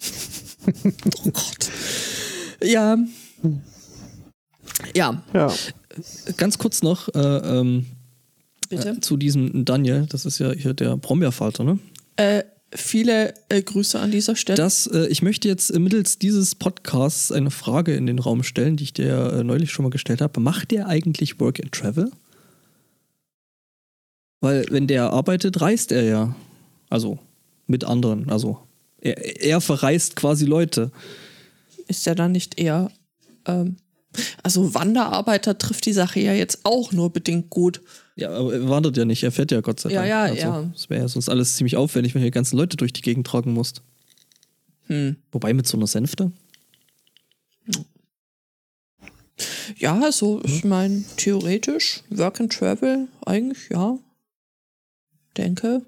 [0.66, 1.70] Oh Gott.
[2.62, 2.96] Ja.
[4.94, 5.52] Ja, Ja.
[6.36, 7.86] Ganz kurz noch, äh, ähm,
[8.68, 8.90] Bitte?
[8.90, 11.78] Äh, zu diesem Daniel, das ist ja hier der Brombeerfalter, ne?
[12.16, 12.42] Äh,
[12.72, 14.56] viele äh, Grüße an dieser Stelle.
[14.56, 18.84] Das, äh, ich möchte jetzt mittels dieses Podcasts eine Frage in den Raum stellen, die
[18.84, 20.40] ich dir äh, neulich schon mal gestellt habe.
[20.40, 22.10] Macht der eigentlich Work and Travel?
[24.40, 26.36] Weil wenn der arbeitet, reist er ja.
[26.90, 27.18] Also
[27.66, 28.28] mit anderen.
[28.30, 28.58] Also
[29.04, 30.90] er, er verreist quasi Leute.
[31.86, 32.90] ist ja dann nicht eher.
[33.46, 33.76] Ähm,
[34.42, 37.80] also Wanderarbeiter trifft die Sache ja jetzt auch nur bedingt gut.
[38.16, 40.08] Ja, aber er wandert ja nicht, er fährt ja Gott sei Ja, Dank.
[40.08, 40.70] ja, also, ja.
[40.72, 43.26] Das wäre ja sonst alles ziemlich aufwendig, wenn du die ganzen Leute durch die Gegend
[43.26, 43.82] tragen musst.
[44.86, 45.16] Hm.
[45.32, 46.30] Wobei mit so einer Sänfte.
[49.76, 53.98] Ja, also ich meine, theoretisch, Work and Travel, eigentlich, ja.
[55.36, 55.82] Denke.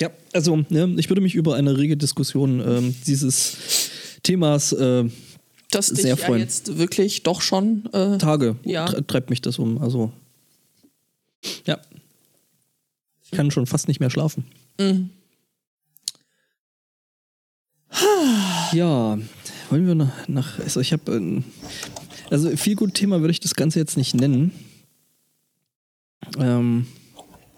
[0.00, 3.56] Ja, also ne, ich würde mich über eine rege Diskussion ähm, dieses
[4.22, 5.04] Themas äh,
[5.70, 6.40] Das dich Sehr ja freuen.
[6.40, 7.86] jetzt wirklich doch schon.
[7.92, 8.86] Äh, Tage Ja.
[8.86, 9.78] tre treibt mich das um.
[9.78, 10.12] Also
[11.66, 11.78] ja,
[13.24, 14.44] ich kann schon fast nicht mehr schlafen.
[14.78, 15.08] mh.
[18.72, 19.18] Ja,
[19.70, 21.44] wollen wir nach, nach also ich habe ähm,
[22.30, 24.52] also viel gut Thema würde ich das Ganze jetzt nicht nennen.
[26.38, 26.86] Ähm,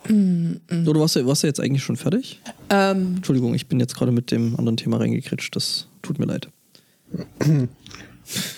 [0.09, 2.41] Oder warst du, warst du jetzt eigentlich schon fertig?
[2.71, 5.55] ähm, Entschuldigung, ich bin jetzt gerade mit dem anderen Thema reingekritscht.
[5.55, 6.49] Das tut mir leid.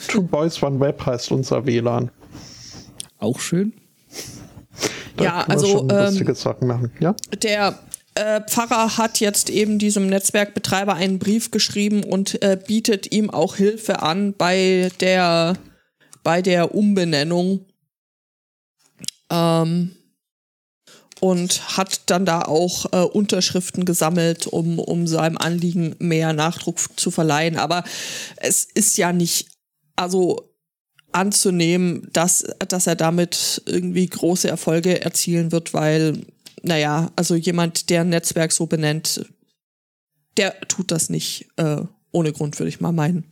[0.09, 2.11] Two Boys One Web heißt unser WLAN.
[3.19, 3.73] Auch schön.
[5.17, 6.91] Da Ja, also, ähm, Sachen machen.
[7.01, 7.79] Ja, der
[8.15, 13.57] äh, Pfarrer hat jetzt eben diesem Netzwerkbetreiber einen Brief geschrieben und äh, bietet ihm auch
[13.57, 15.55] Hilfe an bei der,
[16.23, 17.67] bei der Umbenennung.
[19.31, 19.97] Ähm,
[21.25, 27.11] und hat dann da auch äh, Unterschriften gesammelt, um, um seinem Anliegen mehr Nachdruck zu
[27.11, 27.57] verleihen.
[27.57, 27.83] Aber
[28.37, 29.49] es ist ja nicht,
[29.97, 30.53] also
[31.13, 36.27] anzunehmen, dass, dass er damit irgendwie große Erfolge erzielen wird, weil,
[36.61, 39.25] naja, also jemand, der ein Netzwerk so benennt,
[40.37, 41.81] der tut das nicht äh,
[42.13, 43.25] ohne Grund, würde ich mal meinen.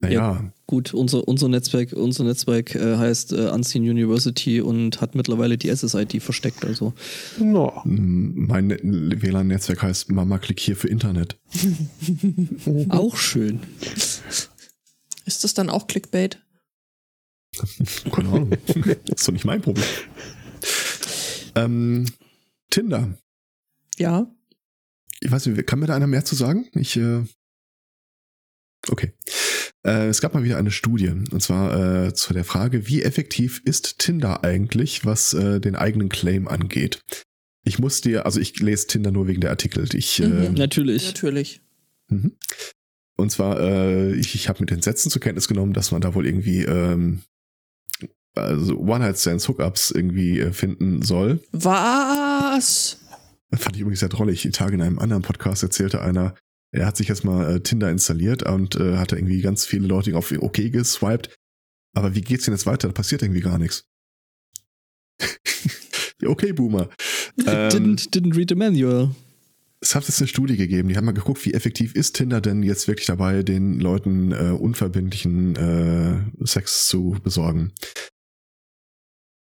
[0.00, 5.58] Naja, Gut, unser, unser Netzwerk, unser Netzwerk äh, heißt äh, Unseen University und hat mittlerweile
[5.58, 6.64] die SSID versteckt.
[6.64, 6.94] Also
[7.38, 7.82] no.
[7.84, 11.38] mein Net- WLAN-Netzwerk heißt Mama klick hier für Internet.
[12.88, 13.60] auch schön.
[15.26, 16.42] Ist das dann auch Clickbait?
[18.10, 18.50] Keine Ahnung.
[18.50, 18.76] das
[19.18, 19.84] ist doch nicht mein Problem.
[21.56, 22.06] Ähm,
[22.70, 23.18] Tinder.
[23.98, 24.34] Ja.
[25.20, 26.68] Ich weiß nicht, kann mir da einer mehr zu sagen?
[26.72, 27.22] Ich, äh,
[28.88, 29.12] okay.
[29.86, 33.60] Äh, es gab mal wieder eine Studie, und zwar äh, zu der Frage, wie effektiv
[33.64, 37.00] ist Tinder eigentlich, was äh, den eigenen Claim angeht?
[37.64, 39.86] Ich muss dir, also ich lese Tinder nur wegen der Artikel.
[39.94, 40.24] Ich, Mhm.
[40.38, 41.06] äh, Natürlich.
[41.06, 41.60] Natürlich.
[42.08, 42.32] Mhm.
[43.16, 46.14] Und zwar, äh, ich, ich habe mit den Sätzen zur Kenntnis genommen, dass man da
[46.14, 47.22] wohl irgendwie ähm,
[48.34, 51.40] also One-Night-Stands, Hookups irgendwie äh, finden soll.
[51.52, 52.98] Was?
[53.54, 54.42] Fand ich übrigens sehr drollig.
[54.42, 56.34] Die Tage in einem anderen Podcast erzählte einer,
[56.74, 60.16] er hat sich jetzt mal äh, Tinder installiert und äh, hatte irgendwie ganz viele Leute
[60.16, 61.30] auf OK geswiped.
[61.96, 62.88] Aber wie geht's denn jetzt weiter?
[62.88, 63.84] Da passiert irgendwie gar nichts.
[66.24, 66.88] Okay, Boomer.
[67.46, 69.10] Ähm, Didn't, didn't read the manual.
[69.80, 72.62] es hat jetzt eine Studie gegeben, die haben mal geguckt, wie effektiv ist Tinder denn
[72.62, 77.72] jetzt wirklich dabei, den Leuten äh, unverbindlichen äh, Sex zu besorgen.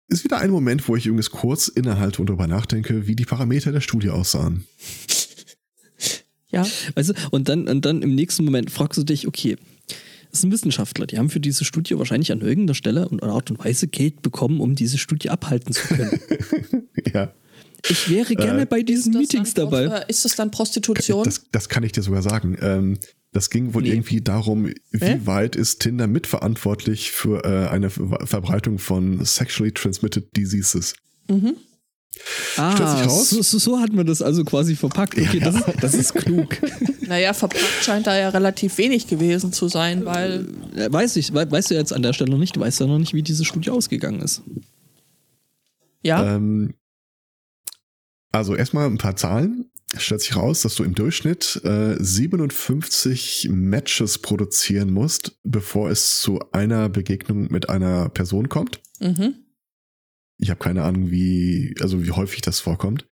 [0.08, 3.72] Ist wieder ein Moment, wo ich übrigens kurz innehalte und darüber nachdenke, wie die Parameter
[3.72, 4.64] der Studie aussahen.
[6.52, 6.66] Ja.
[6.94, 9.56] Weißt du, und dann, und dann im nächsten Moment fragst du dich, okay,
[10.30, 13.58] das sind Wissenschaftler, die haben für diese Studie wahrscheinlich an irgendeiner Stelle und Art und
[13.64, 16.20] Weise Geld bekommen, um diese Studie abhalten zu können.
[17.12, 17.32] ja,
[17.88, 19.84] Ich wäre gerne Äh, bei diesen Meetings dann, dabei.
[20.00, 21.24] äh, Ist das dann Prostitution?
[21.24, 22.56] das, das kann ich dir sogar sagen.
[22.60, 22.98] Ähm,
[23.32, 23.90] das ging wohl Nee.
[23.90, 25.20] irgendwie darum, wie Hä?
[25.24, 30.94] weit ist Tinder mitverantwortlich für äh, eine Ver Verbreitung von sexually transmitted diseases.
[31.28, 31.56] mhm.
[32.56, 33.30] Ah, raus.
[33.30, 35.18] so, so, so hat man das also quasi verpackt.
[35.18, 35.50] Okay, Ja.
[35.50, 36.56] das, ist, das ist klug.
[37.06, 41.50] Naja, verpackt scheint da ja relativ wenig gewesen zu sein, weil Äh, Weiß ich, we-
[41.50, 43.44] weißt du jetzt an der Stelle noch nicht, du weißt ja noch nicht, wie diese
[43.44, 44.42] Studie ausgegangen ist.
[46.02, 46.74] ja, Ähm,
[48.30, 49.66] also erstmal ein paar Zahlen.
[49.94, 56.20] Es stellt sich raus, dass du im Durchschnitt äh, 57 Matches produzieren musst, bevor es
[56.20, 58.80] zu einer Begegnung mit einer Person kommt.
[59.00, 59.34] mhm.
[60.42, 63.08] Ich habe keine Ahnung, wie, also wie häufig das vorkommt.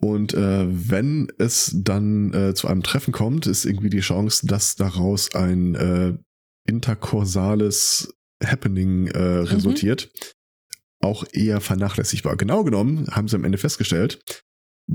[0.00, 4.76] Und äh, wenn es dann äh, zu einem Treffen kommt, ist irgendwie die Chance, dass
[4.76, 6.16] daraus ein äh,
[6.68, 8.14] interkursales
[8.44, 10.12] Happening äh, resultiert,
[11.00, 12.36] auch eher vernachlässigbar.
[12.36, 14.22] Genau genommen haben sie am Ende festgestellt,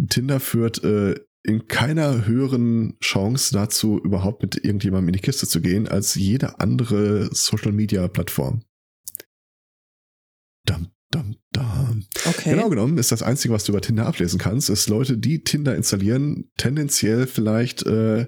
[0.10, 5.60] Tinder führt äh, in keiner höheren Chance dazu, überhaupt mit irgendjemandem in die Kiste zu
[5.60, 8.64] gehen, als jede andere Social-Media-Plattform.
[10.66, 11.90] Dam, dam, da.
[12.26, 12.52] Okay.
[12.52, 15.76] Genau genommen ist das Einzige, was du über Tinder ablesen kannst, ist Leute, die Tinder
[15.76, 18.28] installieren, tendenziell vielleicht äh,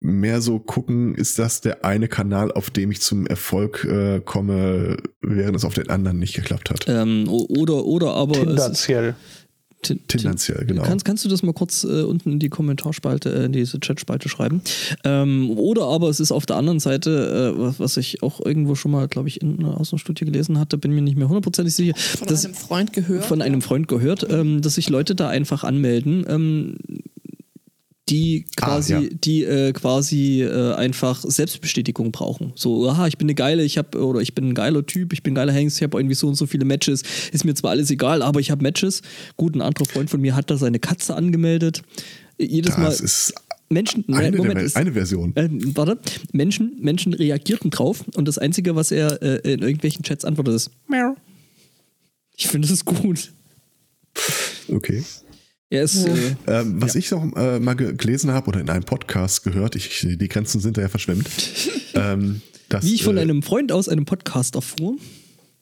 [0.00, 4.96] mehr so gucken, ist das der eine Kanal, auf dem ich zum Erfolg äh, komme,
[5.20, 6.84] während es auf den anderen nicht geklappt hat.
[6.88, 8.34] Ähm, oder, oder aber.
[8.34, 9.14] Tendenziell.
[9.82, 10.82] Tendenziell, genau.
[10.82, 14.28] Kannst, kannst du das mal kurz äh, unten in die Kommentarspalte, äh, in diese Chatspalte
[14.28, 14.60] schreiben?
[15.04, 18.74] Ähm, oder aber es ist auf der anderen Seite, äh, was, was ich auch irgendwo
[18.74, 21.94] schon mal, glaube ich, in einer Außenstudie gelesen hatte, bin mir nicht mehr hundertprozentig sicher.
[21.96, 23.24] Von dass- einem Freund gehört.
[23.24, 26.76] von einem Freund gehört, ähm, dass sich Leute da einfach anmelden, ähm,
[28.10, 29.08] die quasi, Ah, ja.
[29.24, 32.52] die äh, quasi äh, einfach Selbstbestätigung brauchen.
[32.54, 35.22] So, aha, ich bin eine geile, ich habe oder ich bin ein geiler Typ, ich
[35.22, 37.02] bin ein geiler Hengst, ich habe irgendwie so und so viele Matches.
[37.32, 39.02] Ist mir zwar alles egal, aber ich habe Matches.
[39.36, 41.82] Gut, ein anderer Freund von mir hat da seine Katze angemeldet.
[42.38, 43.34] Jedes Mal das ist
[43.70, 45.32] Menschen, eine, Moment, ist- eine Version.
[45.36, 45.98] äh, warte,
[46.32, 50.70] Menschen, Menschen reagierten drauf und das Einzige, was er äh, in irgendwelchen Chats antwortet, ist
[50.88, 51.14] Miau.
[52.36, 53.30] Ich finde das gut.
[54.68, 55.02] Okay.
[55.70, 59.44] Ist, äh, Ähm, was ich noch äh, mal ge gelesen habe oder in einem Podcast
[59.44, 61.28] gehört, ich, die Grenzen sind da ja verschwemmt,
[61.94, 62.40] ähm,
[62.70, 64.96] dass, wie ich von äh, einem Freund aus einem Podcast erfuhr.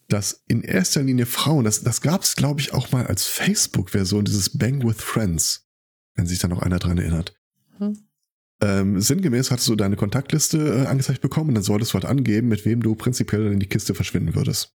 [0.09, 4.24] dass in erster Linie Frauen, das, das gab es, glaube ich, auch mal als Facebook-Version,
[4.24, 5.66] dieses Bang with Friends,
[6.15, 7.35] wenn sich da noch einer dran erinnert.
[7.78, 7.99] Hm.
[8.62, 12.49] Ähm, sinngemäß hattest du deine Kontaktliste äh, angezeigt bekommen und dann solltest du halt angeben,
[12.49, 14.73] mit wem du prinzipiell in die Kiste verschwinden würdest.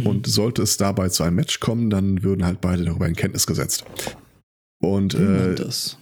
[0.00, 0.06] Mhm.
[0.06, 3.46] Und sollte es dabei zu einem Match kommen, dann würden halt beide darüber in Kenntnis
[3.46, 3.84] gesetzt.
[4.80, 5.98] Und äh, das?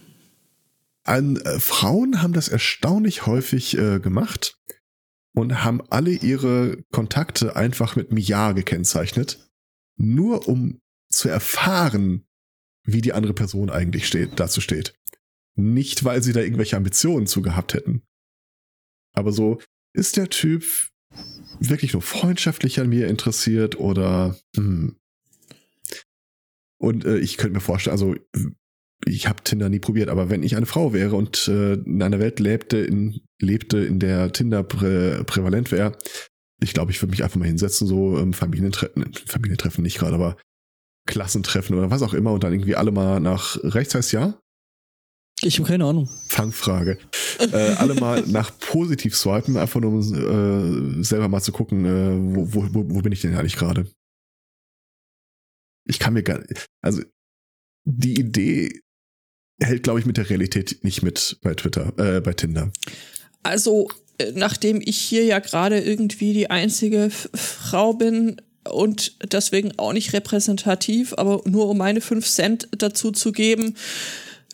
[1.07, 4.59] an, äh, Frauen haben das erstaunlich häufig äh, gemacht
[5.33, 9.49] und haben alle ihre Kontakte einfach mit einem Ja gekennzeichnet,
[9.95, 10.79] nur um
[11.09, 12.27] zu erfahren,
[12.83, 14.93] wie die andere Person eigentlich steht, dazu steht.
[15.55, 18.03] Nicht, weil sie da irgendwelche Ambitionen zu gehabt hätten.
[19.13, 19.59] Aber so,
[19.93, 20.63] ist der Typ
[21.59, 24.95] wirklich nur freundschaftlich an mir interessiert oder hm.
[26.79, 28.15] Und äh, ich könnte mir vorstellen, also
[29.05, 32.19] ich habe Tinder nie probiert, aber wenn ich eine Frau wäre und äh, in einer
[32.19, 35.97] Welt lebte, in, lebte, in der Tinder prä, prävalent wäre,
[36.61, 40.37] ich glaube, ich würde mich einfach mal hinsetzen, so ähm, Familientreffen, Familientreffen nicht gerade, aber
[41.05, 44.39] Klassentreffen oder was auch immer und dann irgendwie alle mal nach rechts heißt ja,
[45.41, 46.09] Ich habe keine Ahnung.
[46.27, 46.97] Fangfrage,
[47.39, 52.35] äh, alle mal nach positiv swipen, einfach nur um äh, selber mal zu gucken, äh,
[52.35, 53.85] wo, wo, wo, bin ich denn eigentlich gerade?
[55.85, 56.43] Ich kann mir gar
[56.81, 57.03] also
[57.85, 58.81] die Idee
[59.61, 62.71] hält, glaube ich, mit der Realität nicht mit bei Twitter, äh, bei Tinder.
[63.43, 69.71] Also, äh, nachdem ich hier ja gerade irgendwie die einzige F Frau bin und deswegen
[69.77, 73.75] auch nicht repräsentativ, aber nur um meine fünf Cent dazu zu geben,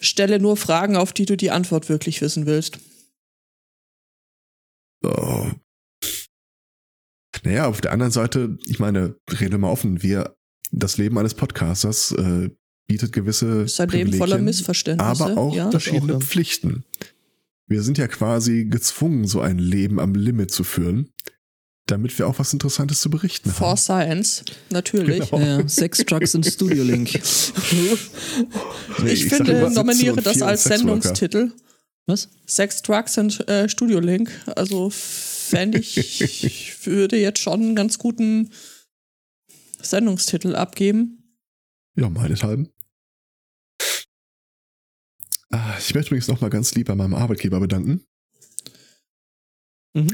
[0.03, 2.79] stelle nur Fragen, auf die du die Antwort wirklich wissen willst.
[5.03, 5.51] Oh.
[7.43, 10.35] Naja, auf der anderen Seite, ich meine, reden wir mal offen, wir,
[10.71, 12.49] das Leben eines Podcasters äh,
[12.87, 15.23] bietet gewisse Leben voller Missverständnisse.
[15.23, 15.69] aber auch ja?
[15.69, 16.25] verschiedene auch, ja.
[16.25, 16.83] Pflichten.
[17.67, 21.09] Wir sind ja quasi gezwungen, so ein Leben am Limit zu führen,
[21.93, 23.77] damit wir auch was Interessantes zu berichten For haben.
[23.77, 25.29] Science, natürlich.
[25.29, 25.41] Genau.
[25.61, 27.13] Ja, Sex, Drugs und Studio Link.
[27.13, 30.63] Nee, Ich, sag finde, immer, nominiere 17 und das 4 als.
[30.63, 31.51] Sendungstitel.
[32.07, 32.29] Was?
[32.45, 34.29] Sex, Drugs und äh, Studio Link.
[34.55, 38.49] Also fände ich, ich würde jetzt schon einen ganz guten
[39.81, 41.37] Sendungstitel abgeben.
[41.95, 42.69] Ja, meinethalben.
[45.51, 48.03] Ah, Ich möchte übrigens nochmal ganz lieb bei meinem Arbeitgeber bedanken.
[49.93, 50.07] Mhm.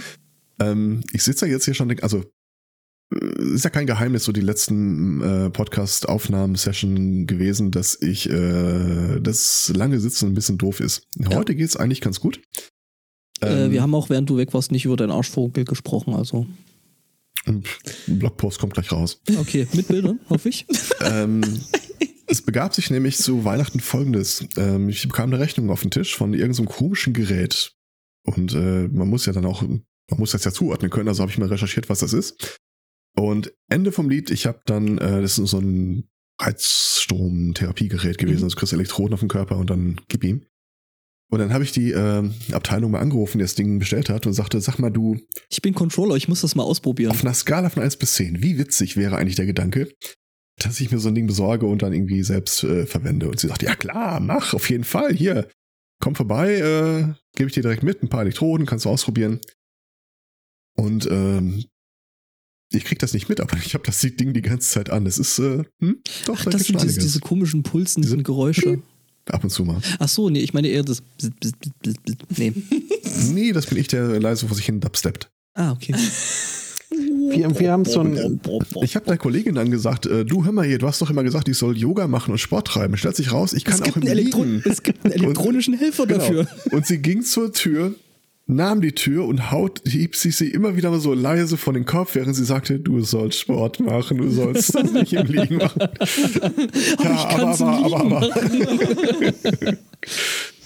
[0.59, 2.23] Ähm, ich sitze ja jetzt hier schon, also
[3.13, 9.71] äh, ist ja kein Geheimnis, so die letzten äh, Podcast-Aufnahmen-Session gewesen, dass ich äh, das
[9.75, 11.07] lange Sitzen ein bisschen doof ist.
[11.33, 12.41] Heute geht's eigentlich ganz gut.
[13.41, 16.13] äh, Ähm, wir haben auch, während du weg warst, nicht über deinen Arschvogel gesprochen.
[16.13, 16.45] Also,
[17.45, 17.63] ein
[18.07, 19.21] Blogpost kommt gleich raus.
[19.39, 20.65] okay, mit Bildern, hoffe ich.
[21.01, 21.41] ähm,
[22.27, 24.45] es begab sich nämlich zu Weihnachten folgendes.
[24.55, 27.73] Ähm, ich bekam eine Rechnung auf den Tisch von irgendeinem komischen Gerät.
[28.23, 29.63] Und äh, man muss ja dann auch,
[30.09, 32.57] man muss das ja zuordnen können, also habe ich mal recherchiert, was das ist.
[33.15, 36.09] Und Ende vom Lied, ich habe dann, äh, das ist so ein
[36.41, 38.43] Heizstrom-Therapiegerät gewesen, Mhm.
[38.45, 40.45] also du kriegst Elektroden auf den Körper und dann gib ihm.
[41.31, 44.33] Und dann habe ich die äh, Abteilung mal angerufen, die das Ding bestellt hat und
[44.33, 45.19] sagte, sag mal du,
[45.49, 47.11] Ich bin Controller, ich muss das mal ausprobieren.
[47.11, 49.91] auf einer Skala von 1 bis 10, wie witzig wäre eigentlich der Gedanke,
[50.57, 53.29] dass ich mir so ein Ding besorge und dann irgendwie selbst äh, verwende?
[53.29, 55.47] Und sie sagt, ja klar, mach, auf jeden Fall, hier,
[56.01, 59.39] komm vorbei, äh, gebe ich dir direkt mit, ein paar Elektroden, kannst du ausprobieren.
[60.79, 61.65] Und ähm,
[62.71, 65.05] ich krieg das nicht mit, aber ich habe das Ding die ganze Zeit an.
[65.05, 68.81] Es ist, äh, hm, doch, Ach, da das sind diese, diese komischen Pulsen, Diese- Geräusche.
[69.29, 69.79] Ab und zu mal.
[69.99, 71.03] Ach so, nee, ich meine eher das.
[72.35, 72.53] Nee.
[73.31, 75.29] Nee, das bin ich, der leise vor sich hin dubsteppt.
[75.53, 75.93] Ah, okay.
[76.91, 78.39] Wir, wir haben so ein.
[78.81, 81.23] Ich habe der Kollegin dann gesagt, äh, du hör mal hier, du hast doch immer
[81.23, 82.97] gesagt, ich soll Yoga machen und Sport treiben.
[82.97, 84.63] Stellt sich raus, ich kann Es auch im Elektro Liegen.
[84.65, 86.19] es gibt einen elektronischen Helfer Genau.
[86.19, 86.47] dafür.
[86.71, 87.93] Und sie ging zur Tür,
[88.49, 91.85] nahm die Tür und haut, hieb sie sie immer wieder mal so leise von den
[91.85, 95.79] Kopf, während sie sagte, du sollst Sport machen, du sollst das nicht im Liegen machen.
[97.03, 98.09] ja, ich kann's im Liegen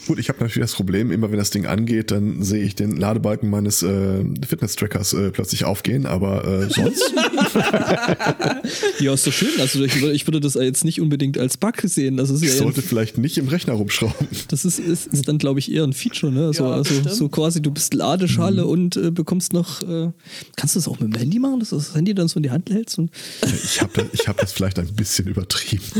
[0.07, 2.97] Gut, ich habe natürlich das Problem, immer wenn das Ding angeht, dann sehe ich den
[2.97, 7.13] Ladebalken meines äh, Fitness-Trackers äh, plötzlich aufgehen, aber äh, sonst
[8.99, 9.59] Ja, ist doch schön.
[9.59, 12.17] Also ich, würde- ich würde das jetzt nicht unbedingt als Bug sehen.
[12.17, 14.27] Das ist ich ja sollte vielleicht nicht im Rechner rumschrauben.
[14.49, 16.53] das ist, ist, ist dann, glaube ich, eher ein Feature, ne?
[16.53, 17.11] So, Ja, also stimmt.
[17.11, 19.81] so quasi, du bist Ladeschale und äh, bekommst noch.
[19.83, 20.11] Äh,
[20.55, 22.43] kannst du das auch mit dem Handy machen, dass du das Handy dann so in
[22.43, 22.97] die Hand hältst?
[22.99, 23.09] Und,
[23.63, 25.83] Ich habe das, ich hab das vielleicht ein bisschen übertrieben.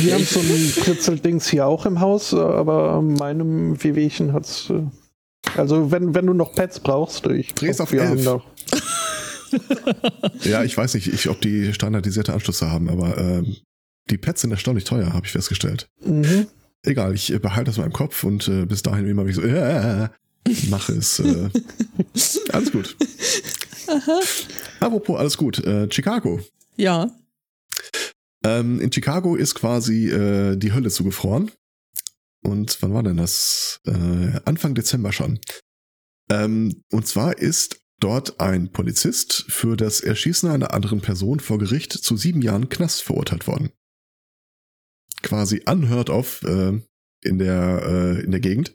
[0.00, 4.70] Wir haben so ein Kritzeldings hier auch im Haus, äh, aber meinem Wehwehchen hat's.
[4.70, 4.82] äh,
[5.56, 8.24] Also wenn, wenn du noch Pads brauchst, ich Dreh's auf wir 11.
[8.24, 8.44] noch.
[10.44, 13.56] Ja, ich weiß nicht, ich, ob die standardisierte Anschlüsse haben, aber ähm,
[14.08, 15.88] die Pads sind erstaunlich teuer, habe ich festgestellt.
[16.04, 16.46] Mhm.
[16.84, 19.42] Egal, ich äh, behalte das mal im Kopf und äh, bis dahin immer wie so,
[19.42, 20.08] äh,
[20.70, 21.18] mache es.
[21.20, 21.48] Äh,
[22.52, 22.96] alles gut.
[24.78, 26.40] Apropos alles gut, äh, Chicago.
[26.76, 27.10] Ja.
[28.44, 31.50] Ähm, in Chicago ist quasi äh, die Hölle zugefroren.
[32.42, 33.80] Und wann war denn das?
[33.86, 35.40] Äh, Anfang Dezember schon.
[36.30, 41.92] Ähm, und zwar ist dort ein Polizist für das Erschießen einer anderen Person vor Gericht
[41.92, 43.70] zu sieben Jahren Knast verurteilt worden.
[45.22, 46.80] Quasi unheard of äh,
[47.22, 48.74] in, der, äh, in der Gegend.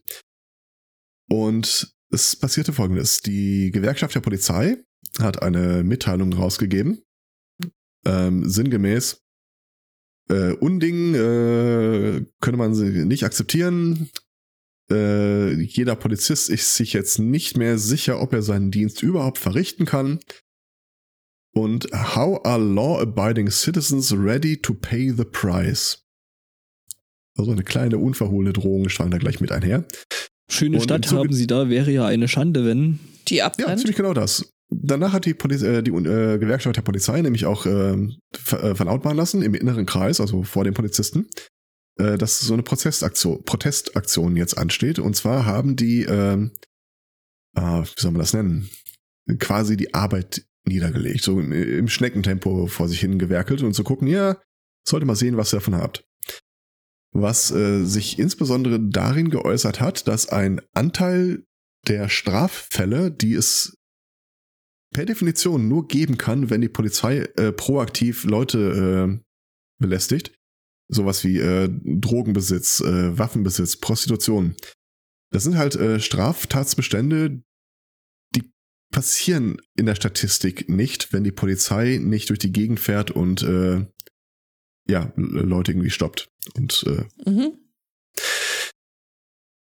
[1.28, 3.22] Und es passierte folgendes.
[3.22, 4.78] Die Gewerkschaft der Polizei
[5.20, 7.02] hat eine Mitteilung rausgegeben,
[8.06, 9.25] ähm, sinngemäß,
[10.30, 14.10] äh, Unding äh, könne man sie nicht akzeptieren.
[14.92, 19.86] Äh, jeder Polizist ist sich jetzt nicht mehr sicher, ob er seinen Dienst überhaupt verrichten
[19.86, 20.20] kann.
[21.54, 26.04] Und how are law-abiding citizens ready to pay the price?
[27.38, 29.86] Also eine kleine unverhohlene Drohung stand da gleich mit einher.
[30.50, 33.00] schöne Und Stadt haben sie da, wäre ja eine Schande, wenn.
[33.28, 33.80] Die Ja, abbrennt.
[33.80, 34.54] ziemlich genau das.
[34.70, 38.18] Danach hat die, Poliz äh, die äh, Gewerkschaft der Polizei nämlich auch ähm,
[38.52, 41.28] äh, verlautbaren lassen, im inneren Kreis, also vor den Polizisten,
[42.00, 45.00] äh, dass so eine Protestaktion, Protestaktion jetzt ansteht.
[45.00, 46.52] Und zwar haben die, ähm,
[47.56, 48.70] äh, wie soll man das nennen,
[49.40, 54.08] quasi die Arbeit niedergelegt, so im, im Schneckentempo vor sich hin gewerkelt und zu gucken,
[54.08, 54.42] ja,
[54.88, 56.04] sollte mal sehen, was ihr davon habt.
[57.12, 61.46] Was äh, sich insbesondere darin geäußert hat, dass ein Anteil
[61.88, 63.78] der Straffälle, die es
[64.96, 69.26] per Definition nur geben kann, wenn die Polizei äh, proaktiv Leute äh,
[69.78, 70.34] belästigt.
[70.88, 74.56] Sowas wie äh, Drogenbesitz, äh, Waffenbesitz, Prostitution.
[75.34, 77.44] Das sind halt äh, Straftatsbestände,
[78.38, 78.44] die
[78.90, 83.86] passieren in der Statistik nicht, wenn die Polizei nicht durch die Gegend fährt und äh,
[84.88, 86.30] ja, Leute irgendwie stoppt.
[86.56, 87.58] Und äh, Mhm.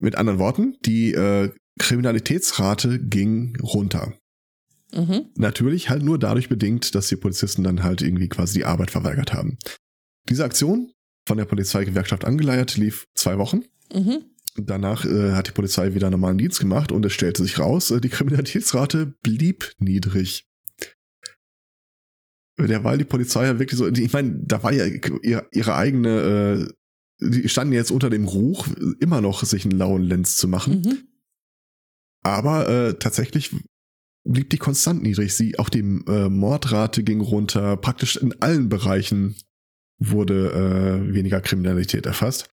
[0.01, 4.20] mit anderen Worten, die äh, Kriminalitätsrate ging runter.
[4.93, 5.27] Mhm.
[5.37, 9.33] Natürlich halt nur dadurch bedingt, dass die Polizisten dann halt irgendwie quasi die Arbeit verweigert
[9.33, 9.59] haben.
[10.29, 10.93] Diese Aktion,
[11.27, 13.65] von der Polizeigewerkschaft angeleiert, lief zwei Wochen.
[13.95, 14.25] Mhm.
[14.57, 18.01] Danach äh, hat die Polizei wieder normalen Dienst gemacht und es stellte sich raus, äh,
[18.01, 20.47] die Kriminalitätsrate blieb niedrig.
[22.59, 26.69] Derweil die Polizei ja wirklich so, ich meine, da war ja ihre, ihre eigene,
[27.21, 28.67] äh, die standen jetzt unter dem Ruch,
[28.99, 30.83] immer noch sich einen lauen Lenz zu machen.
[30.83, 30.99] Mhm.
[32.23, 33.55] Aber äh, tatsächlich
[34.25, 35.35] blieb die konstant niedrig.
[35.35, 37.77] Sie, auch die äh, Mordrate ging runter.
[37.77, 39.37] Praktisch in allen Bereichen
[39.99, 42.51] wurde äh, weniger Kriminalität erfasst.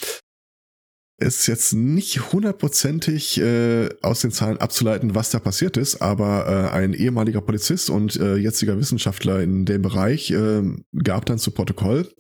[1.18, 6.48] Es ist jetzt nicht hundertprozentig äh, aus den Zahlen abzuleiten, was da passiert ist, aber
[6.48, 10.64] äh, ein ehemaliger Polizist und äh, jetziger Wissenschaftler in dem Bereich äh,
[11.04, 12.12] gab dann zu Protokoll,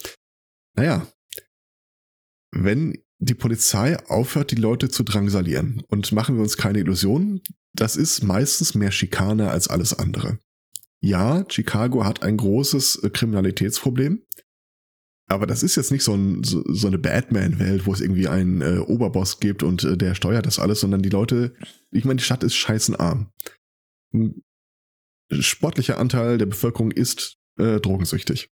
[0.76, 1.07] naja,
[2.52, 5.84] wenn die Polizei aufhört, die Leute zu drangsalieren.
[5.88, 7.41] Und machen wir uns keine Illusionen,
[7.74, 10.40] das ist meistens mehr Schikane als alles andere.
[11.02, 14.24] Ja, Chicago hat ein großes äh, Kriminalitätsproblem.
[15.28, 18.80] Aber das ist jetzt nicht so, ein, so, eine Batman-Welt, wo es irgendwie einen äh,
[18.80, 21.56] Oberboss gibt und äh, der steuert das alles, sondern die Leute,
[21.91, 23.32] ich meine, die Stadt ist scheißenarm.
[24.14, 24.44] Ein
[25.32, 28.50] sportlicher Anteil der Bevölkerung ist äh, drogensüchtig.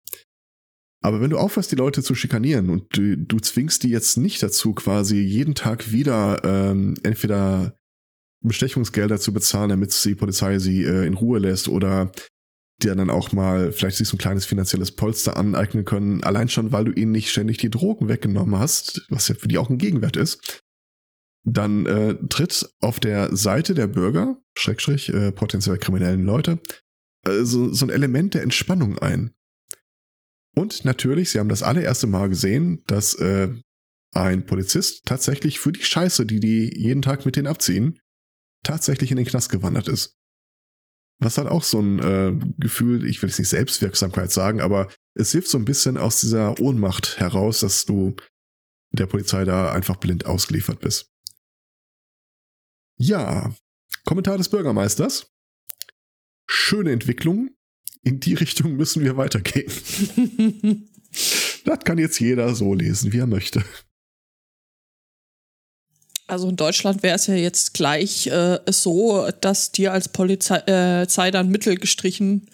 [1.04, 4.42] Aber wenn du aufhörst, die Leute zu schikanieren und du, du zwingst die jetzt nicht
[4.42, 7.76] dazu, quasi jeden Tag wieder ähm, entweder
[8.42, 12.10] Bestechungsgelder zu bezahlen, damit die Polizei sie äh, in Ruhe lässt oder
[12.82, 16.72] dir dann auch mal vielleicht sich so ein kleines finanzielles Polster aneignen können, allein schon,
[16.72, 19.76] weil du ihnen nicht ständig die Drogen weggenommen hast, was ja für die auch ein
[19.76, 20.62] Gegenwert ist,
[21.44, 26.60] dann äh, tritt auf der Seite der Bürger, Schrägstrich, äh, potenziell kriminellen Leute,
[27.26, 29.34] äh, so, so ein Element der Entspannung ein.
[30.54, 33.48] Und natürlich, sie haben das allererste Mal gesehen, dass äh,
[34.12, 37.98] ein Polizist tatsächlich für die Scheiße, die die jeden Tag mit denen abziehen,
[38.62, 40.16] tatsächlich in den Knast gewandert ist.
[41.20, 45.32] Was hat auch so ein äh, Gefühl, ich will jetzt nicht Selbstwirksamkeit sagen, aber es
[45.32, 48.16] hilft so ein bisschen aus dieser Ohnmacht heraus, dass du
[48.90, 51.10] der Polizei da einfach blind ausgeliefert bist.
[52.96, 53.54] Ja,
[54.04, 55.32] Kommentar des Bürgermeisters.
[56.46, 57.50] Schöne Entwicklung.
[58.04, 59.70] In die Richtung müssen wir weitergehen.
[61.64, 63.64] das kann jetzt jeder so lesen, wie er möchte.
[66.26, 71.30] Also in Deutschland wäre es ja jetzt gleich äh, so, dass dir als Polizei äh,
[71.30, 72.48] dann Mittel gestrichen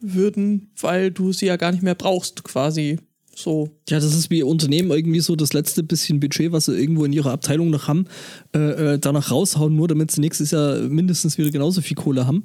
[0.00, 2.98] würden, weil du sie ja gar nicht mehr brauchst, quasi.
[3.34, 3.70] So.
[3.88, 7.12] Ja, das ist wie Unternehmen irgendwie so das letzte bisschen Budget, was sie irgendwo in
[7.12, 8.06] ihrer Abteilung noch haben,
[8.54, 12.44] äh, äh, danach raushauen, nur damit sie nächstes Jahr mindestens wieder genauso viel Kohle haben.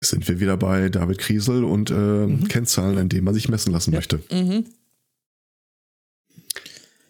[0.00, 2.48] Sind wir wieder bei David Kriesel und äh, mhm.
[2.48, 3.98] Kennzahlen, an denen man sich messen lassen ja.
[3.98, 4.22] möchte.
[4.30, 4.64] Mhm.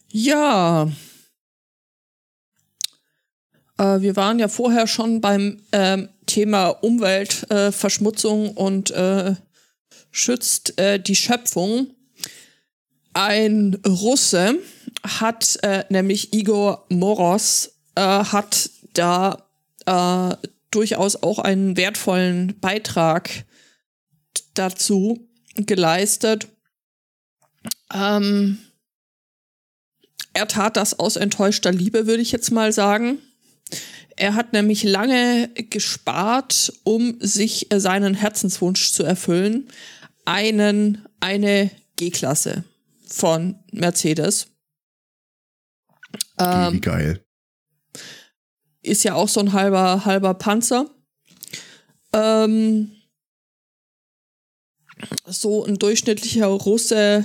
[0.08, 0.90] Ja.
[3.78, 9.34] Äh, wir waren ja vorher schon beim ähm, Thema Umweltverschmutzung und äh,
[10.10, 11.88] schützt äh, die Schöpfung.
[13.12, 14.56] Ein Russe
[15.02, 19.46] hat äh, nämlich Igor Moros äh, hat da
[19.86, 20.36] äh,
[20.76, 23.44] durchaus auch einen wertvollen Beitrag
[24.54, 26.48] dazu geleistet.
[27.92, 28.58] Ähm,
[30.34, 33.18] er tat das aus enttäuschter Liebe, würde ich jetzt mal sagen.
[34.16, 39.68] Er hat nämlich lange gespart, um sich äh, seinen Herzenswunsch zu erfüllen,
[40.26, 42.64] einen eine G-Klasse
[43.06, 44.48] von Mercedes.
[46.38, 47.25] Ähm, Wie geil.
[48.86, 50.88] Ist ja auch so ein halber, halber Panzer.
[52.12, 52.92] Ähm,
[55.26, 57.24] so ein durchschnittlicher Russe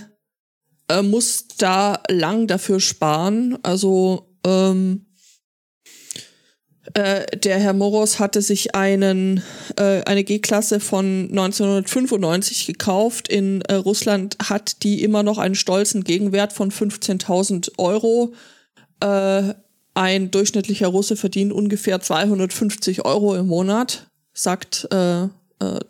[0.89, 3.57] äh, muss da lang dafür sparen.
[3.63, 5.05] Also ähm,
[6.93, 9.43] äh, der Herr Moros hatte sich einen,
[9.77, 13.27] äh, eine G-Klasse von 1995 gekauft.
[13.27, 18.33] In äh, Russland hat die immer noch einen stolzen Gegenwert von 15.000 Euro.
[19.95, 25.27] Äh, ein durchschnittlicher Russe verdient ungefähr 250 Euro im Monat, sagt äh,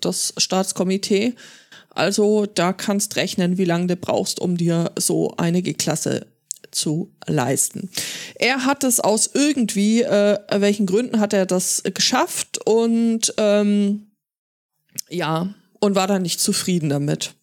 [0.02, 1.34] das Staatskomitee.
[1.90, 6.28] Also da kannst rechnen, wie lange du brauchst, um dir so eine G-Klasse
[6.72, 7.90] zu leisten.
[8.36, 14.08] Er hat es aus irgendwie, äh, welchen Gründen hat er das geschafft und ähm,
[15.10, 17.34] ja, und war dann nicht zufrieden damit.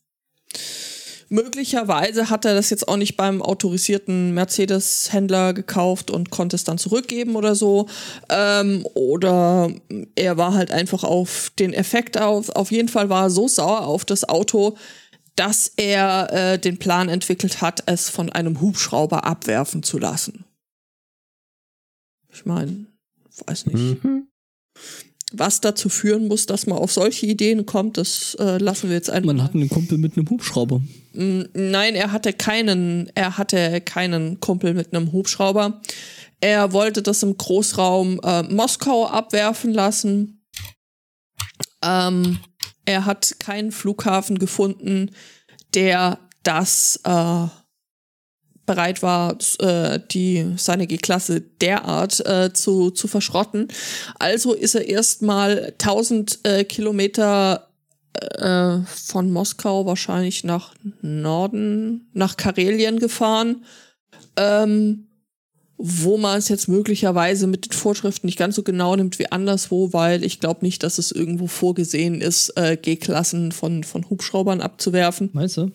[1.30, 6.78] Möglicherweise hat er das jetzt auch nicht beim autorisierten Mercedes-Händler gekauft und konnte es dann
[6.78, 7.86] zurückgeben oder so.
[8.30, 9.70] Ähm, oder
[10.14, 12.48] er war halt einfach auf den Effekt auf.
[12.50, 14.76] Auf jeden Fall war er so sauer auf das Auto,
[15.36, 20.44] dass er äh, den Plan entwickelt hat, es von einem Hubschrauber abwerfen zu lassen.
[22.32, 22.86] Ich meine,
[23.46, 24.02] weiß nicht.
[24.02, 24.28] Mhm.
[25.32, 29.10] Was dazu führen muss, dass man auf solche Ideen kommt, das äh, lassen wir jetzt
[29.10, 29.26] einfach.
[29.26, 30.80] Man hat einen Kumpel mit einem Hubschrauber.
[31.12, 35.82] Nein, er hatte keinen, er hatte keinen Kumpel mit einem Hubschrauber.
[36.40, 40.46] Er wollte das im Großraum äh, Moskau abwerfen lassen.
[41.82, 42.38] Ähm,
[42.86, 45.10] er hat keinen Flughafen gefunden,
[45.74, 47.46] der das äh,
[48.68, 53.66] bereit war, äh, die seine G-Klasse derart äh, zu, zu verschrotten.
[54.20, 57.68] Also ist er erstmal 1000 äh, Kilometer
[58.12, 63.64] äh, von Moskau wahrscheinlich nach Norden, nach Karelien gefahren.
[64.36, 65.08] Ähm,
[65.80, 69.92] wo man es jetzt möglicherweise mit den Vorschriften nicht ganz so genau nimmt wie anderswo,
[69.92, 75.30] weil ich glaube nicht, dass es irgendwo vorgesehen ist, äh, G-Klassen von, von Hubschraubern abzuwerfen.
[75.32, 75.70] Meinst du?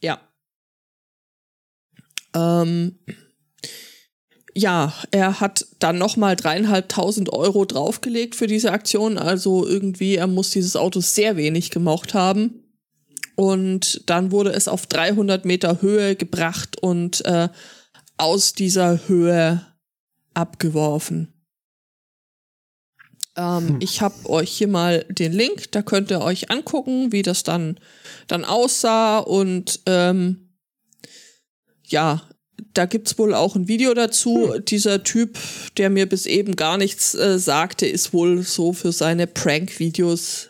[0.00, 0.18] Ja.
[2.34, 2.98] Ähm,
[4.54, 9.18] ja, er hat dann nochmal dreieinhalbtausend Euro draufgelegt für diese Aktion.
[9.18, 12.62] Also irgendwie, er muss dieses Auto sehr wenig gemocht haben.
[13.34, 17.48] Und dann wurde es auf 300 Meter Höhe gebracht und äh,
[18.18, 19.66] aus dieser Höhe
[20.34, 21.32] abgeworfen.
[23.36, 23.78] Ähm, hm.
[23.80, 27.80] Ich habe euch hier mal den Link, da könnt ihr euch angucken, wie das dann,
[28.26, 29.18] dann aussah.
[29.18, 30.51] Und ähm,
[31.92, 32.22] ja,
[32.74, 34.52] da gibt's wohl auch ein Video dazu.
[34.54, 34.64] Hm.
[34.64, 35.38] Dieser Typ,
[35.76, 40.48] der mir bis eben gar nichts äh, sagte, ist wohl so für seine Prank-Videos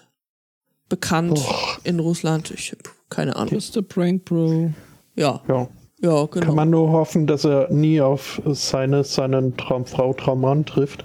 [0.89, 1.55] bekannt oh.
[1.85, 2.51] in Russland.
[2.51, 3.55] Ich habe keine Ahnung.
[3.55, 4.73] Ist der Prank Bro.
[5.17, 5.43] Ja.
[5.49, 5.69] Ja.
[6.01, 6.47] Ja, genau.
[6.47, 11.05] Kann man nur hoffen, dass er nie auf seine, seinen Traumfrau, Traummann trifft.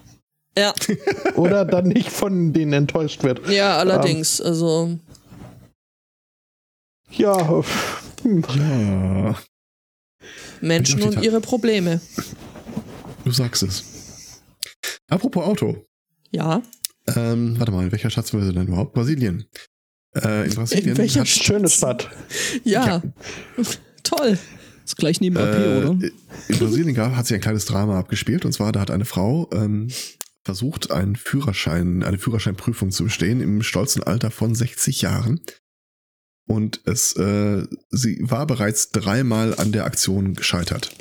[0.57, 0.73] ja,
[1.35, 3.47] Oder dann nicht von denen enttäuscht wird.
[3.47, 4.41] ja, allerdings.
[4.41, 4.97] Also,
[7.11, 7.64] Ja,
[8.23, 9.35] hm, Ja,
[10.62, 12.02] Menschen und ihre Probleme.
[13.26, 13.84] du sagst es.
[15.08, 15.86] Apropos Auto.
[16.32, 16.62] Ja.
[17.16, 18.94] Ähm, warte mal, in welcher Stadt sind wir denn überhaupt?
[18.94, 19.45] Brasilien.
[20.16, 20.90] Äh, in Brasilien.
[20.90, 22.10] In welcher hat, schöne Stadt.
[22.64, 23.02] Ja.
[24.04, 24.38] Toll.
[24.86, 25.90] Ist gleich neben AP, äh, oder?
[26.49, 28.45] In Brasilien gab- hat sich ein kleines Drama abgespielt.
[28.45, 29.90] Und zwar, da hat eine Frau ähm,
[30.44, 35.41] versucht, einen Führerschein, eine Führerscheinprüfung zu bestehen im stolzen Alter von 60 Jahren.
[36.48, 40.95] Und es, äh, sie war bereits dreimal an der Aktion gescheitert.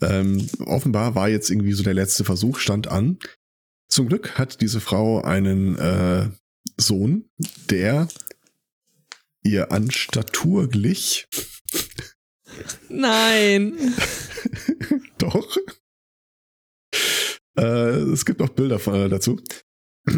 [0.00, 3.18] Ähm, offenbar war jetzt irgendwie so der letzte Versuch, stand an.
[3.88, 6.30] Zum Glück hat diese Frau einen äh,
[6.76, 7.28] Sohn,
[7.70, 8.08] der
[9.42, 11.28] ihr an Statur glich.
[12.88, 13.74] Nein.
[15.18, 15.56] Doch.
[17.58, 17.62] Äh,
[18.12, 19.40] es gibt auch Bilder von, äh, dazu.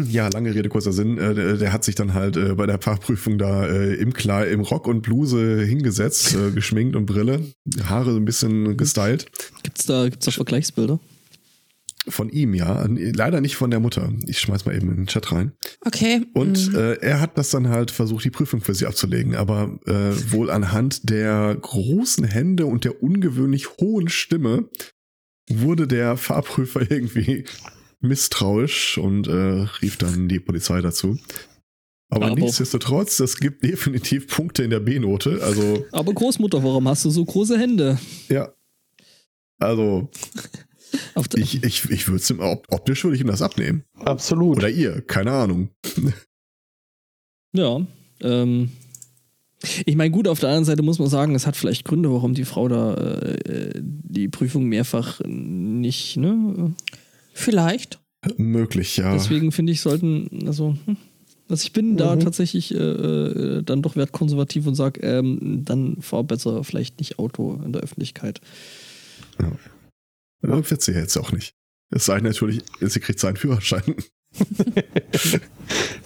[0.09, 1.17] Ja, lange Rede, kurzer Sinn.
[1.17, 4.45] Äh, der, der hat sich dann halt äh, bei der Fachprüfung da äh, im, Kle
[4.47, 7.41] im Rock und Bluse hingesetzt, äh, geschminkt und Brille,
[7.83, 9.27] Haare so ein bisschen gestylt.
[9.61, 10.99] Gibt's da, gibt's da Vergleichsbilder?
[12.07, 12.85] Von ihm, ja.
[12.87, 14.11] Leider nicht von der Mutter.
[14.27, 15.53] Ich schmeiß mal eben in den Chat rein.
[15.81, 16.21] Okay.
[16.33, 16.75] Und mhm.
[16.75, 20.51] äh, er hat das dann halt versucht, die Prüfung für sie abzulegen, aber äh, wohl
[20.51, 24.69] anhand der großen Hände und der ungewöhnlich hohen Stimme
[25.49, 27.45] wurde der Fahrprüfer irgendwie
[28.07, 31.17] misstrauisch und äh, rief dann die Polizei dazu.
[32.09, 35.39] Aber Aber- nichtsdestotrotz, es gibt definitiv Punkte in der B-Note.
[35.43, 37.97] Also, Aber Großmutter, warum hast du so große Hände?
[38.29, 38.53] ja.
[39.57, 40.09] Also,
[41.35, 43.83] ich, ich, ich würde es ihm, op- optisch würde ich ihm das abnehmen.
[43.95, 44.57] absolut.
[44.57, 45.69] Oder ihr, keine Ahnung.
[47.53, 47.85] ja.
[48.21, 48.69] Ähm,
[49.85, 52.33] ich meine, gut, auf der anderen Seite muss man sagen, es hat vielleicht Gründe, warum
[52.33, 56.75] die Frau da äh, die Prüfung mehrfach nicht, ne?
[57.35, 57.99] Vielleicht.
[58.37, 59.13] Möglich, ja.
[59.13, 60.75] Deswegen finde ich, sollten, also,
[61.47, 62.21] also ich bin da Mhm.
[62.21, 67.61] tatsächlich äh, äh, dann doch wertkonservativ und sage, ähm, dann fahr besser vielleicht nicht Auto
[67.63, 68.41] in der Öffentlichkeit.
[69.39, 69.51] Ja,
[70.69, 71.53] wird sie jetzt auch nicht.
[71.91, 73.83] Es sei denn natürlich, sie kriegt seinen Führerschein.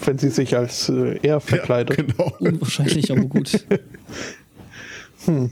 [0.05, 1.97] Wenn sie sich als äh, er verkleidet.
[1.97, 2.35] Ja, genau.
[2.39, 3.65] Unwahrscheinlich, aber gut.
[5.25, 5.51] Hm.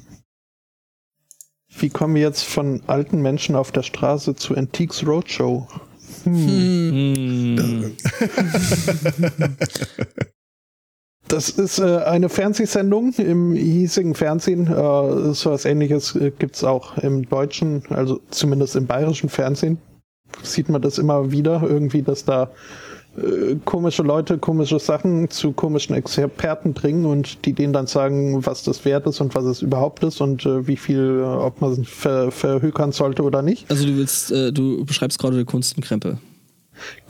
[1.80, 5.68] Wie kommen wir jetzt von alten Menschen auf der Straße zu Antiques Roadshow?
[6.24, 7.58] Hm.
[7.58, 7.96] Hm.
[11.28, 14.68] Das ist äh, eine Fernsehsendung im hiesigen Fernsehen.
[14.68, 19.78] Äh, so was ähnliches äh, gibt es auch im deutschen, also zumindest im bayerischen Fernsehen.
[20.44, 22.50] Sieht man das immer wieder, irgendwie, dass da
[23.18, 28.64] äh, komische Leute komische Sachen zu komischen Experten bringen und die denen dann sagen, was
[28.64, 31.72] das wert ist und was es überhaupt ist und äh, wie viel, äh, ob man
[31.74, 33.70] es ver verhökern sollte oder nicht.
[33.70, 36.18] Also du willst, äh, du beschreibst gerade Kunst und Krempel.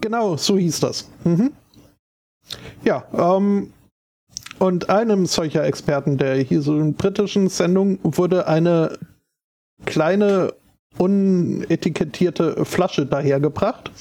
[0.02, 1.10] Genau, so hieß das.
[1.26, 1.52] Mhm.
[2.86, 3.74] Ja, ähm,
[4.60, 8.98] und einem solcher Experten der hier so in britischen Sendung wurde eine
[9.86, 10.54] kleine
[10.98, 13.92] unetikettierte Flasche dahergebracht,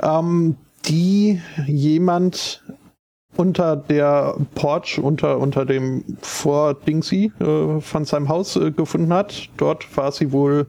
[0.00, 0.56] ähm,
[0.88, 2.62] die jemand
[3.36, 9.48] unter der Porch, unter, unter dem Vordingsy äh, von seinem Haus äh, gefunden hat.
[9.56, 10.66] Dort war sie wohl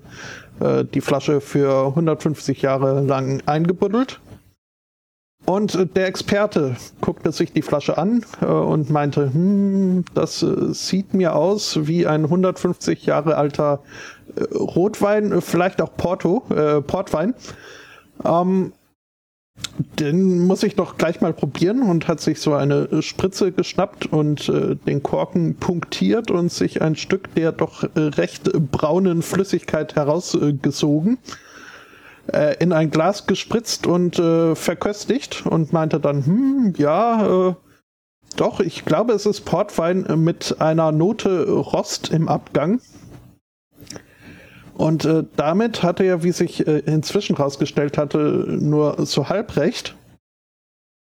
[0.59, 4.19] äh, die Flasche für 150 Jahre lang eingebuddelt.
[5.45, 10.73] Und äh, der Experte guckte sich die Flasche an äh, und meinte, hm, das äh,
[10.73, 13.81] sieht mir aus wie ein 150 Jahre alter
[14.53, 16.41] Rotwein, vielleicht auch Porto,
[16.85, 17.33] Portwein.
[18.23, 18.73] Ähm,
[19.99, 24.49] den muss ich doch gleich mal probieren und hat sich so eine Spritze geschnappt und
[24.49, 31.19] äh, den Korken punktiert und sich ein Stück der doch äh, recht braunen Flüssigkeit herausgesogen,
[32.31, 37.53] äh, in ein Glas gespritzt und äh, verköstigt und meinte dann, hm, ja, äh,
[38.35, 42.81] doch, ich glaube, es ist Portwein mit einer Note Rost im Abgang.
[44.77, 49.95] Und äh, damit hatte er, wie sich äh, inzwischen rausgestellt hatte, nur so halb recht.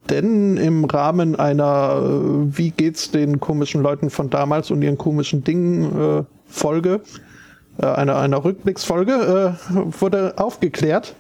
[0.09, 5.45] Denn im Rahmen einer äh, Wie geht's den komischen Leuten von damals und ihren komischen
[5.45, 7.03] Dingen äh, Folge,
[7.79, 11.15] äh, einer, einer Rückblicksfolge, äh, wurde aufgeklärt.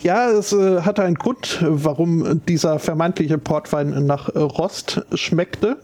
[0.00, 5.78] Ja, es hatte einen Grund, warum dieser vermeintliche Portwein nach Rost schmeckte.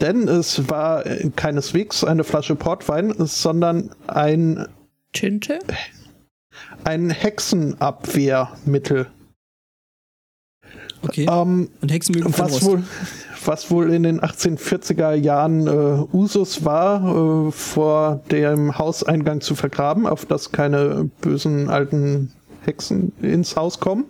[0.00, 1.04] Denn es war
[1.36, 4.66] keineswegs eine Flasche Portwein, sondern ein
[5.14, 5.58] Tinte?
[6.84, 9.08] ein Hexenabwehrmittel.
[11.02, 11.26] Okay.
[11.30, 12.64] Ähm, Und Hexen mögen was, Rost.
[12.64, 12.82] wohl,
[13.44, 20.06] was wohl in den 1840er Jahren äh, Usus war, äh, vor dem Hauseingang zu vergraben,
[20.06, 22.32] auf dass keine bösen alten
[22.64, 24.06] Hexen ins Haus kommen.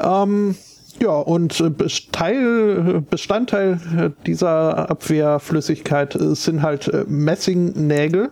[0.00, 0.56] Ähm,
[1.00, 8.30] ja, und äh, Besteil, Bestandteil dieser Abwehrflüssigkeit äh, sind halt äh, Messingnägel,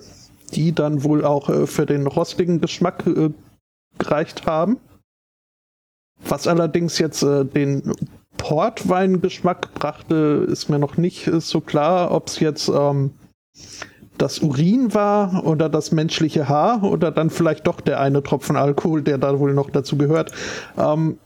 [0.54, 3.30] die dann wohl auch äh, für den rostigen Geschmack äh,
[3.98, 4.78] gereicht haben.
[6.22, 7.92] Was allerdings jetzt äh, den
[8.36, 13.12] Portweingeschmack brachte, ist mir noch nicht äh, so klar, ob es jetzt ähm,
[14.18, 19.02] das Urin war oder das menschliche Haar oder dann vielleicht doch der eine Tropfen Alkohol,
[19.02, 20.32] der da wohl noch dazu gehört.
[20.76, 21.18] Ähm,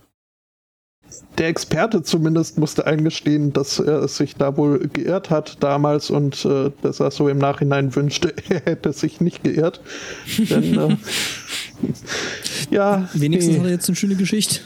[1.38, 6.70] der Experte zumindest musste eingestehen, dass er sich da wohl geirrt hat damals und äh,
[6.82, 9.80] dass er so im Nachhinein wünschte, er hätte sich nicht geirrt.
[10.38, 10.96] Denn, äh,
[12.70, 14.60] ja, Wenigstens nee, hat er jetzt eine schöne Geschichte.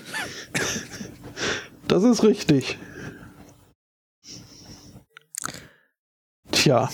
[1.86, 2.78] das ist richtig.
[6.50, 6.90] Tja,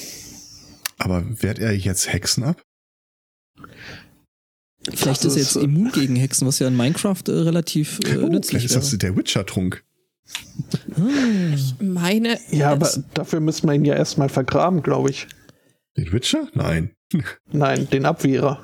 [0.98, 2.62] Aber wehrt er jetzt Hexen ab?
[4.92, 8.00] Vielleicht Das ist er jetzt äh, immun gegen Hexen, was ja in Minecraft äh, relativ
[8.04, 9.82] äh, Oh, nützlich vielleicht ist das der Witcher-Trunk.
[11.80, 12.38] Meine.
[12.50, 15.26] ja, aber dafür müssen wir ihn ja erstmal vergraben, glaube ich.
[15.96, 16.48] Den Witcher?
[16.54, 16.90] Nein.
[17.52, 18.62] Nein, den Abwehrer.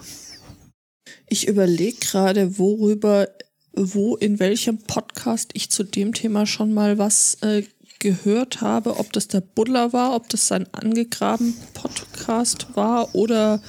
[1.29, 3.29] Ich überlege gerade, worüber,
[3.73, 7.63] wo, in welchem Podcast ich zu dem Thema schon mal was äh,
[8.01, 8.99] gehört habe.
[8.99, 13.63] Ob das der Buddler war, ob das sein angegraben Podcast war oder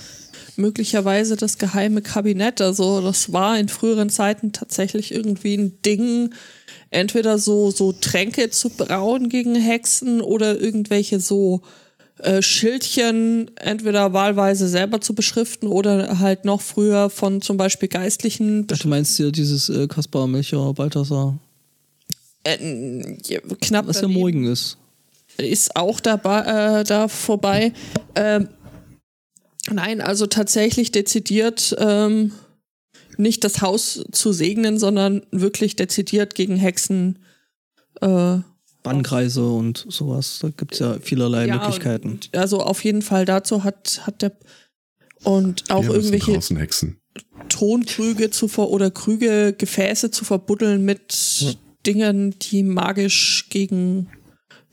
[0.57, 2.61] möglicherweise das geheime Kabinett.
[2.61, 6.33] Also das war in früheren Zeiten tatsächlich irgendwie ein Ding,
[6.89, 11.61] entweder so, so Tränke zu brauen gegen Hexen oder irgendwelche so
[12.19, 18.67] äh, Schildchen entweder wahlweise selber zu beschriften oder halt noch früher von zum Beispiel Geistlichen
[18.71, 21.39] Ach, Du meinst hier dieses äh, Kaspar, Melchior, Balthasar,
[22.43, 22.57] äh,
[23.61, 24.07] knapp was ja.
[24.07, 24.77] Morgen ist.
[25.37, 27.73] ist auch dabei, äh, da vorbei.
[28.15, 28.49] Ähm,
[29.69, 32.31] nein, also tatsächlich dezidiert ähm,
[33.17, 37.19] nicht das Haus zu segnen, sondern wirklich dezidiert gegen Hexen.
[38.01, 38.39] Äh,
[38.83, 40.39] Bannkreise und sowas.
[40.41, 42.11] Da gibt es ja vielerlei ja, Möglichkeiten.
[42.13, 44.31] und- Also auf jeden Fall dazu hat, hat der
[45.23, 46.97] und auch Wir müssen irgendwelche draußen Hexen.
[47.49, 54.09] Tonkrüge zu ver oder Krüge, Gefäße zu verbuddeln mit Dingen, die magisch gegen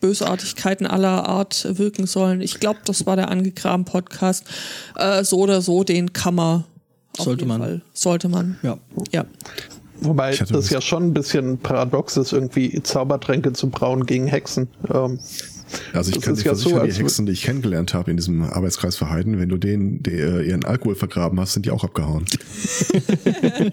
[0.00, 2.40] Bösartigkeiten aller Art wirken sollen.
[2.40, 4.44] Ich glaube, das war der angegraben Podcast.
[4.96, 6.64] Äh, so oder so, den kann man.
[7.16, 7.60] auf Sollte jeden man.
[7.60, 7.82] Fall.
[7.92, 8.58] Sollte man.
[8.62, 8.78] Ja.
[9.12, 9.24] Ja.
[10.00, 14.68] Wobei das ja schon ein bisschen paradox ist, irgendwie Zaubertränke zu brauen gegen Hexen.
[14.92, 15.18] Ähm,
[15.92, 18.16] Also ich kann dir ja so, versichern, die als- Hexen, die ich kennengelernt habe in
[18.16, 21.70] diesem Arbeitskreis für Heiden, wenn du denen die, äh, ihren Alkohol vergraben hast, sind die
[21.70, 22.24] auch abgehauen.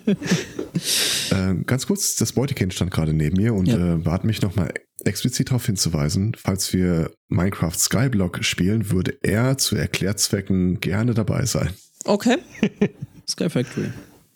[1.31, 3.93] äh, ganz kurz, das Beutekind stand gerade neben mir und Ja.
[3.93, 4.73] äh, bat mich nochmal
[5.03, 11.69] explizit darauf hinzuweisen, falls wir Minecraft Skyblock spielen, würde er zu Erklärzwecken gerne dabei sein.
[12.05, 12.37] Okay.
[13.29, 13.89] Sky Factory.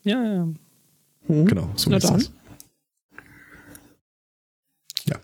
[0.04, 0.48] Ja, ja.
[1.30, 2.14] Genau, so Na ist dann.
[2.20, 2.32] das.
[5.08, 5.16] Ja,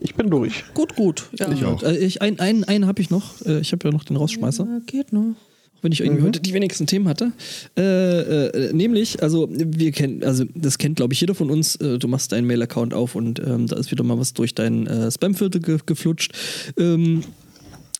[0.00, 0.64] ich bin durch.
[0.74, 1.30] Gut, gut.
[1.38, 1.50] Ja.
[1.50, 1.82] Ich auch.
[1.82, 3.40] Äh, ich, ein, einen einen habe ich noch.
[3.46, 4.64] Äh, ich habe ja noch den Rausschmeißer.
[4.64, 5.34] Ja, geht noch.
[5.76, 6.26] Auch wenn ich irgendwie Mhm.
[6.26, 7.32] heute die wenigsten Themen hatte.
[7.76, 7.82] Äh,
[8.68, 11.76] äh, nämlich, also wir kennen, also das kennt glaube ich jeder von uns.
[11.76, 14.86] Äh, du machst deinen Mail-Account auf und ähm, da ist wieder mal was durch deinen
[14.86, 16.32] äh, Spamfilter ge geflutscht.
[16.78, 17.22] Ähm,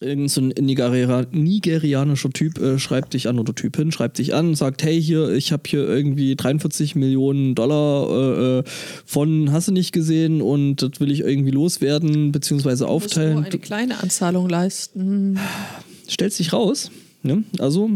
[0.05, 4.55] Irgend so ein Nigeria nigerianischer Typ äh, schreibt dich an oder Typin schreibt dich an,
[4.55, 8.63] sagt, hey hier, ich habe hier irgendwie 43 Millionen Dollar äh, äh,
[9.07, 13.45] von hast du nicht gesehen und das will ich irgendwie loswerden beziehungsweise Muss nur aufteilen.
[13.45, 15.39] eine kleine Anzahlung leisten.
[16.07, 16.91] stellt sich raus,
[17.23, 17.45] ne?
[17.59, 17.91] also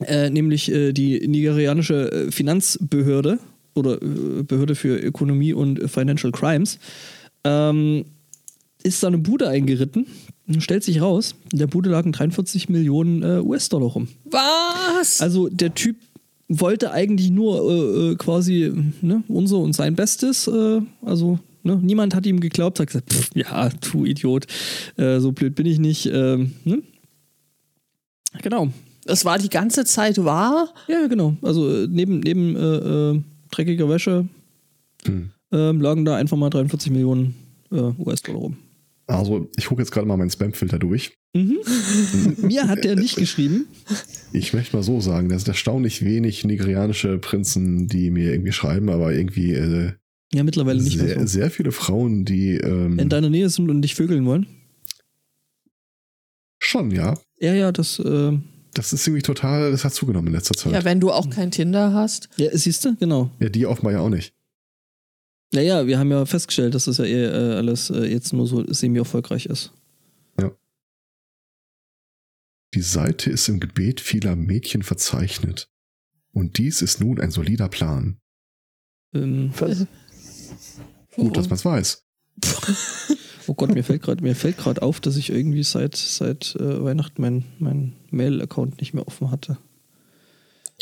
[0.00, 3.38] äh, nämlich äh, die nigerianische äh, Finanzbehörde
[3.74, 6.78] oder Behörde für Ökonomie und Financial Crimes
[7.44, 8.04] ähm,
[8.82, 10.06] ist da eine Bude eingeritten.
[10.60, 14.08] Stellt sich raus, in der Bude lagen 43 Millionen äh, US-Dollar rum.
[14.24, 15.20] Was?
[15.20, 15.96] Also der Typ
[16.48, 18.72] wollte eigentlich nur äh, äh, quasi
[19.02, 20.48] ne, unser und sein Bestes.
[20.48, 24.46] Äh, also ne, niemand hat ihm geglaubt, hat gesagt, pff, ja, du Idiot,
[24.96, 26.06] äh, so blöd bin ich nicht.
[26.06, 26.82] Ähm, ne?
[28.42, 28.68] Genau.
[29.04, 30.68] Das war die ganze Zeit wahr?
[30.86, 31.36] Ja, genau.
[31.42, 34.26] Also äh, neben, neben äh, äh, dreckiger Wäsche
[35.06, 35.30] Hm.
[35.52, 37.34] ähm, lagen da einfach mal 43 Millionen
[37.70, 38.56] äh, US-Dollar rum.
[39.08, 41.14] Also ich gucke jetzt gerade mal meinen Spamfilter durch.
[41.34, 41.58] Mhm.
[42.42, 43.66] Mir hat der nicht geschrieben.
[44.32, 48.88] Ich möchte mal so sagen, das sind erstaunlich wenig nigerianische Prinzen, die mir irgendwie schreiben,
[48.90, 49.92] aber irgendwie äh,
[50.32, 51.26] Ja, mittlerweile nicht mehr sehr, so.
[51.26, 54.46] sehr viele Frauen, die ähm, In deiner Nähe sind und dich vögeln wollen.
[56.58, 57.18] schon, ja.
[57.40, 58.32] Ja, ja, das, äh,
[58.74, 60.72] Das ist irgendwie total, das hat zugenommen in letzter Zeit.
[60.72, 62.28] Ja, wenn du auch kein Tinder hast.
[62.36, 63.30] ja, siehst du, genau.
[63.40, 64.34] Ja, die offenbar ja auch nicht.
[65.52, 68.64] Naja, wir haben ja festgestellt, dass das ja eh äh, alles äh, jetzt nur so
[68.70, 69.72] semi-erfolgreich ist.
[72.74, 75.70] Die Seite ist im Gebet vieler Mädchen verzeichnet.
[76.32, 78.18] Und dies ist nun ein solider Plan.
[79.14, 79.86] Ähm, Was?
[81.16, 82.04] Gut, dass man es weiß.
[83.46, 86.84] oh Gott, mir fällt gerade mir fällt gerade auf, dass ich irgendwie seit seit äh,
[86.84, 89.58] Weihnachten mein mein Mail-Account nicht mehr offen hatte.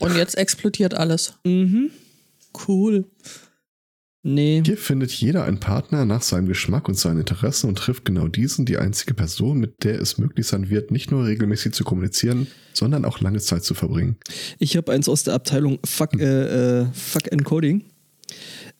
[0.00, 1.38] Und jetzt explodiert alles.
[1.44, 1.90] Mhm.
[2.66, 3.06] Cool.
[4.28, 4.60] Nee.
[4.66, 8.66] Hier findet jeder einen Partner nach seinem Geschmack und seinen Interessen und trifft genau diesen,
[8.66, 13.04] die einzige Person, mit der es möglich sein wird, nicht nur regelmäßig zu kommunizieren, sondern
[13.04, 14.16] auch lange Zeit zu verbringen.
[14.58, 17.84] Ich habe eins aus der Abteilung Fuck, äh, äh, Fuck Encoding.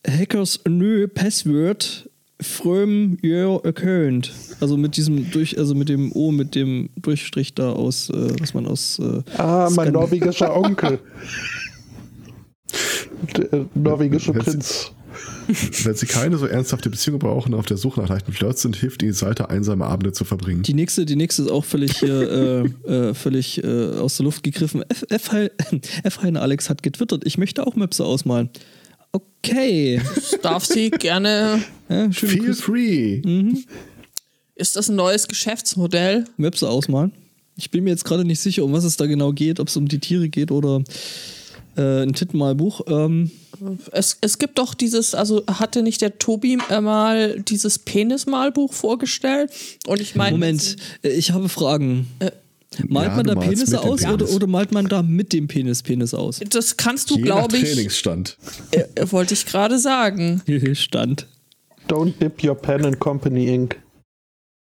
[0.04, 2.10] Hackers new Password
[2.40, 4.32] from your account.
[4.60, 8.52] Also mit diesem durch, also mit dem O, mit dem Durchstrich da aus, äh, was
[8.52, 8.98] man aus.
[8.98, 10.98] Äh, Ah, mein norwegischer Onkel.
[13.36, 14.92] Der äh, norwegische Jetzt- Prinz.
[15.84, 18.76] Wenn Sie keine so ernsthafte Beziehung brauchen und auf der Suche nach leichten Flirts sind,
[18.76, 20.62] hilft Ihnen die Seite, einsame Abende zu verbringen.
[20.62, 24.42] Die nächste, die nächste ist auch völlig hier, äh, äh, völlig äh, aus der Luft
[24.42, 24.84] gegriffen.
[24.88, 25.30] F, F,
[26.02, 28.50] F Heine Alex hat getwittert, ich möchte auch Möpse ausmalen.
[29.12, 30.00] Okay.
[30.14, 31.62] Das darf sie gerne.
[31.88, 32.62] Ja, Feel Grüße.
[32.62, 33.22] free!
[34.56, 36.24] Ist das ein neues Geschäftsmodell?
[36.36, 37.12] Möpse ausmalen.
[37.54, 39.76] Ich bin mir jetzt gerade nicht sicher, um was es da genau geht, ob es
[39.76, 40.82] um die Tiere geht oder
[41.76, 42.80] äh, ein Tittenmalbuch.
[42.88, 43.30] Ähm,
[43.92, 49.50] Es, es gibt doch dieses, also hatte nicht der Tobi äh, mal dieses Penismalbuch vorgestellt?
[49.86, 50.32] Und ich meine.
[50.32, 52.08] Moment, äh, ich habe Fragen.
[52.88, 54.34] malt Ja, man da Penisse aus oder, Penis.
[54.34, 56.40] oder malt man da mit dem Penis Penis aus?
[56.50, 58.36] Das kannst du, glaube ich, Trainingsstand.
[58.70, 60.42] äh, äh, wollte ich gerade sagen.
[60.74, 61.26] Stand.
[61.88, 63.80] Don't dip your pen in Company Ink.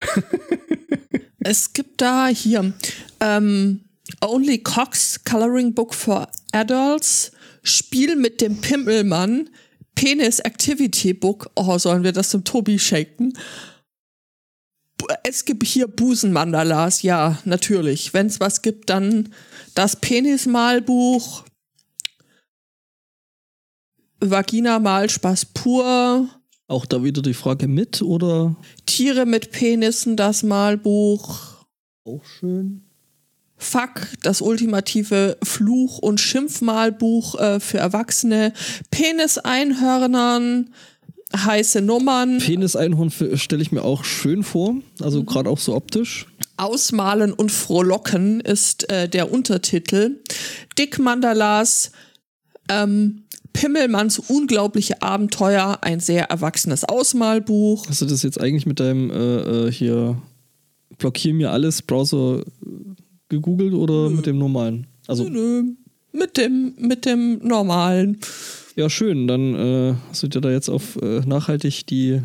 [1.48, 2.72] Es gibt da hier
[3.20, 3.82] ähm,
[4.20, 7.30] Only Cox Coloring Book for Adults,
[7.68, 9.50] Spiel mit dem Pimmelmann,
[9.96, 11.50] Penis Activity Book.
[11.56, 13.32] Oh, sollen wir das dem Tobi schenken?
[15.24, 18.14] Es gibt hier Busenmandalas, ja, natürlich.
[18.14, 19.32] Wenn es was gibt, dann
[19.74, 21.44] das Penismalbuch,
[24.20, 26.28] Vagina-Malspaß pur,
[26.68, 28.56] Auch da wieder die Frage mit oder?
[28.86, 31.64] Tiere mit Penissen, das Malbuch.
[32.04, 32.85] Auch schön.
[33.58, 38.52] Fuck, das ultimative Fluch- und Schimpfmalbuch äh, für Erwachsene,
[38.90, 40.70] Penis-Einhörnern,
[41.34, 44.76] heiße Nummern, Penis-Einhorn stelle ich mir auch schön vor.
[45.00, 45.26] Also Mhm.
[45.26, 46.26] gerade auch so optisch.
[46.58, 50.20] Ausmalen und Frohlocken ist äh, der Untertitel.
[50.78, 51.92] Dick-Mandalas,
[52.70, 53.22] ähm,
[53.52, 57.86] Pimmelmanns unglaubliche Abenteuer, ein sehr erwachsenes Ausmalbuch.
[57.88, 59.14] Hast du das jetzt eigentlich mit deinem äh,
[59.66, 60.20] äh, hier
[60.98, 62.42] blockier mir alles Browser
[63.28, 64.86] gegoogelt oder mit dem normalen?
[65.06, 65.64] Also Nö,
[66.12, 68.18] mit dem, mit dem normalen.
[68.74, 72.22] ja schön, dann äh, hast du dir da jetzt auf äh, nachhaltig die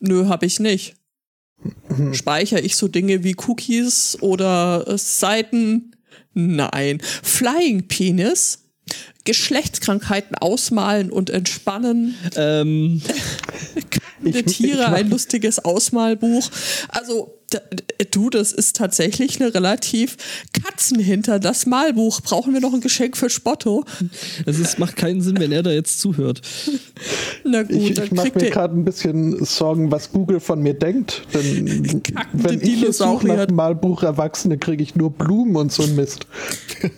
[0.00, 0.94] Nö, hab ich nicht.
[2.12, 5.96] Speichere ich so Dinge wie Cookies oder äh, Seiten?
[6.34, 7.00] Nein.
[7.02, 8.64] Flying Penis.
[9.24, 12.14] Geschlechtskrankheiten ausmalen und entspannen.
[12.36, 13.02] ähm,
[14.24, 16.48] Ich- Tiere, ich mach- ein lustiges Ausmalbuch.
[16.88, 17.37] Also,
[18.10, 20.16] du, das ist tatsächlich eine relativ
[20.52, 22.20] Katzen hinter das Malbuch.
[22.20, 23.84] Brauchen wir noch ein Geschenk für Spotto?
[24.46, 26.42] es ist, macht keinen Sinn, wenn er da jetzt zuhört.
[27.44, 30.74] Na gut, Ich, dann ich mache mir gerade ein bisschen Sorgen, was Google von mir
[30.74, 31.22] denkt.
[31.32, 35.82] Denn Kackende wenn ich jetzt suche nach Malbuch Erwachsene, kriege ich nur Blumen und so
[35.82, 36.26] ein Mist.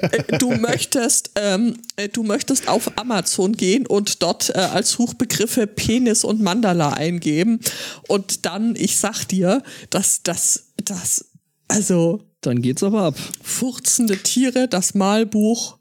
[0.00, 5.66] Äh, du möchtest, ähm, äh, du möchtest auf Amazon gehen und dort äh, als Suchbegriffe
[5.66, 7.60] Penis und Mandala eingeben
[8.08, 10.39] und dann, ich sag dir, dass das,
[10.84, 11.30] das,
[11.68, 13.18] also Dann geht's aber ab.
[13.42, 15.78] furzende Tiere, das Malbuch.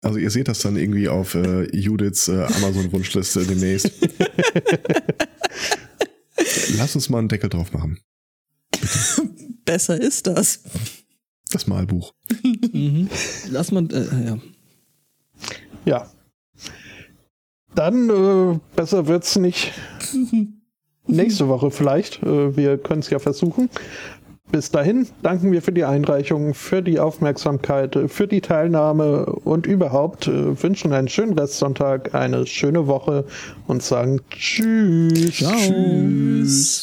[0.00, 3.90] Also ihr seht das dann irgendwie auf äh, Judiths äh, Amazon-Wunschliste demnächst.
[6.76, 7.98] Lass uns mal einen Deckel drauf machen.
[9.64, 10.60] Besser ist das.
[11.50, 12.12] Das Malbuch.
[12.72, 13.08] Mhm.
[13.50, 14.38] Lass mal, äh, ja.
[15.86, 16.10] Ja.
[17.74, 19.72] Dann äh, besser wird's nicht.
[21.06, 22.22] Nächste Woche vielleicht.
[22.22, 23.68] Äh, wir können es ja versuchen.
[24.52, 30.28] Bis dahin danken wir für die Einreichung, für die Aufmerksamkeit, für die Teilnahme und überhaupt
[30.28, 33.24] äh, wünschen einen schönen Restsonntag, eine schöne Woche
[33.66, 35.38] und sagen Tschüss.
[35.38, 35.56] Ciao.
[35.56, 36.72] Tschüss.